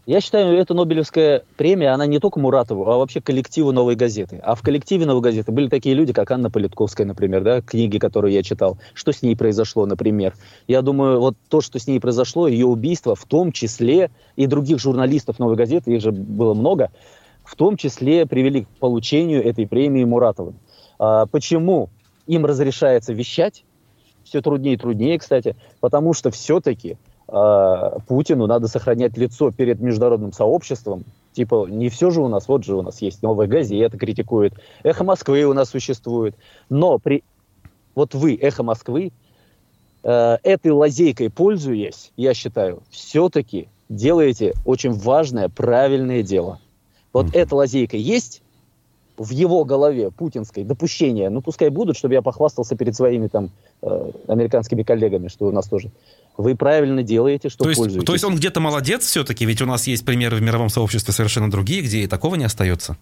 Я 0.07 0.20
считаю, 0.20 0.59
эта 0.59 0.74
Нобелевская 0.74 1.44
премия, 1.57 1.88
она 1.88 2.05
не 2.05 2.18
только 2.18 2.38
Муратову, 2.38 2.90
а 2.90 2.98
вообще 2.98 3.22
коллективу 3.22 3.72
«Новой 3.72 3.96
газеты». 3.96 4.38
А 4.42 4.55
в 4.55 4.61
коллективе 4.61 5.07
«Новой 5.07 5.22
газеты» 5.22 5.50
были 5.50 5.68
такие 5.68 5.94
люди, 5.94 6.12
как 6.12 6.30
Анна 6.30 6.50
Политковская, 6.50 7.07
например, 7.07 7.42
да, 7.42 7.62
книги, 7.62 7.96
которые 7.96 8.34
я 8.34 8.42
читал. 8.42 8.76
Что 8.92 9.12
с 9.12 9.22
ней 9.22 9.34
произошло, 9.34 9.86
например. 9.86 10.34
Я 10.68 10.82
думаю, 10.82 11.20
вот 11.20 11.36
то, 11.48 11.62
что 11.62 11.78
с 11.78 11.86
ней 11.86 12.00
произошло, 12.00 12.48
ее 12.48 12.66
убийство, 12.66 13.14
в 13.14 13.24
том 13.24 13.50
числе 13.50 14.11
и 14.36 14.46
других 14.46 14.78
журналистов 14.78 15.38
«Новой 15.38 15.57
газеты», 15.57 15.94
их 15.94 16.02
же 16.02 16.12
было 16.12 16.52
много, 16.52 16.90
в 17.42 17.57
том 17.57 17.78
числе 17.78 18.26
привели 18.26 18.64
к 18.64 18.68
получению 18.68 19.42
этой 19.42 19.66
премии 19.66 20.05
Муратовым. 20.05 20.57
А 20.98 21.24
почему 21.24 21.88
им 22.26 22.44
разрешается 22.44 23.14
вещать? 23.14 23.64
Все 24.22 24.42
труднее 24.42 24.74
и 24.74 24.78
труднее, 24.78 25.18
кстати, 25.18 25.57
потому 25.80 26.12
что 26.12 26.30
все-таки 26.30 26.98
Путину 28.07 28.47
надо 28.47 28.68
сохранять 28.68 29.16
лицо 29.16 29.51
перед 29.51 29.80
международным 29.80 30.32
сообществом. 30.32 31.05
Типа, 31.32 31.66
не 31.68 31.89
все 31.89 32.11
же 32.11 32.20
у 32.20 32.28
нас, 32.28 32.47
вот 32.47 32.64
же 32.64 32.76
у 32.76 32.82
нас 32.82 33.03
есть 33.03 33.22
новая 33.22 33.49
газета, 33.49 33.99
критикует, 33.99 34.55
«Эхо 34.85 35.03
Москвы» 35.03 35.43
у 35.43 35.53
нас 35.53 35.70
существует. 35.70 36.37
Но 36.68 36.99
при... 36.99 37.24
вот 37.97 38.14
вы, 38.14 38.39
«Эхо 38.41 38.62
Москвы», 38.62 39.11
э, 40.05 40.37
этой 40.45 40.70
лазейкой 40.70 41.28
пользуясь, 41.28 42.12
я 42.16 42.35
считаю, 42.35 42.85
все-таки 42.91 43.66
делаете 43.89 44.55
очень 44.64 44.93
важное, 44.93 45.49
правильное 45.49 46.22
дело. 46.22 46.61
Вот 47.12 47.26
mm-hmm. 47.26 47.39
эта 47.39 47.57
лазейка 47.57 47.97
есть, 47.97 48.43
в 49.17 49.31
его 49.31 49.65
голове 49.65 50.11
путинской 50.11 50.65
допущения, 50.65 51.31
ну 51.31 51.41
пускай 51.41 51.69
будут, 51.69 51.97
чтобы 51.97 52.15
я 52.15 52.23
похвастался 52.23 52.77
перед 52.77 52.97
своими 52.97 53.29
там 53.29 53.51
э, 53.83 54.11
американскими 54.27 54.83
коллегами, 54.83 55.29
что 55.29 55.47
у 55.47 55.53
нас 55.53 55.69
тоже. 55.69 55.91
Вы 56.37 56.57
правильно 56.57 57.03
делаете, 57.03 57.49
что 57.49 57.65
то 57.65 57.71
есть, 57.71 57.81
пользуетесь. 57.81 58.07
То 58.07 58.12
есть 58.12 58.25
он 58.25 58.35
где-то 58.35 58.61
молодец 58.61 59.05
все-таки, 59.05 59.45
ведь 59.45 59.62
у 59.62 59.67
нас 59.67 59.87
есть 59.87 60.05
примеры 60.05 60.37
в 60.37 60.43
мировом 60.43 60.69
сообществе 60.69 61.15
совершенно 61.15 61.51
другие, 61.51 61.83
где 61.83 62.01
и 62.01 62.07
такого 62.07 62.35
не 62.35 62.45
остается. 62.45 62.97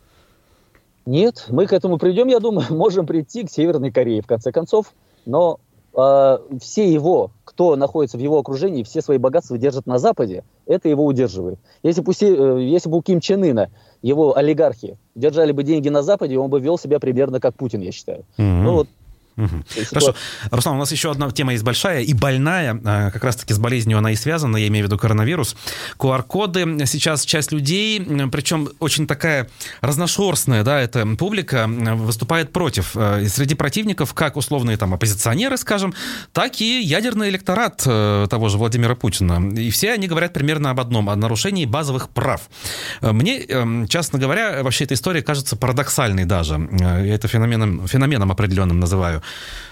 Нет, 1.06 1.46
мы 1.48 1.66
к 1.66 1.72
этому 1.72 1.98
придем, 1.98 2.28
я 2.28 2.40
думаю, 2.40 2.66
можем 2.74 3.06
прийти 3.06 3.44
к 3.44 3.50
Северной 3.50 3.90
Корее 3.90 4.22
в 4.22 4.26
конце 4.26 4.52
концов, 4.52 4.92
но 5.24 5.60
э, 5.96 6.38
все 6.60 6.92
его, 6.92 7.30
кто 7.44 7.76
находится 7.76 8.16
в 8.16 8.20
его 8.20 8.38
окружении, 8.38 8.82
все 8.82 9.02
свои 9.02 9.18
богатства 9.18 9.58
держат 9.58 9.86
на 9.86 9.98
Западе, 9.98 10.44
это 10.66 10.88
его 10.88 11.04
удерживает. 11.04 11.58
Если 11.82 12.00
бы, 12.00 12.12
э, 12.12 12.62
если 12.62 12.88
бы 12.88 12.98
у 12.98 13.02
Ким 13.02 13.20
Чен 13.20 13.42
Ына 13.42 13.70
его 14.00 14.36
олигархи 14.36 14.96
держали 15.14 15.52
бы 15.52 15.62
деньги 15.62 15.88
на 15.88 16.02
Западе, 16.02 16.38
он 16.38 16.50
бы 16.50 16.60
вел 16.60 16.78
себя 16.78 16.98
примерно 16.98 17.40
как 17.40 17.54
Путин, 17.54 17.80
я 17.80 17.92
считаю. 17.92 18.24
Mm-hmm. 18.38 18.62
Ну 18.62 18.72
вот 18.72 18.88
Угу. 19.36 19.64
Хорошо. 19.90 20.14
Руслан, 20.50 20.76
у 20.76 20.78
нас 20.78 20.92
еще 20.92 21.10
одна 21.10 21.30
тема 21.30 21.52
есть 21.52 21.64
большая 21.64 22.02
и 22.02 22.12
больная, 22.12 22.80
а, 22.84 23.10
как 23.10 23.24
раз-таки 23.24 23.54
с 23.54 23.58
болезнью 23.58 23.98
она 23.98 24.12
и 24.12 24.16
связана, 24.16 24.56
я 24.56 24.68
имею 24.68 24.84
в 24.84 24.88
виду 24.88 24.98
коронавирус. 24.98 25.56
QR-коды. 25.98 26.86
Сейчас 26.86 27.24
часть 27.24 27.52
людей, 27.52 28.00
причем 28.30 28.68
очень 28.78 29.06
такая 29.06 29.48
разношерстная, 29.80 30.64
да, 30.64 30.80
эта 30.80 31.06
публика, 31.16 31.66
выступает 31.66 32.52
против. 32.52 32.92
А, 32.94 33.20
и 33.20 33.28
среди 33.28 33.54
противников 33.54 34.14
как 34.14 34.36
условные 34.36 34.76
там 34.76 34.94
оппозиционеры, 34.94 35.56
скажем, 35.56 35.94
так 36.32 36.60
и 36.60 36.80
ядерный 36.82 37.28
электорат 37.28 37.82
э, 37.86 38.26
того 38.28 38.48
же 38.48 38.58
Владимира 38.58 38.94
Путина. 38.94 39.52
И 39.58 39.70
все 39.70 39.92
они 39.92 40.08
говорят 40.08 40.32
примерно 40.32 40.70
об 40.70 40.80
одном, 40.80 41.08
о 41.08 41.16
нарушении 41.16 41.66
базовых 41.66 42.10
прав. 42.10 42.42
Мне, 43.00 43.40
эм, 43.40 43.88
честно 43.88 44.18
говоря, 44.18 44.62
вообще 44.62 44.84
эта 44.84 44.94
история 44.94 45.22
кажется 45.22 45.56
парадоксальной 45.56 46.24
даже. 46.24 46.54
Э, 46.54 47.06
я 47.06 47.14
это 47.14 47.28
феноменом, 47.28 47.86
феноменом 47.86 48.30
определенным 48.30 48.80
называю. 48.80 49.21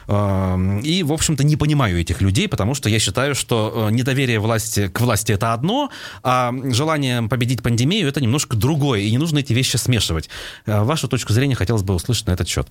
Эм, 0.08 0.80
и, 0.80 1.02
в 1.02 1.12
общем-то, 1.12 1.44
не 1.44 1.56
понимаю 1.56 2.00
этих 2.00 2.20
людей, 2.20 2.48
потому 2.48 2.74
что 2.74 2.88
я 2.88 2.98
считаю, 2.98 3.34
что 3.34 3.88
э, 3.88 3.92
недоверие 3.92 4.40
власти 4.40 4.88
к 4.88 5.00
власти 5.00 5.32
это 5.32 5.52
одно, 5.52 5.90
а 6.22 6.52
желание 6.64 7.22
победить 7.22 7.62
пандемию 7.62 8.08
это 8.08 8.20
немножко 8.20 8.56
другое, 8.56 9.00
и 9.00 9.10
не 9.10 9.18
нужно 9.18 9.38
эти 9.38 9.52
вещи 9.52 9.76
смешивать. 9.76 10.28
Э, 10.66 10.82
вашу 10.82 11.06
точку 11.08 11.32
зрения 11.32 11.54
хотелось 11.54 11.82
бы 11.82 11.94
услышать 11.94 12.26
на 12.26 12.32
этот 12.32 12.48
счет. 12.48 12.66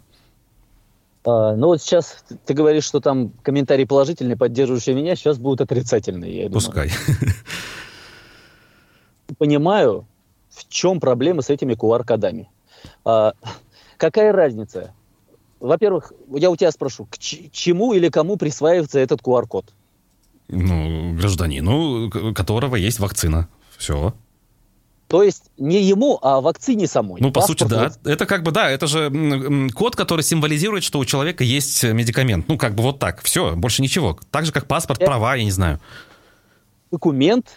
А, 1.26 1.56
ну 1.56 1.68
вот 1.68 1.82
сейчас 1.82 2.24
ты 2.46 2.54
говоришь, 2.54 2.84
что 2.84 3.00
там 3.00 3.30
комментарии 3.42 3.86
положительные, 3.86 4.38
поддерживающие 4.38 4.96
меня, 4.96 5.16
сейчас 5.16 5.38
будут 5.38 5.62
отрицательные. 5.62 6.44
Я 6.44 6.50
Пускай. 6.50 6.92
Понимаю, 9.38 10.08
в 10.50 10.68
чем 10.68 11.00
проблема 11.00 11.42
с 11.42 11.50
этими 11.50 11.74
QR-кодами. 11.74 12.50
А, 13.06 13.34
какая 13.98 14.32
разница? 14.32 14.94
Во-первых, 15.60 16.14
я 16.34 16.50
у 16.50 16.56
тебя 16.56 16.72
спрошу, 16.72 17.06
к 17.06 17.18
чему 17.18 17.94
или 17.94 18.10
кому 18.10 18.38
присваивается 18.38 19.00
этот 19.00 19.22
QR-код? 19.22 19.66
Ну, 20.48 21.14
гражданину, 21.14 22.10
которого 22.34 22.76
есть 22.76 23.00
вакцина. 23.00 23.48
Все. 23.78 24.14
То 25.08 25.24
есть 25.24 25.46
не 25.58 25.82
ему, 25.82 26.20
а 26.22 26.40
вакцине 26.40 26.86
самой. 26.88 27.20
Ну, 27.20 27.32
по 27.32 27.42
сути, 27.42 27.64
да. 27.64 27.92
Это 28.04 28.26
как 28.26 28.44
бы, 28.44 28.52
да, 28.52 28.70
это 28.70 28.86
же 28.88 29.70
код, 29.74 29.96
который 29.96 30.22
символизирует, 30.22 30.84
что 30.84 31.00
у 31.00 31.06
человека 31.06 31.44
есть 31.44 31.84
медикамент. 31.84 32.48
Ну, 32.48 32.58
как 32.58 32.76
бы 32.76 32.84
вот 32.84 33.00
так. 33.00 33.22
Все, 33.24 33.56
больше 33.56 33.82
ничего. 33.82 34.20
Так 34.32 34.46
же, 34.46 34.52
как 34.52 34.68
паспорт, 34.68 35.00
это... 35.02 35.10
права, 35.10 35.36
я 35.36 35.44
не 35.44 35.52
знаю. 35.52 35.80
Документ 36.92 37.48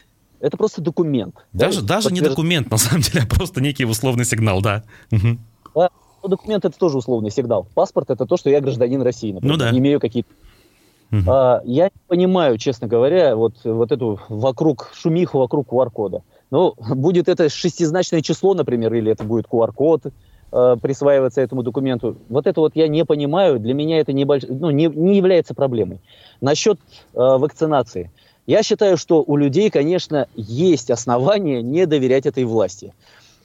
это 0.43 0.57
просто 0.57 0.83
документ. 0.83 1.37
Даже, 1.53 1.83
да? 1.83 1.97
даже 1.97 2.09
Подтвер... 2.09 2.23
не 2.23 2.29
документ, 2.29 2.71
на 2.71 2.77
самом 2.77 3.01
деле, 3.03 3.23
а 3.23 3.27
просто 3.27 3.61
некий 3.61 3.85
условный 3.85 4.25
сигнал, 4.25 4.61
да. 4.61 4.83
Угу. 5.13 5.39
да. 5.77 5.89
Ну, 6.23 6.29
документ 6.29 6.65
это 6.65 6.79
тоже 6.79 6.99
условный 6.99 7.31
сигнал. 7.31 7.67
Паспорт 7.75 8.11
это 8.11 8.27
то, 8.27 8.37
что 8.37 8.51
я 8.51 8.61
гражданин 8.61 9.03
России, 9.03 9.33
например. 9.33 9.57
Ну 9.57 9.59
да. 9.59 9.71
Не 9.71 9.79
имею 9.79 10.01
какие-то 10.01 10.29
Угу. 11.13 11.31
А, 11.31 11.61
я 11.65 11.85
не 11.85 12.01
понимаю, 12.09 12.57
честно 12.57 12.89
говоря, 12.89 13.37
вот, 13.37 13.55
вот 13.65 13.93
эту 13.93 14.19
вокруг 14.29 14.91
шумиху 14.95 15.39
вокруг 15.39 15.69
QR-кода. 15.69 16.23
Ну, 16.51 16.75
будет 16.79 17.29
это 17.29 17.49
шестизначное 17.49 18.23
число, 18.23 18.55
например, 18.55 18.93
или 18.95 19.13
это 19.13 19.23
будет 19.25 19.47
QR-код 19.47 20.07
э, 20.07 20.77
присваиваться 20.81 21.43
этому 21.43 21.63
документу. 21.63 22.17
Вот 22.29 22.47
это 22.47 22.61
вот 22.61 22.73
я 22.77 22.89
не 22.89 23.05
понимаю, 23.05 23.59
для 23.61 23.75
меня 23.75 24.01
это 24.01 24.13
не, 24.13 24.25
больш... 24.25 24.45
ну, 24.49 24.71
не, 24.71 24.87
не 24.87 25.17
является 25.17 25.55
проблемой. 25.55 26.01
Насчет 26.41 26.79
э, 26.79 27.19
вакцинации. 27.19 28.11
Я 28.47 28.63
считаю, 28.63 28.97
что 28.97 29.23
у 29.27 29.37
людей, 29.37 29.71
конечно, 29.71 30.29
есть 30.35 30.91
основания 30.91 31.63
не 31.63 31.87
доверять 31.87 32.27
этой 32.27 32.45
власти. 32.45 32.95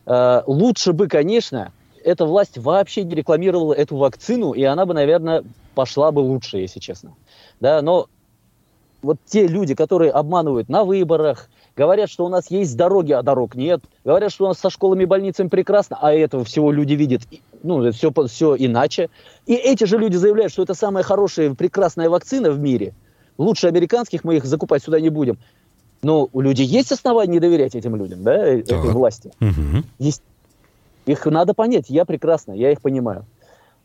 Э, 0.05 0.41
лучше 0.47 0.93
бы, 0.93 1.07
конечно, 1.07 1.71
эта 2.07 2.25
власть 2.25 2.57
вообще 2.57 3.03
не 3.03 3.15
рекламировала 3.15 3.73
эту 3.73 3.97
вакцину, 3.97 4.53
и 4.53 4.63
она 4.63 4.85
бы, 4.85 4.93
наверное, 4.93 5.43
пошла 5.75 6.13
бы 6.13 6.21
лучше, 6.21 6.57
если 6.57 6.79
честно. 6.79 7.13
Да, 7.59 7.81
но 7.81 8.07
вот 9.01 9.17
те 9.25 9.45
люди, 9.45 9.75
которые 9.75 10.11
обманывают 10.11 10.69
на 10.69 10.85
выборах, 10.85 11.49
говорят, 11.75 12.09
что 12.09 12.25
у 12.25 12.29
нас 12.29 12.49
есть 12.49 12.77
дороги, 12.77 13.11
а 13.11 13.21
дорог 13.23 13.55
нет, 13.55 13.81
говорят, 14.05 14.31
что 14.31 14.45
у 14.45 14.47
нас 14.47 14.57
со 14.57 14.69
школами 14.69 15.03
и 15.03 15.05
больницами 15.05 15.49
прекрасно, 15.49 15.99
а 16.01 16.13
этого 16.13 16.45
всего 16.45 16.71
люди 16.71 16.93
видят, 16.93 17.23
ну, 17.61 17.91
все, 17.91 18.13
все 18.27 18.55
иначе. 18.57 19.09
И 19.45 19.55
эти 19.55 19.83
же 19.83 19.97
люди 19.97 20.15
заявляют, 20.15 20.53
что 20.53 20.63
это 20.63 20.75
самая 20.75 21.03
хорошая, 21.03 21.53
прекрасная 21.55 22.09
вакцина 22.09 22.51
в 22.51 22.59
мире. 22.59 22.93
Лучше 23.37 23.67
американских 23.67 24.23
мы 24.23 24.37
их 24.37 24.45
закупать 24.45 24.81
сюда 24.81 25.01
не 25.01 25.09
будем. 25.09 25.37
Но 26.01 26.29
у 26.31 26.39
людей 26.39 26.65
есть 26.65 26.93
основания 26.93 27.33
не 27.33 27.39
доверять 27.41 27.75
этим 27.75 27.97
людям, 27.97 28.23
да, 28.23 28.33
этой 28.33 28.77
власти. 28.91 29.33
Угу. 29.41 29.83
Есть 29.99 30.21
их 31.07 31.25
надо 31.25 31.53
понять, 31.53 31.89
я 31.89 32.05
прекрасно, 32.05 32.51
я 32.51 32.71
их 32.71 32.81
понимаю. 32.81 33.25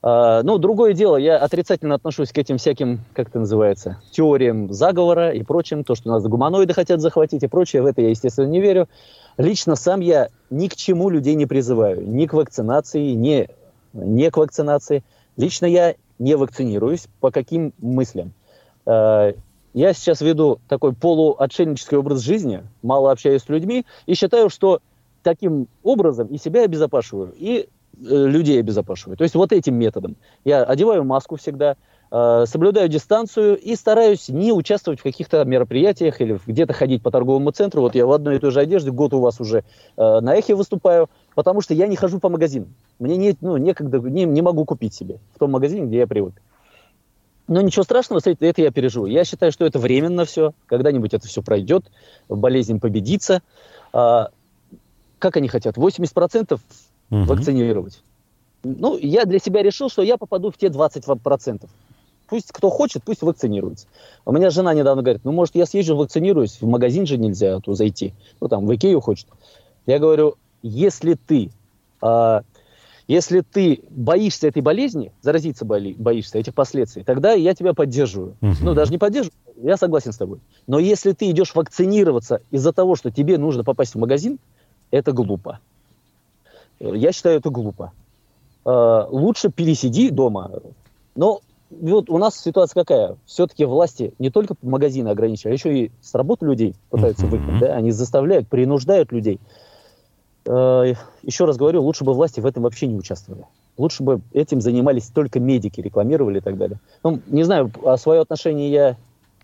Uh, 0.02 0.42
ну, 0.42 0.58
другое 0.58 0.94
дело, 0.94 1.16
я 1.16 1.38
отрицательно 1.38 1.94
отношусь 1.94 2.32
к 2.32 2.38
этим 2.38 2.58
всяким, 2.58 3.02
как 3.14 3.28
это 3.28 3.38
называется, 3.38 3.98
теориям 4.10 4.72
заговора 4.72 5.30
и 5.30 5.44
прочим, 5.44 5.84
то, 5.84 5.94
что 5.94 6.08
нас 6.08 6.24
гуманоиды 6.24 6.74
хотят 6.74 7.00
захватить 7.00 7.44
и 7.44 7.46
прочее, 7.46 7.82
в 7.82 7.86
это 7.86 8.02
я, 8.02 8.08
естественно, 8.08 8.46
не 8.46 8.60
верю. 8.60 8.88
Лично 9.36 9.76
сам 9.76 10.00
я 10.00 10.28
ни 10.50 10.66
к 10.66 10.74
чему 10.74 11.08
людей 11.08 11.36
не 11.36 11.46
призываю, 11.46 12.04
ни 12.04 12.26
к 12.26 12.32
вакцинации, 12.32 13.12
ни 13.12 13.48
не 13.92 14.30
к 14.30 14.38
вакцинации. 14.38 15.04
Лично 15.36 15.66
я 15.66 15.94
не 16.18 16.36
вакцинируюсь. 16.36 17.06
По 17.20 17.30
каким 17.30 17.72
мыслям? 17.78 18.32
Uh, 18.84 19.36
я 19.74 19.92
сейчас 19.94 20.20
веду 20.20 20.58
такой 20.68 20.94
полуотшельнический 20.94 21.96
образ 21.96 22.20
жизни, 22.20 22.62
мало 22.82 23.10
общаюсь 23.10 23.42
с 23.42 23.48
людьми 23.48 23.86
и 24.06 24.14
считаю, 24.14 24.50
что 24.50 24.80
таким 25.22 25.68
образом 25.82 26.28
и 26.28 26.38
себя 26.38 26.64
обезопашиваю, 26.64 27.32
и 27.36 27.68
э, 27.68 28.26
людей 28.26 28.60
обезопашиваю. 28.60 29.16
То 29.16 29.24
есть 29.24 29.34
вот 29.34 29.52
этим 29.52 29.74
методом. 29.76 30.16
Я 30.44 30.62
одеваю 30.62 31.04
маску 31.04 31.36
всегда, 31.36 31.76
э, 32.10 32.44
соблюдаю 32.46 32.88
дистанцию 32.88 33.58
и 33.58 33.74
стараюсь 33.76 34.28
не 34.28 34.52
участвовать 34.52 35.00
в 35.00 35.02
каких-то 35.02 35.44
мероприятиях 35.44 36.20
или 36.20 36.38
где-то 36.46 36.72
ходить 36.72 37.02
по 37.02 37.10
торговому 37.10 37.50
центру. 37.50 37.82
Вот 37.82 37.94
я 37.94 38.06
в 38.06 38.12
одной 38.12 38.36
и 38.36 38.38
той 38.38 38.50
же 38.50 38.60
одежде 38.60 38.90
год 38.90 39.14
у 39.14 39.20
вас 39.20 39.40
уже 39.40 39.58
э, 39.58 40.20
на 40.20 40.34
эхе 40.34 40.54
выступаю, 40.54 41.08
потому 41.34 41.60
что 41.60 41.74
я 41.74 41.86
не 41.86 41.96
хожу 41.96 42.18
по 42.20 42.28
магазинам. 42.28 42.74
Мне 42.98 43.16
не, 43.16 43.36
ну, 43.40 43.56
некогда, 43.56 43.98
не, 43.98 44.24
не 44.24 44.42
могу 44.42 44.64
купить 44.64 44.94
себе 44.94 45.18
в 45.34 45.38
том 45.38 45.50
магазине, 45.50 45.86
где 45.86 45.98
я 45.98 46.06
привык. 46.06 46.34
Но 47.48 47.60
ничего 47.60 47.82
страшного, 47.82 48.20
это 48.24 48.62
я 48.62 48.70
переживу. 48.70 49.06
Я 49.06 49.24
считаю, 49.24 49.52
что 49.52 49.66
это 49.66 49.78
временно 49.78 50.24
все. 50.24 50.54
Когда-нибудь 50.66 51.12
это 51.12 51.26
все 51.26 51.42
пройдет, 51.42 51.90
болезнь 52.28 52.80
победится. 52.80 53.42
А, 53.92 54.30
как 55.22 55.36
они 55.36 55.48
хотят? 55.48 55.76
80% 55.76 56.52
угу. 56.52 56.60
вакцинировать. 57.10 58.02
Ну, 58.64 58.98
я 58.98 59.24
для 59.24 59.38
себя 59.38 59.62
решил, 59.62 59.88
что 59.88 60.02
я 60.02 60.18
попаду 60.18 60.50
в 60.50 60.58
те 60.58 60.66
20%. 60.66 61.68
Пусть 62.28 62.52
кто 62.52 62.70
хочет, 62.70 63.02
пусть 63.04 63.22
вакцинируется. 63.22 63.86
У 64.24 64.32
меня 64.32 64.50
жена 64.50 64.74
недавно 64.74 65.02
говорит, 65.02 65.22
ну, 65.24 65.32
может, 65.32 65.54
я 65.54 65.66
съезжу, 65.66 65.96
вакцинируюсь, 65.96 66.60
в 66.60 66.66
магазин 66.66 67.06
же 67.06 67.18
нельзя 67.18 67.56
а 67.56 67.60
то 67.60 67.74
зайти. 67.74 68.14
Ну, 68.40 68.48
там, 68.48 68.66
в 68.66 68.74
Икею 68.74 69.00
хочет. 69.00 69.28
Я 69.86 69.98
говорю, 69.98 70.36
если 70.62 71.14
ты 71.14 71.50
а, 72.00 72.42
если 73.06 73.42
ты 73.42 73.82
боишься 73.90 74.48
этой 74.48 74.62
болезни, 74.62 75.12
заразиться 75.20 75.64
боли, 75.64 75.94
боишься 75.98 76.38
этих 76.38 76.54
последствий, 76.54 77.04
тогда 77.04 77.32
я 77.32 77.54
тебя 77.54 77.74
поддерживаю. 77.74 78.36
Угу. 78.40 78.54
Ну, 78.62 78.74
даже 78.74 78.90
не 78.90 78.98
поддерживаю, 78.98 79.36
я 79.62 79.76
согласен 79.76 80.12
с 80.12 80.16
тобой. 80.16 80.40
Но 80.66 80.78
если 80.78 81.12
ты 81.12 81.30
идешь 81.30 81.54
вакцинироваться 81.54 82.40
из-за 82.50 82.72
того, 82.72 82.96
что 82.96 83.10
тебе 83.10 83.38
нужно 83.38 83.64
попасть 83.64 83.94
в 83.94 83.98
магазин, 83.98 84.38
это 84.92 85.12
глупо. 85.12 85.58
Я 86.78 87.10
считаю, 87.12 87.38
это 87.38 87.50
глупо. 87.50 87.92
Э, 88.64 89.06
лучше 89.10 89.50
пересиди 89.50 90.10
дома. 90.10 90.50
Но 91.16 91.40
вот 91.70 92.10
у 92.10 92.18
нас 92.18 92.38
ситуация 92.38 92.84
какая? 92.84 93.16
Все-таки 93.26 93.64
власти 93.64 94.12
не 94.18 94.30
только 94.30 94.54
магазины 94.62 95.08
ограничивают, 95.08 95.52
а 95.52 95.68
еще 95.68 95.84
и 95.86 95.90
с 96.00 96.14
работы 96.14 96.46
людей 96.46 96.76
пытаются 96.90 97.26
выгнать. 97.26 97.60
Да? 97.60 97.74
Они 97.74 97.90
заставляют, 97.90 98.46
принуждают 98.48 99.10
людей. 99.10 99.40
Э, 100.44 100.94
еще 101.22 101.44
раз 101.46 101.56
говорю, 101.56 101.82
лучше 101.82 102.04
бы 102.04 102.12
власти 102.12 102.40
в 102.40 102.46
этом 102.46 102.62
вообще 102.64 102.86
не 102.86 102.96
участвовали. 102.96 103.46
Лучше 103.78 104.02
бы 104.02 104.20
этим 104.32 104.60
занимались 104.60 105.06
только 105.06 105.40
медики, 105.40 105.80
рекламировали 105.80 106.38
и 106.38 106.42
так 106.42 106.58
далее. 106.58 106.78
Ну, 107.02 107.20
не 107.26 107.42
знаю, 107.42 107.72
а 107.84 107.96
свое 107.96 108.20
отношение 108.20 108.70
я 108.70 108.96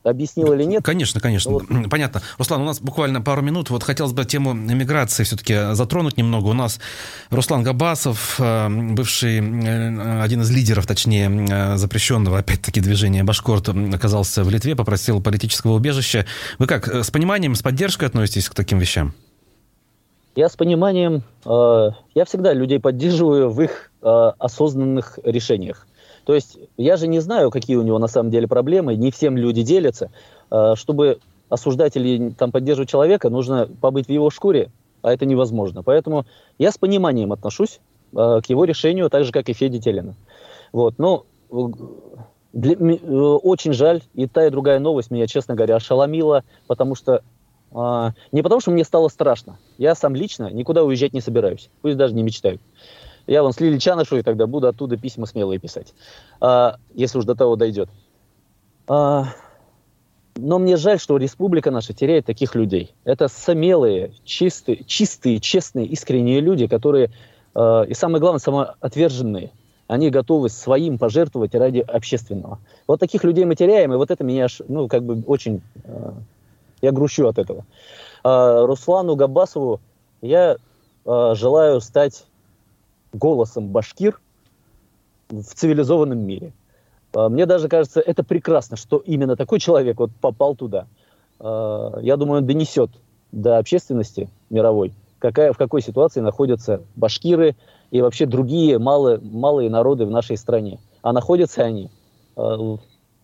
объяснил 0.09 0.53
или 0.53 0.65
нет. 0.65 0.85
Конечно, 0.85 1.21
конечно. 1.21 1.53
Вот. 1.53 1.65
Понятно. 1.91 2.23
Руслан, 2.39 2.63
у 2.63 2.65
нас 2.65 2.81
буквально 2.81 3.21
пару 3.21 3.43
минут. 3.43 3.71
Вот 3.71 3.83
хотелось 3.83 4.13
бы 4.13 4.25
тему 4.25 4.53
эмиграции 4.53 5.25
все-таки 5.25 5.75
затронуть 5.75 6.17
немного. 6.17 6.47
У 6.49 6.53
нас 6.53 6.81
Руслан 7.31 7.63
Габасов, 7.63 8.37
э, 8.39 8.69
бывший, 8.69 9.39
э, 9.39 10.23
один 10.23 10.43
из 10.43 10.51
лидеров, 10.51 10.87
точнее, 10.87 11.77
запрещенного, 11.77 12.39
опять-таки, 12.39 12.81
движения 12.81 13.25
Башкорт, 13.25 13.69
оказался 13.69 14.45
в 14.45 14.51
Литве, 14.51 14.77
попросил 14.77 15.21
политического 15.23 15.73
убежища. 15.73 16.27
Вы 16.59 16.67
как, 16.67 16.89
с 16.89 17.11
пониманием, 17.11 17.55
с 17.55 17.63
поддержкой 17.63 18.07
относитесь 18.07 18.49
к 18.49 18.55
таким 18.55 18.79
вещам? 18.79 19.15
Я 20.39 20.49
с 20.49 20.55
пониманием, 20.55 21.25
э, 21.45 21.91
я 22.15 22.25
всегда 22.25 22.53
людей 22.53 22.79
поддерживаю 22.79 23.51
в 23.51 23.61
их 23.61 23.91
э, 24.03 24.07
осознанных 24.39 25.19
решениях. 25.25 25.88
То 26.29 26.35
есть 26.35 26.59
я 26.77 26.99
же 26.99 27.07
не 27.07 27.21
знаю, 27.21 27.51
какие 27.51 27.77
у 27.77 27.83
него 27.83 27.99
на 27.99 28.07
самом 28.07 28.31
деле 28.31 28.47
проблемы, 28.47 28.97
не 28.97 29.11
всем 29.11 29.39
люди 29.39 29.63
делятся. 29.63 30.11
Э, 30.51 30.75
чтобы 30.77 31.21
осуждать 31.49 31.97
или 31.97 32.29
там, 32.37 32.53
поддерживать 32.53 32.91
человека, 32.91 33.31
нужно 33.31 33.67
побыть 33.81 34.09
в 34.09 34.11
его 34.11 34.29
шкуре, 34.29 34.71
а 35.01 35.11
это 35.11 35.25
невозможно. 35.25 35.83
Поэтому 35.83 36.27
я 36.59 36.71
с 36.71 36.77
пониманием 36.77 37.33
отношусь 37.33 37.81
э, 38.13 38.41
к 38.45 38.51
его 38.51 38.67
решению, 38.67 39.09
так 39.09 39.25
же, 39.25 39.33
как 39.33 39.49
и 39.49 39.55
Феди 39.55 39.81
Телина. 39.81 40.17
Вот. 40.71 40.99
Но 40.99 41.25
для, 42.53 42.75
э, 42.75 43.07
очень 43.07 43.73
жаль, 43.73 44.03
и 44.13 44.27
та, 44.27 44.49
и 44.49 44.51
другая 44.51 44.81
новость 44.81 45.11
меня, 45.11 45.27
честно 45.27 45.55
говоря, 45.55 45.77
ошеломила, 45.77 46.45
потому 46.67 46.95
что 46.95 47.23
не 47.71 48.43
потому, 48.43 48.61
что 48.61 48.71
мне 48.71 48.85
стало 48.85 49.09
страшно. 49.09 49.59
Я 49.77 49.95
сам 49.95 50.15
лично 50.15 50.51
никуда 50.51 50.85
уезжать 50.85 51.13
не 51.13 51.21
собираюсь. 51.21 51.69
Пусть 51.83 51.99
даже 51.99 52.15
не 52.15 52.23
мечтаю. 52.23 52.61
Я 53.29 53.43
вон 53.43 53.53
с 53.53 53.61
Лили 53.61 53.77
Чанышевой 53.79 54.23
тогда 54.23 54.47
буду 54.47 54.69
оттуда 54.69 54.97
письма 54.97 55.27
смелые 55.27 55.59
писать. 55.59 55.93
А, 56.41 56.77
если 56.95 57.19
уж 57.19 57.27
до 57.27 57.35
того 57.35 57.57
дойдет. 57.57 57.91
А, 58.89 59.27
но 60.35 60.59
мне 60.59 60.79
жаль, 60.79 60.99
что 60.99 61.19
республика 61.19 61.71
наша 61.71 61.93
теряет 61.93 62.25
таких 62.25 62.55
людей. 62.55 62.95
Это 63.05 63.29
смелые, 63.29 64.13
чистые, 64.25 64.83
чистые, 64.85 65.41
честные, 65.41 65.85
искренние 65.85 66.41
люди, 66.41 66.67
которые, 66.67 67.11
э, 67.55 67.85
и 67.89 67.93
самое 67.93 68.21
главное, 68.21 68.39
самоотверженные. 68.39 69.51
Они 69.89 70.09
готовы 70.09 70.49
своим 70.49 70.97
пожертвовать 70.97 71.55
ради 71.55 71.81
общественного. 71.81 72.61
Вот 72.87 72.99
таких 73.01 73.25
людей 73.25 73.45
мы 73.45 73.57
теряем, 73.57 73.93
и 73.93 73.97
вот 73.97 74.11
это 74.11 74.25
меня, 74.25 74.47
ну, 74.69 74.89
как 74.89 75.03
бы 75.03 75.23
очень 75.27 75.61
э, 75.85 76.13
я 76.81 76.93
грущу 76.93 77.27
от 77.27 77.39
этого. 77.39 77.67
А, 78.25 78.65
Руслану 78.65 79.17
Габасову 79.17 79.81
я 80.23 80.57
желаю 81.05 81.81
стать 81.81 82.27
голосом 83.13 83.69
башкир 83.69 84.21
в 85.29 85.43
цивилизованном 85.43 86.19
мире. 86.19 86.53
А, 87.15 87.29
мне 87.29 87.47
даже 87.47 87.69
кажется, 87.69 88.01
это 88.01 88.25
прекрасно, 88.25 88.77
что 88.77 88.99
именно 88.99 89.37
такой 89.37 89.61
человек 89.61 89.99
вот 89.99 90.11
попал 90.21 90.55
туда. 90.55 90.87
А, 91.39 91.99
я 92.01 92.17
думаю, 92.17 92.41
он 92.41 92.47
донесет 92.47 92.91
до 93.33 93.59
общественности 93.59 94.29
мировой, 94.51 94.93
какая, 95.19 95.53
в 95.53 95.59
какой 95.59 95.83
ситуации 95.83 96.21
находятся 96.21 96.83
башкиры 96.97 97.57
и 97.91 98.01
вообще 98.01 98.27
другие 98.27 98.79
малые, 98.79 99.19
малые 99.19 99.71
народы 99.71 100.07
в 100.07 100.11
нашей 100.11 100.37
стране. 100.37 100.79
А 101.03 101.13
находятся 101.13 101.63
они 101.63 101.91
а, 102.37 102.57
в 102.57 102.81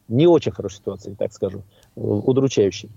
не 0.08 0.26
очень 0.26 0.52
хорошей 0.52 0.76
ситуации, 0.76 1.14
так 1.18 1.32
скажу, 1.32 1.62
удручающей. 1.96 2.90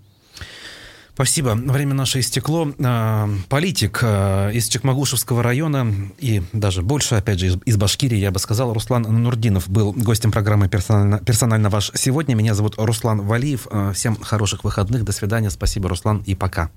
Спасибо. 1.18 1.56
Время 1.56 1.96
наше 1.96 2.20
истекло. 2.20 2.72
А, 2.78 3.28
политик 3.50 4.02
а, 4.04 4.52
из 4.52 4.68
Чекмагушевского 4.68 5.42
района 5.42 5.92
и 6.20 6.44
даже 6.54 6.84
больше, 6.84 7.16
опять 7.16 7.40
же, 7.40 7.48
из, 7.48 7.58
из 7.66 7.76
Башкирии, 7.76 8.20
я 8.20 8.30
бы 8.30 8.38
сказал, 8.38 8.72
Руслан 8.72 9.02
Нурдинов 9.02 9.68
был 9.68 9.94
гостем 9.94 10.32
программы 10.32 10.70
«Персонально, 10.70 11.18
персонально 11.18 11.72
ваш 11.72 11.90
сегодня». 11.96 12.36
Меня 12.36 12.54
зовут 12.54 12.76
Руслан 12.78 13.22
Валиев. 13.22 13.66
А, 13.72 13.94
всем 13.94 14.16
хороших 14.16 14.64
выходных. 14.64 15.06
До 15.06 15.12
свидания. 15.12 15.50
Спасибо, 15.50 15.90
Руслан, 15.90 16.22
и 16.28 16.36
пока. 16.36 16.70